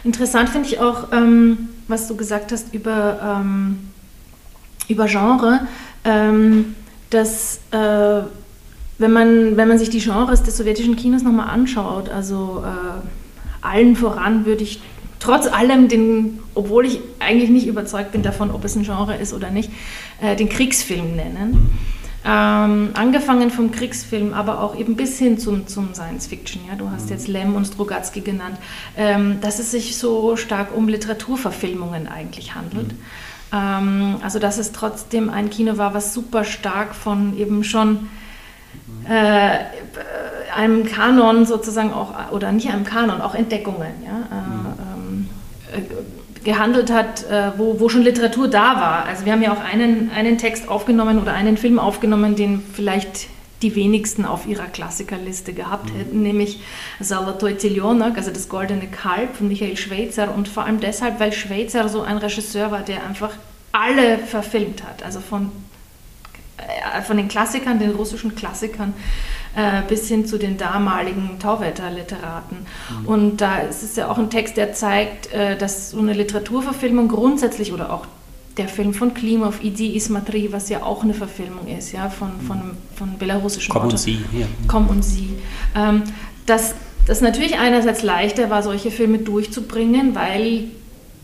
Interessant 0.04 0.50
finde 0.50 0.68
ich 0.68 0.78
auch, 0.78 1.12
ähm, 1.12 1.70
was 1.88 2.06
du 2.08 2.16
gesagt 2.16 2.52
hast 2.52 2.74
über, 2.74 3.40
ähm, 3.40 3.90
über 4.88 5.06
Genre, 5.06 5.66
ähm, 6.04 6.74
dass 7.10 7.60
äh, 7.70 8.22
wenn 8.98 9.12
man, 9.12 9.56
wenn 9.56 9.68
man 9.68 9.78
sich 9.78 9.90
die 9.90 10.00
Genres 10.00 10.42
des 10.42 10.56
sowjetischen 10.56 10.96
Kinos 10.96 11.22
nochmal 11.22 11.48
anschaut, 11.48 12.08
also 12.08 12.64
äh, 12.64 13.66
allen 13.66 13.96
voran 13.96 14.44
würde 14.44 14.64
ich 14.64 14.80
trotz 15.20 15.46
allem, 15.46 15.88
den, 15.88 16.40
obwohl 16.54 16.86
ich 16.86 17.00
eigentlich 17.18 17.50
nicht 17.50 17.66
überzeugt 17.66 18.12
bin 18.12 18.22
davon, 18.22 18.50
ob 18.50 18.64
es 18.64 18.76
ein 18.76 18.82
Genre 18.82 19.16
ist 19.16 19.32
oder 19.32 19.50
nicht, 19.50 19.70
äh, 20.20 20.36
den 20.36 20.48
Kriegsfilm 20.48 21.16
nennen. 21.16 21.70
Ähm, 22.24 22.90
angefangen 22.94 23.50
vom 23.50 23.70
Kriegsfilm, 23.70 24.34
aber 24.34 24.60
auch 24.60 24.76
eben 24.76 24.96
bis 24.96 25.18
hin 25.18 25.38
zum, 25.38 25.66
zum 25.68 25.94
Science 25.94 26.26
Fiction. 26.26 26.62
Ja? 26.68 26.74
Du 26.74 26.90
hast 26.90 27.06
mhm. 27.06 27.12
jetzt 27.12 27.28
Lem 27.28 27.54
und 27.54 27.64
Strugatsky 27.64 28.20
genannt, 28.20 28.58
ähm, 28.96 29.38
dass 29.40 29.60
es 29.60 29.70
sich 29.70 29.96
so 29.96 30.36
stark 30.36 30.76
um 30.76 30.88
Literaturverfilmungen 30.88 32.08
eigentlich 32.08 32.54
handelt. 32.54 32.92
Mhm. 32.92 32.98
Ähm, 33.52 34.16
also 34.22 34.40
dass 34.40 34.58
es 34.58 34.72
trotzdem 34.72 35.30
ein 35.30 35.48
Kino 35.48 35.78
war, 35.78 35.94
was 35.94 36.12
super 36.12 36.44
stark 36.44 36.94
von 36.94 37.38
eben 37.38 37.64
schon 37.64 38.08
äh, 39.08 39.58
einem 40.54 40.84
Kanon 40.84 41.46
sozusagen 41.46 41.92
auch, 41.92 42.32
oder 42.32 42.52
nicht 42.52 42.68
einem 42.70 42.84
Kanon, 42.84 43.20
auch 43.20 43.34
Entdeckungen, 43.34 43.92
ja, 44.04 45.74
äh, 45.74 45.78
äh, 45.78 45.82
gehandelt 46.44 46.90
hat, 46.90 47.28
äh, 47.30 47.52
wo, 47.56 47.80
wo 47.80 47.88
schon 47.88 48.02
Literatur 48.02 48.48
da 48.48 48.76
war. 48.76 49.04
Also 49.04 49.24
wir 49.24 49.32
haben 49.32 49.42
ja 49.42 49.52
auch 49.52 49.60
einen, 49.60 50.10
einen 50.10 50.38
Text 50.38 50.68
aufgenommen 50.68 51.20
oder 51.20 51.32
einen 51.34 51.56
Film 51.56 51.78
aufgenommen, 51.78 52.36
den 52.36 52.62
vielleicht 52.72 53.28
die 53.62 53.74
wenigsten 53.74 54.24
auf 54.24 54.46
ihrer 54.46 54.66
Klassikerliste 54.66 55.52
gehabt 55.52 55.92
mhm. 55.92 55.98
hätten, 55.98 56.22
nämlich 56.22 56.60
Zalatoy 57.02 57.56
Telenok, 57.56 58.16
also 58.16 58.30
das 58.30 58.48
Goldene 58.48 58.86
Kalb 58.86 59.36
von 59.36 59.48
Michael 59.48 59.76
Schweitzer 59.76 60.34
und 60.34 60.48
vor 60.48 60.64
allem 60.64 60.80
deshalb, 60.80 61.18
weil 61.18 61.32
Schweitzer 61.32 61.88
so 61.88 62.02
ein 62.02 62.18
Regisseur 62.18 62.70
war, 62.70 62.82
der 62.82 63.04
einfach 63.04 63.32
alle 63.72 64.18
verfilmt 64.18 64.84
hat, 64.84 65.02
also 65.02 65.20
von 65.20 65.50
von 67.06 67.16
den 67.16 67.28
Klassikern, 67.28 67.78
den 67.78 67.90
russischen 67.92 68.34
Klassikern, 68.34 68.94
äh, 69.56 69.82
bis 69.88 70.08
hin 70.08 70.26
zu 70.26 70.38
den 70.38 70.56
damaligen 70.56 71.38
Tauwetter-Literaten. 71.38 72.58
Mhm. 73.00 73.06
Und 73.06 73.36
da 73.40 73.58
ist 73.58 73.82
es 73.82 73.96
ja 73.96 74.10
auch 74.10 74.18
ein 74.18 74.30
Text, 74.30 74.56
der 74.56 74.72
zeigt, 74.72 75.32
äh, 75.32 75.56
dass 75.56 75.90
so 75.90 75.98
eine 75.98 76.12
Literaturverfilmung 76.12 77.08
grundsätzlich 77.08 77.72
oder 77.72 77.92
auch 77.92 78.06
der 78.56 78.68
Film 78.68 78.92
von 78.92 79.14
Klimov, 79.14 79.62
Idi 79.62 79.96
Ismatri, 79.96 80.52
was 80.52 80.68
ja 80.68 80.82
auch 80.82 81.02
eine 81.02 81.14
Verfilmung 81.14 81.68
ist, 81.68 81.92
ja, 81.92 82.10
von, 82.10 82.28
mhm. 82.28 82.46
von, 82.46 82.60
von 82.96 83.18
belarussischen 83.18 83.72
Komm 83.72 83.82
Autor. 83.82 83.92
und 83.92 83.98
Sie. 83.98 84.18
Ja. 84.32 84.46
Komm 84.66 84.88
und 84.88 85.04
Sie. 85.04 85.38
Ähm, 85.76 86.02
dass 86.46 86.74
das 87.06 87.20
natürlich 87.20 87.58
einerseits 87.58 88.02
leichter 88.02 88.50
war, 88.50 88.62
solche 88.62 88.90
Filme 88.90 89.18
durchzubringen, 89.18 90.14
weil 90.14 90.64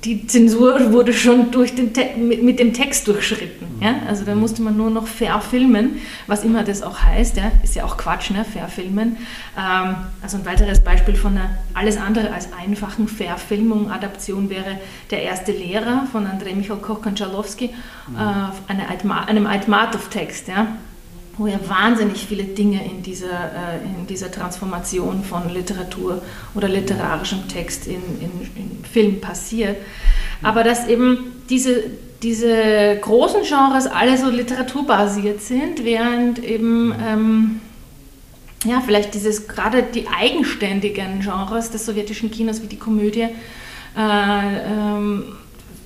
die 0.05 0.27
Zensur 0.27 0.93
wurde 0.93 1.13
schon 1.13 1.51
durch 1.51 1.75
den 1.75 1.93
mit, 2.29 2.43
mit, 2.43 2.59
dem 2.59 2.75
Text 2.75 3.09
durchschritten. 3.09 3.67
Ja? 3.81 3.95
Also 4.07 4.25
da 4.25 4.35
musste 4.35 4.63
man 4.63 4.77
nur 4.77 4.91
noch 4.91 5.07
verfilmen, 5.07 5.97
was 6.27 6.45
immer 6.45 6.63
das 6.63 6.83
auch 6.83 7.01
heißt. 7.01 7.37
Ja? 7.37 7.53
Ist 7.63 7.75
ja 7.75 7.85
auch 7.85 7.97
Quatsch, 7.97 8.31
ne? 8.31 8.45
verfilmen. 8.45 9.17
Ähm, 9.59 9.97
also 10.23 10.37
ein 10.37 10.45
weiteres 10.45 10.81
Beispiel 10.81 11.17
von 11.17 11.33
einer 11.33 11.51
alles 11.73 11.97
andere 11.97 12.33
als 12.33 12.49
einfachen 12.53 13.09
Verfilmung, 13.09 13.91
Adaption 13.91 14.51
wäre 14.51 14.79
Der 15.11 15.23
erste 15.23 15.53
Lehrer 15.53 16.07
von 16.13 16.27
Andrei 16.27 16.55
Michael 16.55 16.81
Koch-Konchalowski, 16.81 17.71
mhm. 18.09 18.17
äh, 18.17 18.21
eine 18.69 18.89
einem 19.29 19.47
Aitmatov-Text. 19.47 20.49
Ja? 20.49 20.69
Wo 21.37 21.47
ja 21.47 21.59
wahnsinnig 21.67 22.27
viele 22.27 22.45
Dinge 22.45 22.85
in 22.85 23.03
dieser, 23.03 23.27
äh, 23.27 23.85
in 23.85 24.07
dieser 24.07 24.31
Transformation 24.31 25.25
von 25.25 25.49
Literatur 25.53 26.23
oder 26.55 26.69
literarischem 26.69 27.49
Text 27.49 27.87
in, 27.87 28.03
in, 28.21 28.51
in 28.57 28.85
Film 28.85 29.21
passiert. 29.21 29.77
Aber 30.43 30.63
dass 30.63 30.87
eben 30.87 31.33
diese, 31.51 31.85
diese 32.23 32.99
großen 33.01 33.43
Genres 33.43 33.87
alle 33.87 34.17
so 34.17 34.31
literaturbasiert 34.31 35.41
sind, 35.41 35.85
während 35.85 36.39
eben 36.43 36.95
ähm, 37.05 37.61
ja, 38.65 38.81
vielleicht 38.81 39.15
dieses 39.15 39.49
gerade 39.49 39.83
die 39.83 40.07
eigenständigen 40.09 41.21
Genres 41.21 41.71
des 41.71 41.85
sowjetischen 41.85 42.31
Kinos 42.31 42.63
wie 42.63 42.67
die 42.67 42.79
Komödie, 42.79 43.29
äh, 43.97 43.99
ähm, 43.99 45.25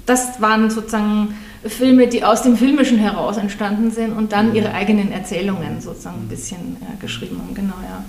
das 0.06 0.40
waren 0.40 0.70
sozusagen 0.70 1.34
Filme, 1.64 2.06
die 2.06 2.24
aus 2.24 2.42
dem 2.42 2.56
Filmischen 2.56 2.98
heraus 2.98 3.36
entstanden 3.36 3.90
sind 3.90 4.12
und 4.12 4.32
dann 4.32 4.50
mhm. 4.50 4.56
ihre 4.56 4.72
eigenen 4.72 5.12
Erzählungen 5.12 5.80
sozusagen 5.80 6.22
ein 6.22 6.28
bisschen 6.28 6.76
äh, 6.80 7.00
geschrieben 7.00 7.38
haben. 7.38 7.54
Genau, 7.54 7.74
ja. 7.82 8.04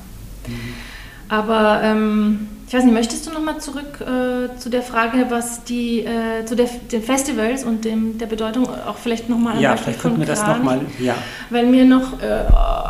Mhm. 0.47 0.73
Aber 1.29 1.81
ähm, 1.83 2.47
ich 2.67 2.73
weiß 2.73 2.83
nicht, 2.83 2.93
möchtest 2.93 3.27
du 3.27 3.31
nochmal 3.31 3.59
zurück 3.59 4.01
äh, 4.01 4.57
zu 4.57 4.69
der 4.69 4.81
Frage, 4.81 5.27
was 5.29 5.63
die, 5.63 5.99
äh, 5.99 6.45
zu 6.45 6.55
der, 6.55 6.67
den 6.91 7.03
Festivals 7.03 7.63
und 7.63 7.85
dem, 7.85 8.17
der 8.17 8.25
Bedeutung 8.25 8.67
auch 8.67 8.97
vielleicht 8.97 9.29
nochmal 9.29 9.61
Ja, 9.61 9.75
vielleicht 9.77 10.01
könnten 10.01 10.19
wir 10.19 10.27
das 10.27 10.45
nochmal, 10.45 10.81
ja. 10.99 11.15
Weil 11.49 11.65
mir 11.67 11.85
noch, 11.85 12.21
äh, 12.21 12.45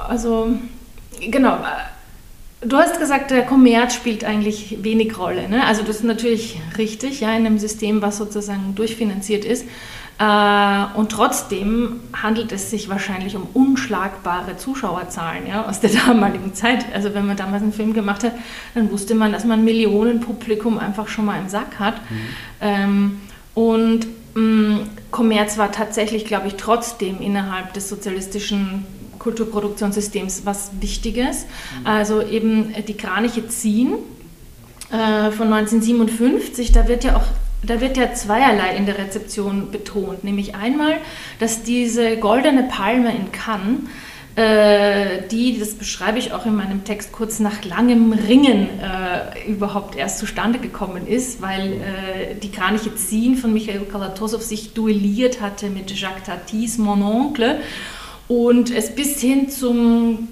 also, 0.08 0.50
genau, 1.20 1.58
Du 2.62 2.76
hast 2.76 3.00
gesagt, 3.00 3.32
der 3.32 3.46
Kommerz 3.46 3.94
spielt 3.94 4.26
eigentlich 4.26 4.84
wenig 4.84 5.18
Rolle. 5.18 5.48
Ne? 5.48 5.66
Also 5.66 5.82
das 5.82 5.98
ist 5.98 6.04
natürlich 6.04 6.60
richtig, 6.78 7.22
ja, 7.22 7.30
in 7.30 7.46
einem 7.46 7.58
System, 7.58 8.02
was 8.02 8.18
sozusagen 8.18 8.76
durchfinanziert 8.76 9.46
ist. 9.46 9.66
Äh, 10.20 10.98
und 10.98 11.14
trotzdem 11.14 12.02
handelt 12.12 12.52
es 12.52 12.70
sich 12.70 12.90
wahrscheinlich 12.90 13.38
um 13.38 13.48
unschlagbare 13.54 14.58
Zuschauerzahlen 14.58 15.48
ja, 15.48 15.66
aus 15.66 15.80
der 15.80 15.90
damaligen 16.06 16.54
Zeit. 16.54 16.86
Also 16.94 17.14
wenn 17.14 17.26
man 17.26 17.38
damals 17.38 17.64
einen 17.64 17.72
Film 17.72 17.94
gemacht 17.94 18.24
hat, 18.26 18.34
dann 18.76 18.92
wusste 18.92 19.16
man, 19.16 19.32
dass 19.32 19.46
man 19.46 19.60
ein 19.60 19.66
Millionenpublikum 19.66 20.78
einfach 20.78 21.08
schon 21.08 21.26
mal 21.26 21.40
im 21.40 21.48
Sack 21.48 21.80
hat. 21.80 21.96
Mhm. 22.10 22.18
Ähm, 22.62 23.22
und 23.56 24.08
mh, 24.36 24.42
mm, 24.42 24.90
Kommerz 25.12 25.58
war 25.58 25.72
tatsächlich, 25.72 26.26
glaube 26.26 26.48
ich, 26.48 26.56
trotzdem 26.56 27.22
innerhalb 27.22 27.74
des 27.74 27.88
sozialistischen 27.88 28.86
Kulturproduktionssystems 29.20 30.42
was 30.46 30.72
Wichtiges. 30.82 31.46
Mhm. 31.46 31.88
Also 31.88 32.22
eben 32.22 32.74
die 32.88 32.98
Kraniche 32.98 33.48
ziehen 33.48 33.94
äh, 34.92 35.32
von 35.32 35.54
1957, 35.54 36.74
da 36.74 36.90
wird 36.90 37.06
ja 37.06 37.16
auch 37.16 37.26
da 37.64 37.82
wird 37.82 37.98
ja 37.98 38.14
zweierlei 38.14 38.76
in 38.76 38.86
der 38.86 38.98
Rezeption 38.98 39.72
betont, 39.72 40.24
nämlich 40.24 40.56
einmal, 40.56 40.98
dass 41.40 41.64
diese 41.64 42.18
goldene 42.18 42.64
Palme 42.64 43.14
in 43.14 43.32
Cannes, 43.32 43.82
äh, 44.36 45.28
die, 45.30 45.60
das 45.60 45.74
beschreibe 45.74 46.20
ich 46.20 46.32
auch 46.32 46.46
in 46.46 46.56
meinem 46.56 46.86
Text 46.86 47.12
kurz, 47.12 47.40
nach 47.40 47.66
langem 47.66 48.14
Ringen 48.14 48.70
äh, 48.80 49.50
überhaupt 49.50 49.98
erst 49.98 50.20
zustande 50.20 50.60
gekommen 50.60 51.08
ist, 51.08 51.42
weil 51.42 51.74
äh, 51.74 52.36
die 52.42 52.52
Kraniche 52.52 52.96
Ziehen 52.96 53.36
von 53.36 53.52
Michael 53.52 53.82
Kalatosov 53.82 54.42
sich 54.42 54.74
duelliert 54.74 55.42
hatte 55.42 55.70
mit 55.70 55.92
Jacques 55.92 56.24
Tatis 56.24 56.78
Mon 56.78 57.02
Oncle. 57.04 57.60
Und 58.30 58.70
es 58.70 58.94
bis 58.94 59.20
hin 59.20 59.50
zum 59.50 60.30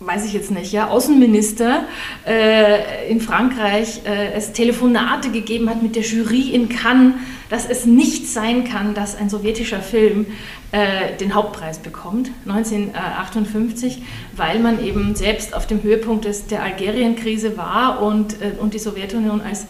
weiß 0.00 0.26
ich 0.26 0.34
jetzt 0.34 0.50
nicht, 0.50 0.72
ja, 0.72 0.88
Außenminister 0.88 1.84
äh, 2.26 3.10
in 3.10 3.20
Frankreich 3.20 4.02
äh, 4.04 4.32
es 4.34 4.52
Telefonate 4.52 5.30
gegeben 5.30 5.70
hat 5.70 5.82
mit 5.82 5.96
der 5.96 6.02
Jury 6.02 6.50
in 6.50 6.68
Cannes, 6.68 7.14
dass 7.48 7.66
es 7.66 7.86
nicht 7.86 8.28
sein 8.28 8.64
kann, 8.64 8.92
dass 8.92 9.16
ein 9.16 9.30
sowjetischer 9.30 9.80
Film 9.80 10.26
äh, 10.72 11.16
den 11.18 11.34
Hauptpreis 11.34 11.78
bekommt, 11.78 12.30
1958, 12.46 14.02
weil 14.36 14.58
man 14.58 14.84
eben 14.84 15.14
selbst 15.14 15.54
auf 15.54 15.66
dem 15.66 15.82
Höhepunkt 15.82 16.26
des, 16.26 16.46
der 16.46 16.62
Algerienkrise 16.62 17.56
war 17.56 18.02
und, 18.02 18.42
äh, 18.42 18.52
und 18.60 18.74
die 18.74 18.78
Sowjetunion 18.78 19.40
als 19.40 19.66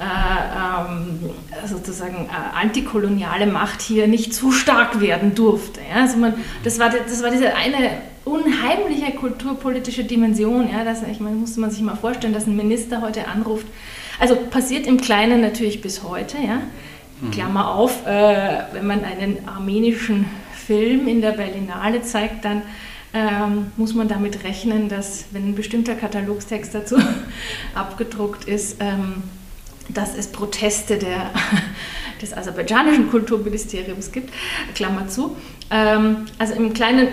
äh, 0.00 0.02
ähm, 0.02 1.30
sozusagen 1.66 2.26
äh, 2.26 2.58
antikoloniale 2.58 3.46
Macht 3.46 3.82
hier 3.82 4.08
nicht 4.08 4.32
zu 4.32 4.50
stark 4.50 5.00
werden 5.00 5.34
durfte. 5.34 5.80
Ja? 5.80 6.02
Also 6.02 6.16
man, 6.16 6.34
das, 6.64 6.78
war, 6.78 6.88
das 6.88 7.22
war 7.22 7.30
diese 7.30 7.54
eine 7.54 7.98
unheimliche 8.24 9.12
kulturpolitische 9.12 10.04
Dimension. 10.04 10.70
Ja, 10.72 10.84
das 10.84 11.02
ich 11.02 11.20
meine, 11.20 11.36
musste 11.36 11.60
man 11.60 11.70
sich 11.70 11.82
mal 11.82 11.96
vorstellen, 11.96 12.32
dass 12.32 12.46
ein 12.46 12.56
Minister 12.56 13.02
heute 13.02 13.28
anruft. 13.28 13.66
Also 14.18 14.36
passiert 14.36 14.86
im 14.86 14.98
Kleinen 15.00 15.42
natürlich 15.42 15.82
bis 15.82 16.02
heute. 16.02 16.38
Ja. 16.38 16.62
Mhm. 17.20 17.30
Klammer 17.32 17.74
auf, 17.74 18.06
äh, 18.06 18.58
wenn 18.72 18.86
man 18.86 19.04
einen 19.04 19.46
armenischen 19.46 20.24
Film 20.54 21.08
in 21.08 21.20
der 21.20 21.32
Berlinale 21.32 22.00
zeigt, 22.00 22.46
dann 22.46 22.62
ähm, 23.12 23.72
muss 23.76 23.92
man 23.94 24.08
damit 24.08 24.44
rechnen, 24.44 24.88
dass 24.88 25.26
wenn 25.32 25.48
ein 25.48 25.54
bestimmter 25.54 25.94
Katalogstext 25.94 26.74
dazu 26.74 26.96
abgedruckt 27.74 28.44
ist, 28.44 28.76
ähm, 28.80 29.24
dass 29.94 30.14
es 30.16 30.28
Proteste 30.28 30.98
der, 30.98 31.30
des 32.22 32.32
aserbaidschanischen 32.32 33.10
Kulturministeriums 33.10 34.12
gibt. 34.12 34.32
Klammer 34.74 35.08
zu. 35.08 35.36
Ähm, 35.70 36.26
also 36.38 36.54
im 36.54 36.72
Kleinen 36.72 37.08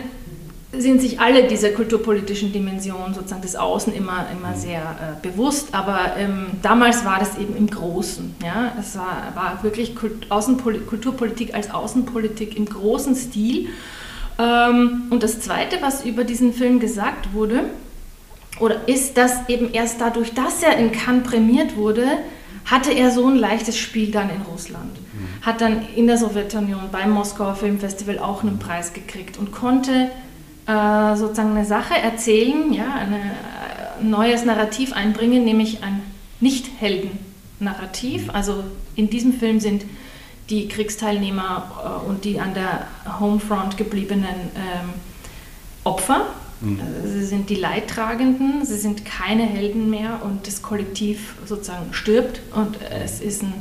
sind 0.74 1.02
sich 1.02 1.20
alle 1.20 1.48
dieser 1.48 1.70
kulturpolitischen 1.70 2.52
Dimensionen 2.52 3.14
sozusagen 3.14 3.42
des 3.42 3.56
Außen 3.56 3.94
immer, 3.94 4.28
immer 4.32 4.50
mhm. 4.50 4.60
sehr 4.60 4.82
äh, 4.82 5.28
bewusst, 5.28 5.74
aber 5.74 6.18
ähm, 6.18 6.48
damals 6.62 7.06
war 7.06 7.20
das 7.20 7.38
eben 7.38 7.56
im 7.56 7.68
Großen. 7.70 8.36
Ja? 8.44 8.74
Es 8.80 8.98
war, 8.98 9.32
war 9.34 9.64
wirklich 9.64 9.96
Kult, 9.96 10.28
Kulturpolitik 10.30 11.54
als 11.54 11.72
Außenpolitik 11.72 12.58
im 12.58 12.66
großen 12.66 13.16
Stil. 13.16 13.70
Ähm, 14.38 15.04
und 15.10 15.24
das 15.24 15.40
Zweite, 15.40 15.78
was 15.82 16.06
über 16.06 16.24
diesen 16.24 16.54
Film 16.54 16.80
gesagt 16.80 17.34
wurde, 17.34 17.66
oder 18.60 18.88
ist, 18.88 19.18
dass 19.18 19.48
eben 19.50 19.72
erst 19.72 20.02
dadurch, 20.02 20.34
dass 20.34 20.64
er 20.64 20.78
in 20.78 20.92
Cannes 20.92 21.24
prämiert 21.24 21.76
wurde, 21.76 22.06
hatte 22.68 22.92
er 22.92 23.12
so 23.12 23.26
ein 23.28 23.38
leichtes 23.38 23.78
Spiel 23.78 24.12
dann 24.12 24.30
in 24.30 24.42
Russland. 24.42 24.94
Mhm. 24.94 25.46
Hat 25.46 25.62
dann 25.62 25.88
in 25.96 26.06
der 26.06 26.18
Sowjetunion 26.18 26.90
beim 26.92 27.12
Moskauer 27.12 27.56
Filmfestival 27.56 28.20
auch 28.20 28.44
einen 28.44 28.60
Preis 28.60 28.94
gekriegt 28.94 29.38
und 29.38 29.52
konnte 29.52 30.12
äh, 30.68 31.16
sozusagen 31.16 31.52
eine 31.52 31.66
Sache 31.66 31.98
erzählen, 31.98 32.72
ja, 32.74 32.94
eine, 32.94 33.16
ein 33.16 34.02
äh, 34.02 34.04
neues 34.04 34.44
Narrativ 34.44 34.92
einbringen, 34.92 35.46
nämlich 35.46 35.82
ein 35.82 36.02
Nicht-Helden-Narrativ. 36.42 38.30
Also 38.34 38.66
in 38.96 39.10
diesem 39.10 39.34
Film 39.34 39.62
sind 39.62 39.86
die 40.50 40.68
Kriegsteilnehmer 40.68 42.02
äh, 42.06 42.10
und 42.10 42.26
die 42.26 42.42
an 42.42 42.54
der 42.54 42.88
Homefront 43.20 43.78
gebliebenen 43.78 44.26
ähm, 44.56 44.90
Opfer. 45.86 46.26
Mhm. 46.62 46.80
Also 46.82 47.14
sie 47.14 47.26
sind 47.26 47.50
die 47.50 47.56
Leidtragenden, 47.56 48.66
sie 48.66 48.78
sind 48.78 49.06
keine 49.06 49.44
Helden 49.44 49.90
mehr 49.90 50.22
und 50.24 50.48
das 50.48 50.62
Kollektiv 50.62 51.36
sozusagen 51.46 51.94
stirbt 51.94 52.42
und 52.56 52.78
es, 53.04 53.22
ist 53.22 53.44
ein 53.44 53.54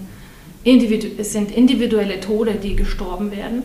Individu 0.65 1.09
es 1.19 1.33
sind 1.33 1.51
individuelle 1.51 2.21
Tode, 2.21 2.55
die 2.55 2.75
gestorben 2.75 3.31
werden. 3.31 3.65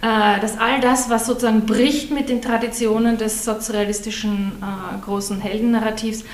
Äh, 0.00 0.40
dass 0.40 0.58
all 0.58 0.80
das, 0.80 1.10
was 1.10 1.26
sozusagen 1.26 1.66
bricht 1.66 2.12
mit 2.12 2.28
den 2.28 2.40
Traditionen 2.40 3.18
des 3.18 3.44
sozialistischen 3.44 4.52
äh, 4.62 5.00
großen 5.04 5.40
Heldennarrativs, 5.40 6.24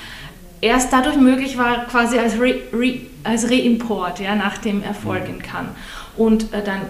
erst 0.61 0.93
dadurch 0.93 1.17
möglich 1.17 1.57
war, 1.57 1.85
quasi 1.85 2.19
als, 2.19 2.39
Re, 2.39 2.61
Re, 2.71 3.01
als 3.23 3.49
Reimport 3.49 4.19
ja, 4.19 4.35
nach 4.35 4.59
dem 4.59 4.83
Erfolg 4.83 5.27
in 5.27 5.41
Cannes. 5.41 5.71
Und 6.15 6.53
äh, 6.53 6.63
dann 6.63 6.81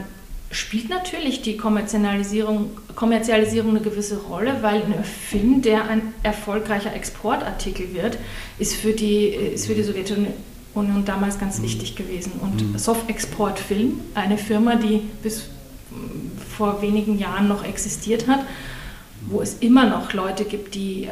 spielt 0.56 0.90
natürlich 0.90 1.42
die 1.42 1.58
Kommerzialisierung, 1.58 2.72
Kommerzialisierung 2.96 3.72
eine 3.72 3.82
gewisse 3.82 4.18
Rolle, 4.18 4.58
weil 4.62 4.84
ein 4.84 5.04
Film, 5.04 5.62
der 5.62 5.88
ein 5.90 6.14
erfolgreicher 6.24 6.94
Exportartikel 6.94 7.94
wird, 7.94 8.18
ist 8.58 8.76
für 8.76 8.94
die, 8.94 9.28
ist 9.28 9.68
für 9.68 9.76
die 9.76 9.84
Sowjetunion 9.84 10.34
damals 11.06 11.40
ganz 11.40 11.62
wichtig 11.62 11.96
gewesen. 11.96 12.34
Und 12.42 12.72
mhm. 12.72 12.78
Soft-Export 12.78 13.60
Film, 13.60 14.00
eine 14.14 14.38
Firma, 14.38 14.76
die 14.76 15.02
bis 15.22 15.50
vor 16.58 16.82
wenigen 16.82 17.20
Jahren 17.20 17.48
noch 17.48 17.66
existiert 17.66 18.28
hat, 18.28 18.40
wo 19.28 19.42
es 19.42 19.56
immer 19.60 19.86
noch 19.86 20.14
Leute 20.14 20.46
gibt, 20.46 20.76
die 20.76 21.06
äh, 21.06 21.12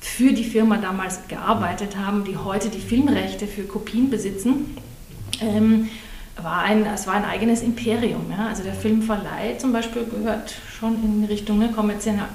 für 0.00 0.32
die 0.32 0.44
Firma 0.44 0.78
damals 0.78 1.28
gearbeitet 1.28 1.96
haben, 1.96 2.24
die 2.24 2.36
heute 2.36 2.68
die 2.68 2.80
Filmrechte 2.80 3.46
für 3.46 3.64
Kopien 3.64 4.08
besitzen. 4.08 4.76
Ähm, 5.40 5.88
war 6.42 6.62
ein, 6.62 6.84
es 6.86 7.06
war 7.06 7.14
ein 7.14 7.24
eigenes 7.24 7.62
Imperium. 7.62 8.30
Ja? 8.30 8.48
Also 8.48 8.62
der 8.62 8.74
Filmverleih 8.74 9.56
zum 9.58 9.72
Beispiel 9.72 10.04
gehört 10.04 10.54
schon 10.78 11.02
in 11.02 11.24
Richtung 11.24 11.58
ne, 11.58 11.72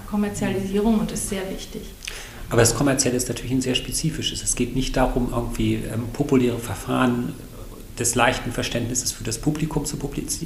Kommerzialisierung 0.09 0.99
und 0.99 1.11
ist 1.11 1.29
sehr 1.29 1.49
wichtig. 1.49 1.83
Aber 2.49 2.61
das 2.61 2.75
Kommerzielle 2.75 3.15
ist 3.15 3.29
natürlich 3.29 3.51
ein 3.51 3.61
sehr 3.61 3.75
spezifisches. 3.75 4.43
Es 4.43 4.55
geht 4.55 4.75
nicht 4.75 4.97
darum, 4.97 5.29
irgendwie 5.31 5.75
ähm, 5.75 6.09
populäre 6.11 6.59
Verfahren 6.59 7.33
des 7.97 8.15
leichten 8.15 8.51
Verständnisses 8.51 9.11
für 9.11 9.23
das 9.23 9.37
Publikum 9.37 9.85
zu, 9.85 9.97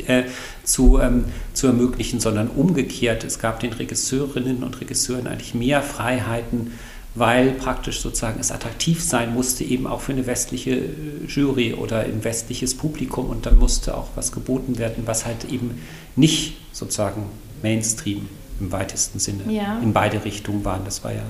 äh, 0.07 0.25
zu, 0.63 0.99
ähm, 0.99 1.25
zu 1.53 1.67
ermöglichen, 1.67 2.19
sondern 2.19 2.49
umgekehrt. 2.49 3.23
Es 3.23 3.39
gab 3.39 3.59
den 3.59 3.73
Regisseurinnen 3.73 4.63
und 4.63 4.81
Regisseuren 4.81 5.25
eigentlich 5.25 5.55
mehr 5.55 5.81
Freiheiten, 5.81 6.73
weil 7.15 7.51
praktisch 7.51 8.01
sozusagen 8.01 8.39
es 8.39 8.51
attraktiv 8.51 9.01
sein 9.01 9.33
musste, 9.33 9.63
eben 9.63 9.87
auch 9.87 10.01
für 10.01 10.11
eine 10.11 10.27
westliche 10.27 10.71
äh, 10.71 11.25
Jury 11.27 11.73
oder 11.73 12.01
ein 12.01 12.23
westliches 12.23 12.75
Publikum. 12.75 13.29
Und 13.29 13.45
dann 13.45 13.57
musste 13.57 13.97
auch 13.97 14.09
was 14.15 14.33
geboten 14.33 14.77
werden, 14.77 15.03
was 15.05 15.25
halt 15.25 15.45
eben 15.49 15.81
nicht 16.17 16.57
sozusagen 16.73 17.23
Mainstream 17.63 18.27
im 18.59 18.71
weitesten 18.71 19.19
Sinne 19.19 19.51
ja. 19.51 19.79
in 19.79 19.93
beide 19.93 20.23
Richtungen 20.25 20.65
waren. 20.65 20.83
Das 20.83 21.03
war 21.03 21.13
ja 21.13 21.23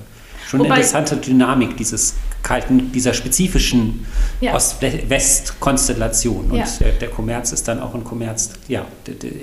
schon 0.46 0.60
Wobei, 0.60 0.74
eine 0.74 0.82
interessante 0.82 1.16
Dynamik 1.16 1.76
dieses 1.76 2.14
kalten, 2.46 2.92
dieser 2.92 3.12
spezifischen 3.12 4.06
ja. 4.40 4.54
Ost-West-Konstellation. 4.54 6.52
Und 6.52 6.58
ja. 6.58 6.64
der, 6.78 6.92
der, 6.92 7.08
Kommerz 7.08 7.50
ist 7.50 7.66
dann 7.66 7.80
auch 7.80 7.92
ein 7.94 8.04
Kommerz, 8.04 8.52
ja, 8.68 8.86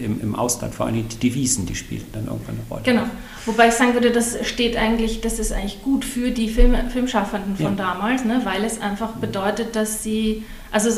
im, 0.01 0.21
im, 0.21 0.35
Ausland, 0.35 0.73
vor 0.73 0.85
allem 0.85 1.05
die 1.09 1.17
Devisen, 1.17 1.65
die 1.65 1.75
spielen 1.75 2.05
dann 2.13 2.27
irgendwann 2.27 2.55
eine 2.55 2.63
Rolle. 2.69 2.83
Genau. 2.83 3.03
Wobei 3.45 3.67
ich 3.67 3.73
sagen 3.73 3.93
würde, 3.93 4.11
das 4.11 4.37
steht 4.47 4.77
eigentlich, 4.77 5.19
das 5.19 5.37
ist 5.37 5.51
eigentlich 5.51 5.83
gut 5.83 6.05
für 6.05 6.31
die 6.31 6.47
Film, 6.47 6.77
Filmschaffenden 6.89 7.57
von 7.57 7.77
ja. 7.77 7.91
damals, 7.93 8.23
ne, 8.23 8.39
weil 8.45 8.63
es 8.63 8.79
einfach 8.79 9.11
bedeutet, 9.15 9.75
dass 9.75 10.01
sie, 10.01 10.45
also 10.71 10.89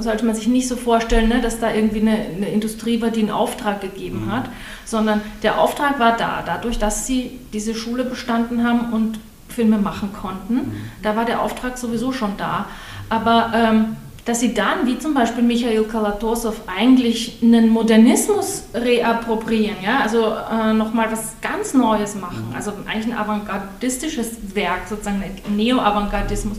sollte 0.00 0.24
man 0.24 0.34
sich 0.34 0.48
nicht 0.48 0.66
so 0.66 0.76
vorstellen, 0.76 1.28
ne, 1.28 1.42
dass 1.42 1.60
da 1.60 1.74
irgendwie 1.74 2.00
eine, 2.00 2.12
eine 2.12 2.48
Industrie 2.48 3.02
war, 3.02 3.10
die 3.10 3.20
einen 3.20 3.30
Auftrag 3.30 3.82
gegeben 3.82 4.24
mhm. 4.24 4.32
hat, 4.32 4.48
sondern 4.86 5.20
der 5.42 5.60
Auftrag 5.60 6.00
war 6.00 6.16
da, 6.16 6.42
dadurch, 6.46 6.78
dass 6.78 7.06
sie 7.06 7.32
diese 7.52 7.74
Schule 7.74 8.04
bestanden 8.04 8.64
haben 8.64 8.94
und 8.94 9.18
Filme 9.54 9.78
machen 9.78 10.12
konnten. 10.12 10.54
Mhm. 10.54 10.72
Da 11.02 11.16
war 11.16 11.24
der 11.24 11.40
Auftrag 11.40 11.78
sowieso 11.78 12.12
schon 12.12 12.36
da. 12.36 12.66
Aber 13.08 13.52
ähm, 13.54 13.96
dass 14.24 14.40
sie 14.40 14.54
dann, 14.54 14.86
wie 14.86 14.98
zum 14.98 15.12
Beispiel 15.12 15.44
Michael 15.44 15.84
Kalatosov, 15.84 16.62
eigentlich 16.66 17.40
einen 17.42 17.68
Modernismus 17.68 18.64
reappropriieren, 18.72 19.76
ja? 19.84 20.00
also 20.00 20.32
äh, 20.50 20.72
nochmal 20.72 21.12
was 21.12 21.34
ganz 21.42 21.74
Neues 21.74 22.14
machen, 22.14 22.52
also 22.54 22.72
eigentlich 22.86 23.12
ein 23.12 23.18
avantgardistisches 23.18 24.54
Werk, 24.54 24.88
sozusagen 24.88 25.22
Neo-Avantgardismus, 25.54 26.56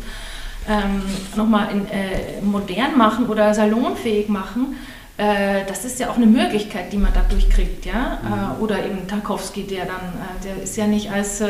ähm, 0.70 1.02
nochmal 1.36 1.70
äh, 1.92 2.42
modern 2.44 2.98
machen 2.98 3.26
oder 3.28 3.54
salonfähig 3.54 4.30
machen. 4.30 4.76
Äh, 5.18 5.66
das 5.68 5.86
ist 5.86 6.00
ja 6.00 6.10
auch 6.10 6.18
eine 6.18 6.28
Möglichkeit, 6.28 6.94
die 6.94 6.98
man 6.98 7.14
dadurch 7.14 7.50
kriegt, 7.50 7.86
ja. 7.86 8.20
Mhm. 8.22 8.62
Äh, 8.62 8.64
oder 8.64 8.86
eben 8.86 9.08
Tarkovsky, 9.08 9.64
der 9.64 9.86
dann, 9.86 9.96
äh, 9.96 10.44
der 10.44 10.64
ist 10.64 10.78
ja 10.78 10.86
nicht 10.86 11.12
als 11.12 11.42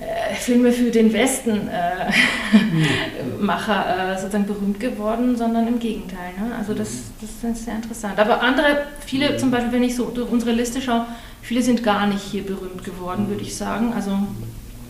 äh, 0.00 0.34
Filme 0.34 0.72
für 0.72 0.90
den 0.90 1.12
Westen 1.12 1.68
äh, 1.68 2.10
Macher 3.38 4.14
äh, 4.14 4.18
sozusagen 4.18 4.46
berühmt 4.46 4.80
geworden, 4.80 5.36
sondern 5.36 5.68
im 5.68 5.78
Gegenteil. 5.78 6.32
Ne? 6.38 6.54
Also 6.58 6.72
das, 6.72 6.88
das 7.20 7.52
ist 7.52 7.64
sehr 7.64 7.74
interessant. 7.74 8.18
Aber 8.18 8.40
andere, 8.40 8.86
viele 9.04 9.36
zum 9.36 9.50
Beispiel, 9.50 9.72
wenn 9.72 9.82
ich 9.82 9.94
so 9.94 10.06
durch 10.06 10.30
unsere 10.30 10.52
Liste 10.52 10.80
schaue, 10.80 11.06
viele 11.42 11.62
sind 11.62 11.82
gar 11.82 12.06
nicht 12.06 12.22
hier 12.22 12.42
berühmt 12.44 12.82
geworden, 12.82 13.28
würde 13.28 13.42
ich 13.42 13.54
sagen. 13.56 13.92
Also 13.92 14.18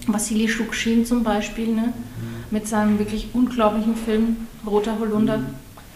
Wassili 0.07 0.49
Schukshin 0.49 1.05
zum 1.05 1.25
Beispiel, 1.25 1.69
ne? 1.69 1.93
mit 2.51 2.69
seinem 2.69 2.99
wirklich 2.99 3.29
unglaublichen 3.33 3.97
Film 3.97 4.49
Roter 4.67 4.99
Holunder, 4.99 5.41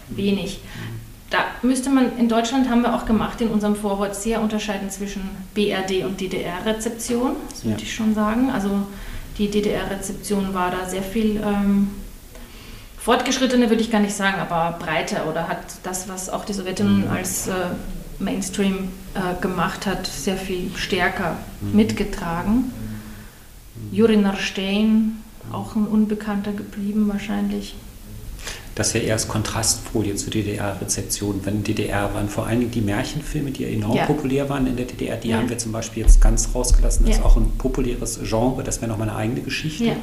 wenig. 0.08 0.60
Da 1.30 1.38
müsste 1.62 1.90
man, 1.90 2.16
in 2.18 2.28
Deutschland 2.28 2.68
haben 2.68 2.82
wir 2.82 2.94
auch 2.94 3.06
gemacht 3.06 3.40
in 3.40 3.48
unserem 3.48 3.74
Vorwort 3.74 4.14
sehr 4.14 4.40
unterscheiden 4.40 4.90
zwischen 4.90 5.22
BRD 5.54 6.04
und 6.04 6.20
DDR-Rezeption, 6.20 7.32
das 7.50 7.64
würde 7.64 7.78
ja. 7.78 7.82
ich 7.82 7.94
schon 7.94 8.14
sagen. 8.14 8.50
Also 8.50 8.70
die 9.38 9.50
DDR-Rezeption 9.50 10.54
war 10.54 10.70
da 10.70 10.88
sehr 10.88 11.02
viel 11.02 11.42
ähm, 11.44 11.90
fortgeschrittener, 12.98 13.68
würde 13.68 13.82
ich 13.82 13.90
gar 13.90 14.00
nicht 14.00 14.14
sagen, 14.14 14.38
aber 14.38 14.78
breiter 14.78 15.28
oder 15.28 15.48
hat 15.48 15.58
das, 15.82 16.08
was 16.08 16.30
auch 16.30 16.44
die 16.44 16.52
Sowjetunion 16.52 17.06
mhm. 17.06 17.10
als 17.10 17.48
äh, 17.48 17.52
Mainstream 18.18 18.88
äh, 19.14 19.40
gemacht 19.40 19.86
hat, 19.86 20.06
sehr 20.06 20.36
viel 20.36 20.70
stärker 20.76 21.36
mhm. 21.60 21.76
mitgetragen. 21.76 22.54
Mhm. 22.54 23.92
Juri 23.92 24.16
Narstein, 24.16 25.18
auch 25.52 25.76
ein 25.76 25.86
Unbekannter 25.86 26.52
geblieben 26.52 27.08
wahrscheinlich 27.08 27.74
das 28.74 28.92
ja 28.92 29.00
eher 29.00 29.14
als 29.14 29.28
Kontrastfolie 29.28 30.16
zur 30.16 30.32
DDR-Rezeption. 30.32 31.40
Wenn 31.44 31.62
DDR 31.62 32.12
waren 32.12 32.28
vor 32.28 32.46
allen 32.46 32.60
Dingen 32.60 32.72
die 32.72 32.80
Märchenfilme, 32.80 33.50
die 33.50 33.62
ja 33.62 33.68
enorm 33.68 33.96
ja. 33.96 34.06
populär 34.06 34.48
waren 34.48 34.66
in 34.66 34.76
der 34.76 34.86
DDR, 34.86 35.16
die 35.16 35.28
ja. 35.28 35.36
haben 35.36 35.48
wir 35.48 35.58
zum 35.58 35.72
Beispiel 35.72 36.02
jetzt 36.02 36.20
ganz 36.20 36.48
rausgelassen. 36.54 37.06
Das 37.06 37.16
ja. 37.16 37.20
ist 37.20 37.26
auch 37.26 37.36
ein 37.36 37.52
populäres 37.56 38.18
Genre, 38.22 38.64
das 38.64 38.80
wäre 38.80 38.90
nochmal 38.90 39.08
eine 39.08 39.18
eigene 39.18 39.42
Geschichte, 39.42 39.96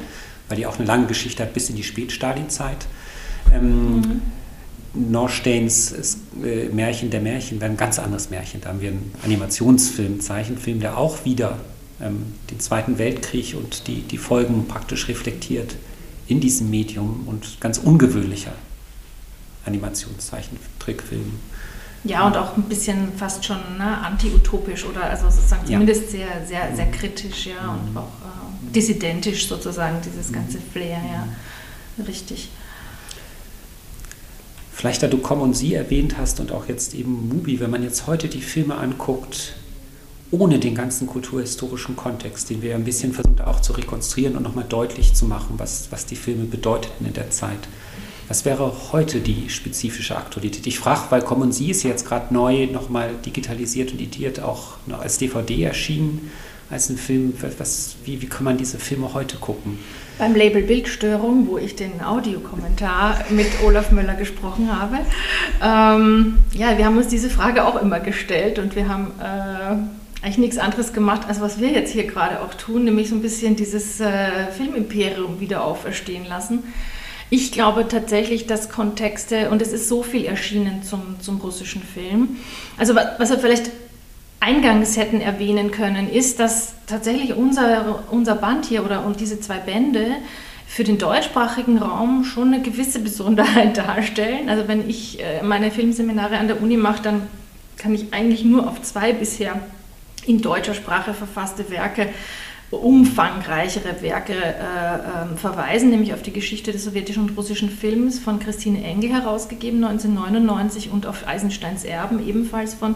weil 0.48 0.56
die 0.56 0.66
auch 0.66 0.78
eine 0.78 0.86
lange 0.86 1.06
Geschichte 1.06 1.42
hat 1.42 1.52
bis 1.52 1.68
in 1.68 1.76
die 1.76 1.82
Spätstalinzeit. 1.82 2.86
Ähm, 3.52 3.96
mhm. 3.96 4.22
Norsteins 4.94 6.18
äh, 6.42 6.68
Märchen 6.68 7.10
der 7.10 7.20
Märchen 7.20 7.60
wäre 7.60 7.70
ein 7.70 7.76
ganz 7.76 7.98
anderes 7.98 8.30
Märchen. 8.30 8.60
Da 8.60 8.70
haben 8.70 8.80
wir 8.80 8.90
einen 8.90 9.12
Animationsfilm, 9.24 10.20
Zeichenfilm, 10.20 10.80
der 10.80 10.98
auch 10.98 11.24
wieder 11.24 11.58
ähm, 12.00 12.34
den 12.50 12.60
Zweiten 12.60 12.98
Weltkrieg 12.98 13.54
und 13.56 13.86
die, 13.86 14.02
die 14.02 14.18
Folgen 14.18 14.66
praktisch 14.66 15.08
reflektiert 15.08 15.76
in 16.32 16.40
diesem 16.40 16.70
Medium 16.70 17.24
und 17.26 17.60
ganz 17.60 17.78
ungewöhnlicher 17.78 18.54
Animationszeichentrickfilm. 19.66 21.38
Ja, 22.04 22.26
und 22.26 22.36
auch 22.36 22.56
ein 22.56 22.64
bisschen 22.64 23.12
fast 23.16 23.44
schon 23.44 23.58
ne, 23.78 23.98
anti-utopisch 23.98 24.84
oder 24.86 25.04
also 25.04 25.30
sozusagen 25.30 25.66
zumindest 25.66 26.10
sehr, 26.10 26.44
sehr, 26.46 26.74
sehr 26.74 26.90
kritisch, 26.90 27.46
ja, 27.46 27.72
und 27.72 27.92
mhm. 27.92 27.96
auch 27.98 28.02
äh, 28.02 28.72
dissidentisch 28.74 29.46
sozusagen, 29.46 29.98
dieses 30.04 30.32
ganze 30.32 30.58
Flair, 30.58 31.00
ja. 31.12 31.28
Richtig. 32.04 32.48
Vielleicht, 34.72 35.02
da 35.02 35.06
du 35.06 35.18
Komm 35.18 35.42
und 35.42 35.54
Sie 35.54 35.74
erwähnt 35.74 36.16
hast 36.16 36.40
und 36.40 36.50
auch 36.50 36.66
jetzt 36.66 36.94
eben 36.94 37.28
Mubi, 37.28 37.60
wenn 37.60 37.70
man 37.70 37.84
jetzt 37.84 38.06
heute 38.06 38.28
die 38.28 38.40
Filme 38.40 38.74
anguckt, 38.76 39.54
ohne 40.32 40.58
den 40.58 40.74
ganzen 40.74 41.06
kulturhistorischen 41.06 41.94
Kontext, 41.94 42.50
den 42.50 42.62
wir 42.62 42.74
ein 42.74 42.84
bisschen 42.84 43.12
versuchen 43.12 43.40
auch 43.44 43.60
zu 43.60 43.74
rekonstruieren 43.74 44.36
und 44.36 44.42
nochmal 44.42 44.64
deutlich 44.68 45.14
zu 45.14 45.26
machen, 45.26 45.54
was, 45.58 45.88
was 45.90 46.06
die 46.06 46.16
Filme 46.16 46.44
bedeuteten 46.44 47.06
in 47.06 47.12
der 47.12 47.30
Zeit. 47.30 47.68
Was 48.28 48.46
wäre 48.46 48.72
heute 48.92 49.20
die 49.20 49.50
spezifische 49.50 50.16
Aktualität? 50.16 50.66
Ich 50.66 50.78
frage, 50.78 51.02
weil 51.10 51.20
Common 51.20 51.52
Sie 51.52 51.70
ist 51.70 51.82
jetzt 51.82 52.06
gerade 52.06 52.32
neu 52.32 52.66
nochmal 52.66 53.10
digitalisiert 53.26 53.92
und 53.92 54.00
editiert, 54.00 54.40
auch 54.40 54.78
als 54.98 55.18
DVD 55.18 55.64
erschienen, 55.64 56.30
als 56.70 56.88
ein 56.88 56.96
Film. 56.96 57.34
Was, 57.58 57.96
wie, 58.06 58.22
wie 58.22 58.26
kann 58.26 58.44
man 58.44 58.56
diese 58.56 58.78
Filme 58.78 59.12
heute 59.12 59.36
gucken? 59.36 59.78
Beim 60.18 60.34
Label 60.34 60.62
Bildstörung, 60.62 61.46
wo 61.46 61.58
ich 61.58 61.76
den 61.76 62.00
Audiokommentar 62.00 63.22
mit 63.28 63.48
Olaf 63.66 63.90
Möller 63.90 64.14
gesprochen 64.14 64.70
habe. 64.74 65.00
Ähm, 65.60 66.38
ja, 66.54 66.78
wir 66.78 66.86
haben 66.86 66.96
uns 66.96 67.08
diese 67.08 67.28
Frage 67.28 67.66
auch 67.66 67.76
immer 67.82 68.00
gestellt 68.00 68.58
und 68.58 68.76
wir 68.76 68.88
haben... 68.88 69.08
Äh, 69.20 70.01
eigentlich 70.22 70.38
nichts 70.38 70.58
anderes 70.58 70.92
gemacht, 70.92 71.22
als 71.28 71.40
was 71.40 71.60
wir 71.60 71.70
jetzt 71.70 71.92
hier 71.92 72.06
gerade 72.06 72.40
auch 72.42 72.54
tun, 72.54 72.84
nämlich 72.84 73.08
so 73.08 73.16
ein 73.16 73.22
bisschen 73.22 73.56
dieses 73.56 74.00
äh, 74.00 74.46
Filmimperium 74.56 75.40
wieder 75.40 75.64
auferstehen 75.64 76.24
lassen. 76.24 76.62
Ich 77.28 77.50
glaube 77.50 77.88
tatsächlich, 77.88 78.46
dass 78.46 78.68
Kontexte, 78.68 79.50
und 79.50 79.60
es 79.60 79.72
ist 79.72 79.88
so 79.88 80.02
viel 80.02 80.24
erschienen 80.26 80.82
zum, 80.84 81.18
zum 81.20 81.38
russischen 81.38 81.82
Film, 81.82 82.36
also 82.78 82.94
was, 82.94 83.06
was 83.18 83.30
wir 83.30 83.38
vielleicht 83.38 83.70
eingangs 84.38 84.96
hätten 84.96 85.20
erwähnen 85.20 85.70
können, 85.70 86.08
ist, 86.10 86.38
dass 86.38 86.74
tatsächlich 86.86 87.34
unser, 87.34 88.04
unser 88.10 88.34
Band 88.34 88.66
hier 88.66 88.84
oder 88.84 89.04
und 89.04 89.18
diese 89.18 89.40
zwei 89.40 89.58
Bände 89.58 90.06
für 90.66 90.84
den 90.84 90.98
deutschsprachigen 90.98 91.78
Raum 91.78 92.24
schon 92.24 92.54
eine 92.54 92.62
gewisse 92.62 93.00
Besonderheit 93.00 93.76
darstellen. 93.76 94.48
Also 94.48 94.68
wenn 94.68 94.88
ich 94.88 95.20
äh, 95.20 95.42
meine 95.42 95.70
Filmseminare 95.70 96.38
an 96.38 96.48
der 96.48 96.62
Uni 96.62 96.76
mache, 96.76 97.02
dann 97.02 97.22
kann 97.76 97.94
ich 97.94 98.12
eigentlich 98.12 98.44
nur 98.44 98.68
auf 98.68 98.82
zwei 98.82 99.12
bisher 99.12 99.60
in 100.26 100.40
deutscher 100.40 100.74
Sprache 100.74 101.14
verfasste 101.14 101.70
Werke, 101.70 102.08
umfangreichere 102.72 104.00
Werke 104.00 104.32
äh, 104.32 104.46
äh, 104.46 105.36
verweisen, 105.36 105.90
nämlich 105.90 106.14
auf 106.14 106.22
die 106.22 106.32
Geschichte 106.32 106.72
des 106.72 106.84
sowjetischen 106.84 107.24
und 107.24 107.36
russischen 107.36 107.68
Films 107.68 108.18
von 108.18 108.40
Christine 108.40 108.82
Engel 108.82 109.10
herausgegeben 109.10 109.84
1999 109.84 110.90
und 110.90 111.06
auf 111.06 111.28
Eisensteins 111.28 111.84
Erben 111.84 112.26
ebenfalls 112.26 112.72
von 112.72 112.94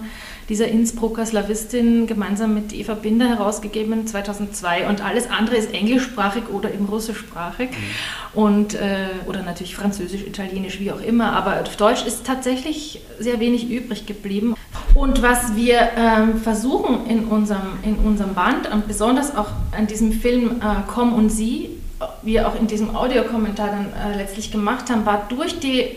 dieser 0.49 0.69
Innsbrucker 0.69 1.27
Slawistin 1.27 2.07
gemeinsam 2.07 2.55
mit 2.55 2.73
Eva 2.73 2.95
Binder 2.95 3.29
herausgegeben 3.29 4.07
2002 4.07 4.89
und 4.89 5.05
alles 5.05 5.29
andere 5.29 5.57
ist 5.57 5.75
englischsprachig 5.75 6.45
oder 6.51 6.73
eben 6.73 6.87
russischsprachig 6.87 7.71
mhm. 7.71 8.41
und 8.41 8.75
äh, 8.75 9.09
oder 9.27 9.43
natürlich 9.43 9.77
französisch, 9.77 10.23
italienisch, 10.23 10.81
wie 10.81 10.91
auch 10.91 11.03
immer, 11.03 11.35
aber 11.35 11.61
auf 11.61 11.77
Deutsch 11.77 12.07
ist 12.07 12.25
tatsächlich 12.25 13.03
sehr 13.19 13.41
wenig 13.41 13.69
übrig 13.69 14.07
geblieben. 14.07 14.55
Und 14.97 15.21
was 15.21 15.55
wir 15.55 15.91
ähm, 15.95 16.41
versuchen 16.41 17.07
in 17.07 17.27
unserem, 17.27 17.79
in 17.83 17.97
unserem 17.97 18.33
Band 18.33 18.73
und 18.73 18.89
besonders 18.89 19.37
auch 19.37 19.49
an 19.77 19.87
diesem 19.87 20.11
Film 20.11 20.63
äh, 20.63 20.83
Komm 20.87 21.13
und 21.13 21.29
Sie, 21.29 21.69
wir 22.23 22.49
auch 22.49 22.59
in 22.59 22.67
diesem 22.67 22.97
Audiokommentar 22.97 23.67
dann 23.67 23.93
äh, 23.93 24.17
letztlich 24.17 24.51
gemacht 24.51 24.89
haben, 24.89 25.05
war 25.05 25.27
durch 25.29 25.61
die 25.61 25.97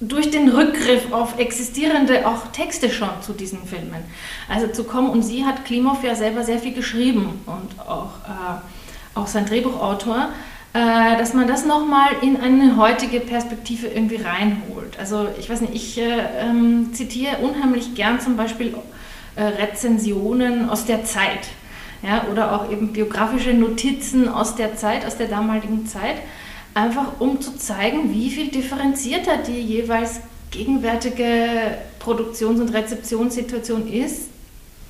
durch 0.00 0.32
den 0.32 0.48
Rückgriff 0.48 1.12
auf 1.12 1.38
existierende 1.38 2.26
auch 2.26 2.48
Texte 2.50 2.90
schon 2.90 3.08
zu 3.20 3.34
diesen 3.34 3.64
Filmen. 3.64 4.02
Also 4.48 4.66
zu 4.66 4.82
kommen 4.82 5.08
und 5.08 5.22
sie 5.22 5.44
hat 5.44 5.64
Klimov 5.64 6.02
ja 6.02 6.16
selber 6.16 6.42
sehr 6.42 6.58
viel 6.58 6.74
geschrieben 6.74 7.40
und 7.46 7.80
auch, 7.88 8.10
äh, 8.26 9.16
auch 9.16 9.28
sein 9.28 9.46
Drehbuchautor, 9.46 10.30
äh, 10.74 11.18
dass 11.18 11.34
man 11.34 11.46
das 11.46 11.66
nochmal 11.66 12.08
in 12.22 12.38
eine 12.38 12.76
heutige 12.76 13.20
Perspektive 13.20 13.88
irgendwie 13.88 14.16
reinholt. 14.16 14.98
Also 14.98 15.28
ich 15.38 15.50
weiß 15.50 15.60
nicht, 15.60 15.74
ich 15.74 15.98
äh, 15.98 16.18
ähm, 16.38 16.94
zitiere 16.94 17.38
unheimlich 17.38 17.94
gern 17.94 18.20
zum 18.20 18.36
Beispiel 18.36 18.74
äh, 19.36 19.42
Rezensionen 19.42 20.68
aus 20.68 20.86
der 20.86 21.04
Zeit 21.04 21.48
ja, 22.02 22.24
oder 22.30 22.54
auch 22.54 22.70
eben 22.70 22.92
biografische 22.92 23.52
Notizen 23.52 24.28
aus 24.28 24.54
der 24.56 24.76
Zeit, 24.76 25.06
aus 25.06 25.16
der 25.16 25.28
damaligen 25.28 25.86
Zeit 25.86 26.16
einfach 26.74 27.20
um 27.20 27.40
zu 27.40 27.56
zeigen, 27.56 28.12
wie 28.12 28.30
viel 28.30 28.48
differenzierter 28.48 29.38
die 29.46 29.60
jeweils 29.60 30.20
gegenwärtige 30.50 31.78
Produktions- 31.98 32.60
und 32.60 32.70
Rezeptionssituation 32.70 33.90
ist 33.90 34.28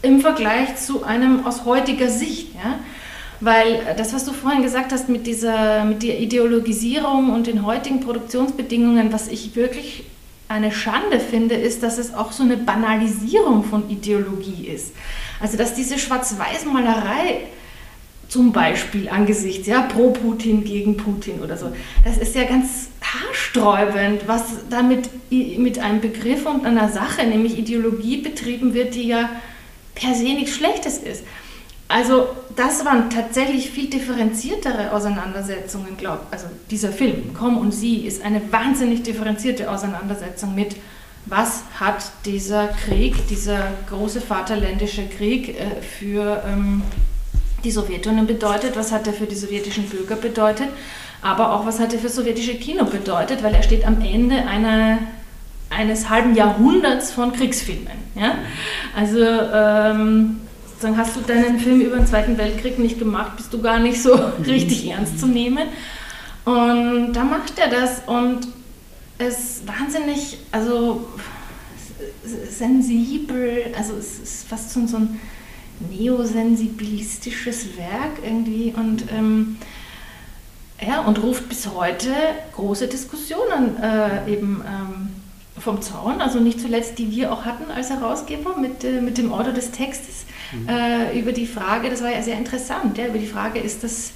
im 0.03 0.21
Vergleich 0.21 0.77
zu 0.77 1.05
einem 1.05 1.47
aus 1.47 1.65
heutiger 1.65 2.09
Sicht. 2.09 2.55
Ja? 2.55 2.79
Weil 3.43 3.97
das, 3.97 4.15
was 4.15 4.25
du 4.25 4.33
vorhin 4.33 4.63
gesagt 4.63 4.93
hast 4.93 5.09
mit 5.09 5.27
dieser 5.27 5.85
mit 5.85 6.05
der 6.05 6.21
Ideologisierung 6.21 7.33
und 7.33 7.49
den 7.49 7.67
heutigen 7.67 7.99
Produktionsbedingungen, 7.99 9.13
was 9.13 9.27
ich 9.27 9.57
wirklich 9.57 10.05
eine 10.47 10.71
Schande 10.71 11.19
finde, 11.19 11.57
ist, 11.57 11.83
dass 11.83 11.99
es 11.99 12.15
auch 12.15 12.31
so 12.31 12.45
eine 12.45 12.57
Banalisierung 12.57 13.65
von 13.65 13.91
Ideologie 13.91 14.69
ist. 14.69 14.93
Also 15.41 15.57
dass 15.57 15.75
diese 15.75 15.99
Schwarz-Weiß-Malerei 15.99 17.41
zum 18.29 18.53
Beispiel 18.53 19.09
angesichts, 19.09 19.67
ja, 19.67 19.83
pro 19.83 20.11
Putin 20.11 20.63
gegen 20.63 20.97
Putin 20.97 21.41
oder 21.41 21.57
so. 21.57 21.73
Das 22.05 22.19
ist 22.19 22.37
ja 22.37 22.45
ganz 22.45 22.91
haarsträubend, 23.03 24.29
was 24.29 24.45
damit 24.71 25.11
mit 25.31 25.81
einem 25.81 26.01
Begriff 26.01 26.47
und 26.47 26.65
einer 26.65 26.91
Sache, 26.91 27.27
nämlich 27.27 27.59
Ideologie, 27.59 28.19
betrieben 28.19 28.73
wird, 28.73 28.95
die 28.95 29.09
ja 29.09 29.29
per 29.97 30.15
se 30.15 30.25
nichts 30.25 30.55
Schlechtes 30.55 30.99
ist. 30.99 31.25
Also 31.93 32.29
das 32.57 32.85
waren 32.87 33.11
tatsächlich 33.11 33.71
viel 33.71 33.91
differenziertere 33.91 34.93
Auseinandersetzungen, 34.93 35.97
glaube 35.99 36.23
ich. 36.27 36.33
Also 36.33 36.47
dieser 36.71 36.91
Film, 36.91 37.35
Komm 37.39 37.59
und 37.59 37.73
Sie, 37.73 38.07
ist 38.07 38.25
eine 38.25 38.41
wahnsinnig 38.51 39.03
differenzierte 39.03 39.71
Auseinandersetzung 39.71 40.55
mit, 40.55 40.77
was 41.27 41.65
hat 41.79 42.03
dieser 42.25 42.69
Krieg, 42.69 43.29
dieser 43.29 43.73
große 43.91 44.23
vaterländische 44.23 45.07
Krieg 45.07 45.51
äh, 45.51 45.83
für 45.83 46.43
ähm, 46.47 46.83
die 47.63 47.71
Sowjetunion 47.71 48.27
bedeutet, 48.27 48.75
was 48.75 48.91
hat 48.91 49.07
er 49.07 49.13
für 49.13 49.27
die 49.27 49.37
sowjetischen 49.37 49.85
Bürger 49.85 50.17
bedeutet, 50.17 50.69
aber 51.21 51.53
auch 51.53 51.67
was 51.67 51.79
hat 51.79 51.93
er 51.93 51.99
für 51.99 52.09
sowjetische 52.09 52.55
Kino 52.55 52.85
bedeutet, 52.87 53.43
weil 53.43 53.55
er 53.55 53.63
steht 53.63 53.87
am 53.87 54.01
Ende 54.01 54.47
einer, 54.47 54.99
eines 55.71 56.09
halben 56.09 56.35
Jahrhunderts 56.35 57.13
von 57.13 57.33
Kriegsfilmen. 57.33 57.99
Ja? 58.17 58.37
Also 58.97 59.21
ähm, 59.21 60.41
hast 60.97 61.17
du 61.17 61.21
deinen 61.21 61.59
Film 61.59 61.81
über 61.81 61.97
den 61.97 62.07
Zweiten 62.07 62.39
Weltkrieg 62.39 62.79
nicht 62.79 62.99
gemacht, 62.99 63.37
bist 63.37 63.53
du 63.53 63.61
gar 63.61 63.79
nicht 63.79 64.03
so 64.03 64.15
richtig 64.47 64.89
ernst 64.89 65.19
zu 65.19 65.27
nehmen. 65.27 65.69
Und 66.45 67.13
da 67.13 67.25
macht 67.25 67.59
er 67.59 67.69
das 67.69 68.03
und 68.07 68.49
es 69.19 69.63
wahnsinnig, 69.67 70.39
also 70.51 71.07
sensibel, 72.25 73.73
also 73.77 73.95
es 73.95 74.19
ist 74.19 74.49
fast 74.49 74.73
so, 74.73 74.87
so 74.87 74.97
ein 74.97 75.21
neosensibilistisches 75.91 77.77
Werk 77.77 78.19
irgendwie 78.25 78.73
und 78.77 79.05
ähm, 79.13 79.59
ja, 80.85 81.01
und 81.03 81.23
ruft 81.23 81.49
bis 81.49 81.69
heute 81.69 82.13
große 82.55 82.89
Diskussionen 82.89 83.81
äh, 83.81 84.33
eben 84.33 84.63
ähm, 84.67 85.22
vom 85.63 85.81
Zaun, 85.81 86.21
also 86.21 86.41
nicht 86.41 86.61
zuletzt 86.61 86.99
die 86.99 87.11
wir 87.11 87.33
auch 87.33 87.45
hatten 87.45 87.71
als 87.71 87.91
Herausgeber 87.91 88.57
mit, 88.57 88.85
äh, 88.85 89.01
mit 89.01 89.19
dem 89.19 89.33
Autor 89.33 89.53
des 89.53 89.71
Textes, 89.71 90.25
mhm. 90.53 90.69
äh, 90.69 91.19
über 91.19 91.33
die 91.33 91.47
Frage, 91.47 91.89
das 91.89 92.03
war 92.03 92.11
ja 92.11 92.23
sehr 92.23 92.37
interessant, 92.37 92.99
ja, 92.99 93.07
über 93.07 93.19
die 93.19 93.27
Frage, 93.27 93.61
ist 93.61 93.85
das 93.85 94.13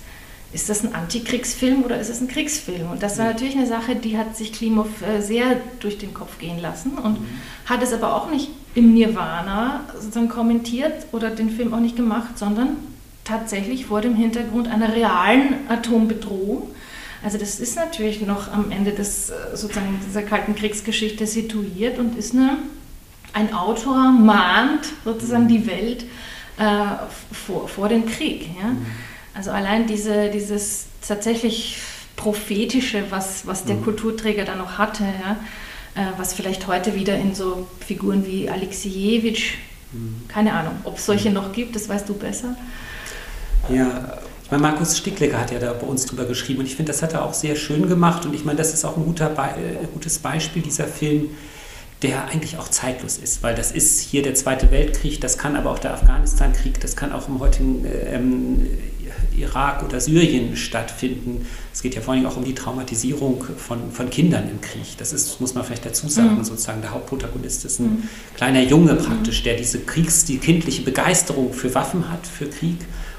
ist 0.53 0.71
das 0.71 0.85
ein 0.85 0.95
Antikriegsfilm 0.95 1.83
oder 1.83 1.99
ist 1.99 2.09
es 2.09 2.21
ein 2.21 2.29
Kriegsfilm? 2.29 2.91
Und 2.91 3.03
das 3.03 3.19
war 3.19 3.27
natürlich 3.27 3.57
eine 3.57 3.67
Sache, 3.67 3.97
die 3.97 4.17
hat 4.17 4.37
sich 4.37 4.53
Klimov 4.53 4.87
äh, 5.03 5.21
sehr 5.21 5.61
durch 5.81 5.99
den 5.99 6.15
Kopf 6.15 6.39
gehen 6.39 6.61
lassen 6.61 6.93
und 6.93 7.21
mhm. 7.21 7.27
hat 7.67 7.83
es 7.83 7.93
aber 7.93 8.15
auch 8.15 8.31
nicht 8.31 8.51
im 8.75 8.95
Nirvana 8.95 9.81
sozusagen 9.95 10.29
kommentiert 10.29 11.07
oder 11.13 11.31
den 11.31 11.51
Film 11.51 11.75
auch 11.75 11.81
nicht 11.81 11.97
gemacht, 11.97 12.39
sondern 12.39 12.77
tatsächlich 13.25 13.87
vor 13.87 14.01
dem 14.01 14.15
Hintergrund 14.15 14.69
einer 14.69 14.95
realen 14.95 15.69
Atombedrohung. 15.69 16.71
Also 17.27 17.39
das 17.39 17.59
ist 17.59 17.74
natürlich 17.74 18.20
noch 18.20 18.53
am 18.53 18.70
Ende 18.70 18.93
des, 18.93 19.31
äh, 19.31 19.57
sozusagen 19.57 19.99
dieser 20.07 20.22
Kalten 20.22 20.55
Kriegsgeschichte 20.55 21.27
situiert 21.27 21.99
und 21.99 22.16
ist 22.16 22.35
eine, 22.35 22.59
ein 23.33 23.53
Autor 23.53 24.12
mahnt 24.12 24.87
sozusagen 25.05 25.49
die 25.49 25.66
Welt 25.66 26.05
äh, 26.57 26.85
vor, 27.33 27.66
vor 27.66 27.89
dem 27.89 28.07
Krieg. 28.07 28.49
Ja? 28.62 28.68
Mhm. 28.68 28.87
Also 29.35 29.51
allein 29.51 29.89
diese, 29.89 30.31
dieses 30.31 30.87
tatsächlich 31.05 31.79
prophetische, 32.14 33.03
was, 33.11 33.45
was 33.45 33.64
der 33.64 33.74
mhm. 33.74 33.83
Kulturträger 33.83 34.45
da 34.45 34.55
noch 34.55 34.79
hatte, 34.79 35.03
ja, 35.03 35.37
äh, 36.01 36.07
was 36.18 36.33
vielleicht 36.33 36.68
heute 36.68 36.95
wieder 36.95 37.18
in 37.18 37.35
so 37.35 37.66
Figuren 37.85 38.24
wie 38.24 38.49
Alexejewitsch, 38.49 39.55
mhm. 39.91 40.29
keine 40.29 40.53
Ahnung, 40.53 40.77
ob 40.85 40.99
es 40.99 41.07
solche 41.07 41.31
mhm. 41.31 41.35
noch 41.35 41.53
gibt, 41.53 41.74
das 41.74 41.89
weißt 41.89 42.09
du 42.09 42.14
besser. 42.14 42.55
Ja, 43.68 44.20
ich 44.47 44.51
meine, 44.53 44.63
Markus 44.63 44.97
Sticklecker 44.97 45.41
hat 45.41 45.51
ja 45.51 45.59
da 45.59 45.73
bei 45.73 45.89
uns 45.89 46.07
drüber 46.07 46.25
geschrieben 46.25 46.61
und 46.61 46.67
ich 46.67 46.77
finde, 46.77 46.93
das 46.93 47.03
hat 47.03 47.15
er 47.15 47.25
auch 47.25 47.35
sehr 47.35 47.57
schön 47.57 47.89
gemacht 47.89 48.25
und 48.27 48.33
ich 48.33 48.45
meine, 48.45 48.57
das 48.57 48.73
ist 48.73 48.85
auch 48.85 48.97
ein 48.97 49.05
guter 49.05 49.29
Be 49.29 49.43
äh, 49.43 49.87
gutes 49.93 50.21
Beispiel, 50.21 50.63
dieser 50.63 50.87
Film, 50.87 51.31
der 52.03 52.29
eigentlich 52.29 52.57
auch 52.57 52.69
zeitlos 52.69 53.19
ist, 53.19 53.43
weil 53.43 53.57
das 53.57 53.73
ist 53.73 53.99
hier 53.99 54.23
der 54.23 54.37
Zweite 54.37 54.71
Weltkrieg, 54.71 55.21
das 55.21 55.37
kann 55.37 55.57
aber 55.57 55.73
auch 55.73 55.81
der 55.81 55.95
Afghanistan-Krieg, 55.95 56.79
das 56.79 56.95
kann 56.95 57.11
auch 57.11 57.27
im 57.27 57.41
heutigen 57.41 57.85
ähm, 58.09 58.69
Irak 59.37 59.83
oder 59.83 60.01
Syrien 60.01 60.57
stattfinden. 60.57 61.45
Es 61.75 61.83
geht 61.83 61.97
ja 61.97 62.01
vor 62.01 62.15
allem 62.15 62.25
auch 62.27 62.37
um 62.37 62.45
die 62.45 62.55
Traumatisierung 62.55 63.43
von, 63.57 63.91
von 63.91 64.11
Kindern 64.11 64.49
im 64.49 64.61
Krieg. 64.61 64.97
Das 64.99 65.13
ist, 65.13 65.41
muss 65.41 65.55
man 65.55 65.65
vielleicht 65.65 65.87
dazu 65.87 66.09
sagen, 66.09 66.37
mhm. 66.39 66.45
sozusagen 66.45 66.83
der 66.83 66.93
Hauptprotagonist 66.93 67.65
ist 67.65 67.81
ein 67.81 67.87
mhm. 67.87 68.09
kleiner 68.37 68.63
Junge 68.63 68.95
praktisch, 68.95 69.43
der 69.43 69.57
diese 69.57 69.81
Kriegs-, 69.81 70.25
die 70.25 70.39
kindliche 70.39 70.83
Begeisterung 70.83 71.53
für 71.53 71.75
Waffen 71.75 72.09
hat, 72.09 72.29
für 72.29 72.49
Krieg 72.49 72.79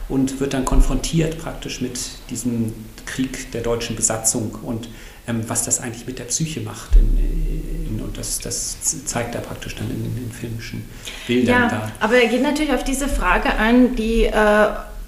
und 0.09 0.39
wird 0.39 0.53
dann 0.53 0.65
konfrontiert 0.65 1.37
praktisch 1.37 1.81
mit 1.81 1.99
diesem 2.29 2.73
Krieg 3.05 3.51
der 3.51 3.61
deutschen 3.61 3.95
Besatzung 3.95 4.55
und 4.63 4.89
ähm, 5.27 5.43
was 5.47 5.63
das 5.63 5.81
eigentlich 5.81 6.07
mit 6.07 6.19
der 6.19 6.25
Psyche 6.25 6.61
macht. 6.61 6.95
In, 6.95 7.17
in, 7.17 8.01
und 8.01 8.17
das, 8.17 8.39
das 8.39 8.77
zeigt 9.05 9.35
er 9.35 9.41
praktisch 9.41 9.75
dann 9.75 9.89
in, 9.89 10.03
den 10.15 10.31
filmischen 10.31 10.87
Bildern 11.25 11.63
ja, 11.63 11.69
da. 11.69 11.91
Aber 11.99 12.15
er 12.15 12.29
geht 12.29 12.41
natürlich 12.41 12.71
auf 12.71 12.83
diese 12.83 13.07
Frage 13.07 13.55
ein, 13.57 13.95
die 13.95 14.23
äh, 14.25 14.67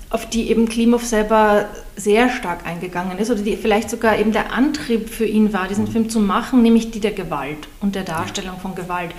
auf 0.09 0.27
die 0.27 0.49
eben 0.49 0.67
Klimov 0.67 1.05
selber 1.05 1.69
sehr 1.95 2.29
stark 2.29 2.65
eingegangen 2.65 3.19
ist 3.19 3.29
oder 3.29 3.41
die 3.41 3.55
vielleicht 3.55 3.89
sogar 3.89 4.17
eben 4.17 4.31
der 4.31 4.51
Antrieb 4.51 5.09
für 5.09 5.25
ihn 5.25 5.53
war, 5.53 5.67
diesen 5.67 5.85
mhm. 5.85 5.91
Film 5.91 6.09
zu 6.09 6.19
machen, 6.19 6.63
nämlich 6.63 6.91
die 6.91 6.99
der 6.99 7.11
Gewalt 7.11 7.67
und 7.79 7.95
der 7.95 8.03
Darstellung 8.03 8.59
von 8.59 8.73
Gewalt. 8.73 9.11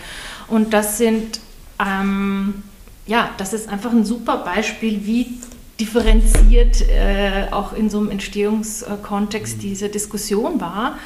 Und 0.48 0.72
das 0.72 0.98
sind, 0.98 1.40
ähm, 1.78 2.62
ja, 3.06 3.30
das 3.36 3.52
ist 3.52 3.68
einfach 3.68 3.92
ein 3.92 4.04
super 4.04 4.38
Beispiel, 4.38 5.06
wie 5.06 5.38
differenziert 5.80 6.82
äh, 6.82 7.50
auch 7.50 7.72
in 7.72 7.88
so 7.90 7.98
einem 7.98 8.10
Entstehungskontext 8.10 9.56
mhm. 9.56 9.60
diese 9.60 9.88
Diskussion 9.88 10.60
war. 10.60 10.98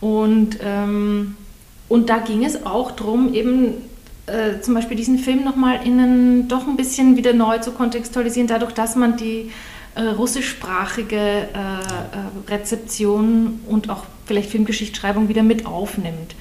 Und, 0.00 0.58
ähm, 0.62 1.36
und 1.88 2.10
da 2.10 2.18
ging 2.18 2.44
es 2.44 2.64
auch 2.66 2.92
darum, 2.92 3.34
eben 3.34 3.74
äh, 4.26 4.60
zum 4.60 4.74
Beispiel 4.74 4.96
diesen 4.96 5.18
Film 5.18 5.44
nochmal 5.44 5.80
innen 5.84 6.48
doch 6.48 6.66
ein 6.66 6.76
bisschen 6.76 7.16
wieder 7.16 7.32
neu 7.32 7.58
zu 7.58 7.72
kontextualisieren, 7.72 8.46
dadurch, 8.46 8.72
dass 8.72 8.94
man 8.94 9.16
die 9.16 9.50
äh, 9.94 10.02
russischsprachige 10.02 11.16
äh, 11.16 11.38
äh 11.48 12.50
Rezeption 12.50 13.60
und 13.66 13.90
auch 13.90 14.04
vielleicht 14.26 14.50
Filmgeschichtsschreibung 14.50 15.28
wieder 15.28 15.42
mit 15.42 15.66
aufnimmt. 15.66 16.34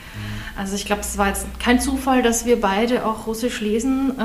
Also 0.58 0.76
ich 0.76 0.86
glaube, 0.86 1.02
es 1.02 1.18
war 1.18 1.28
jetzt 1.28 1.46
kein 1.60 1.80
Zufall, 1.80 2.24
dass 2.24 2.46
wir 2.46 2.60
beide 2.60 3.06
auch 3.06 3.28
Russisch 3.28 3.62
lesen, 3.62 4.18
äh, 4.18 4.24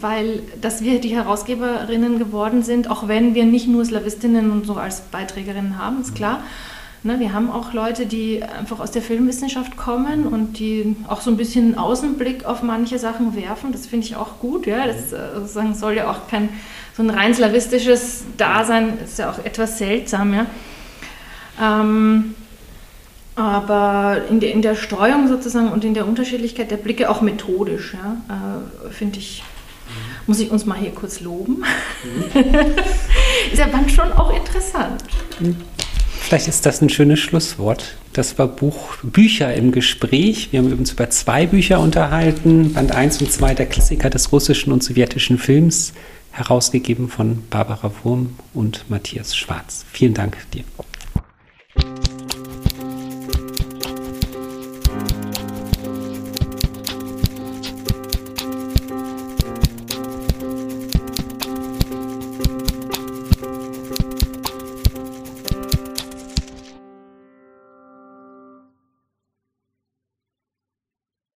weil 0.00 0.42
dass 0.60 0.82
wir 0.82 1.00
die 1.00 1.14
Herausgeberinnen 1.16 2.18
geworden 2.18 2.62
sind, 2.62 2.90
auch 2.90 3.08
wenn 3.08 3.34
wir 3.34 3.46
nicht 3.46 3.66
nur 3.66 3.84
Slawistinnen 3.84 4.50
und 4.50 4.66
so 4.66 4.74
als 4.74 5.00
Beiträgerinnen 5.00 5.78
haben, 5.78 6.02
ist 6.02 6.14
klar. 6.14 6.42
Ne, 7.02 7.18
wir 7.18 7.32
haben 7.32 7.50
auch 7.50 7.72
Leute, 7.72 8.04
die 8.04 8.42
einfach 8.42 8.78
aus 8.78 8.90
der 8.90 9.00
Filmwissenschaft 9.00 9.78
kommen 9.78 10.26
und 10.26 10.58
die 10.58 10.96
auch 11.08 11.22
so 11.22 11.30
ein 11.30 11.38
bisschen 11.38 11.68
einen 11.68 11.78
Außenblick 11.78 12.44
auf 12.44 12.62
manche 12.62 12.98
Sachen 12.98 13.34
werfen. 13.34 13.72
Das 13.72 13.86
finde 13.86 14.06
ich 14.06 14.16
auch 14.16 14.38
gut. 14.38 14.66
Ja? 14.66 14.86
Das 14.86 15.10
äh, 15.10 15.72
soll 15.72 15.94
ja 15.94 16.10
auch 16.10 16.28
kein 16.28 16.50
so 16.94 17.02
ein 17.02 17.08
rein 17.08 17.34
slawistisches 17.34 18.24
Dasein, 18.36 18.98
ist 19.02 19.18
ja 19.18 19.30
auch 19.30 19.38
etwas 19.38 19.78
seltsam. 19.78 20.34
Ja? 20.34 20.46
Ähm, 21.58 22.34
aber 23.40 24.22
in 24.28 24.40
der, 24.40 24.52
in 24.52 24.62
der 24.62 24.74
Streuung 24.74 25.28
sozusagen 25.28 25.72
und 25.72 25.84
in 25.84 25.94
der 25.94 26.06
Unterschiedlichkeit 26.06 26.70
der 26.70 26.76
Blicke, 26.76 27.10
auch 27.10 27.20
methodisch, 27.20 27.94
ja, 27.94 28.16
äh, 28.28 28.90
finde 28.92 29.18
ich, 29.18 29.42
muss 30.26 30.40
ich 30.40 30.50
uns 30.50 30.66
mal 30.66 30.78
hier 30.78 30.92
kurz 30.92 31.20
loben. 31.20 31.64
Mhm. 32.04 32.42
ist 33.52 33.58
ja 33.58 33.66
dann 33.66 33.88
schon 33.88 34.12
auch 34.12 34.34
interessant. 34.34 35.02
Vielleicht 36.20 36.48
ist 36.48 36.66
das 36.66 36.80
ein 36.80 36.90
schönes 36.90 37.18
Schlusswort. 37.18 37.96
Das 38.12 38.38
war 38.38 38.46
Buch 38.46 38.96
Bücher 39.02 39.54
im 39.54 39.72
Gespräch. 39.72 40.48
Wir 40.52 40.60
haben 40.60 40.72
uns 40.72 40.92
über 40.92 41.10
zwei 41.10 41.46
Bücher 41.46 41.80
unterhalten. 41.80 42.72
Band 42.74 42.92
1 42.92 43.20
und 43.22 43.32
2 43.32 43.54
der 43.54 43.66
Klassiker 43.66 44.10
des 44.10 44.30
russischen 44.32 44.72
und 44.72 44.84
sowjetischen 44.84 45.38
Films, 45.38 45.92
herausgegeben 46.30 47.08
von 47.08 47.42
Barbara 47.50 47.90
Wurm 48.02 48.36
und 48.54 48.84
Matthias 48.88 49.36
Schwarz. 49.36 49.84
Vielen 49.92 50.14
Dank 50.14 50.36
dir. 50.52 50.64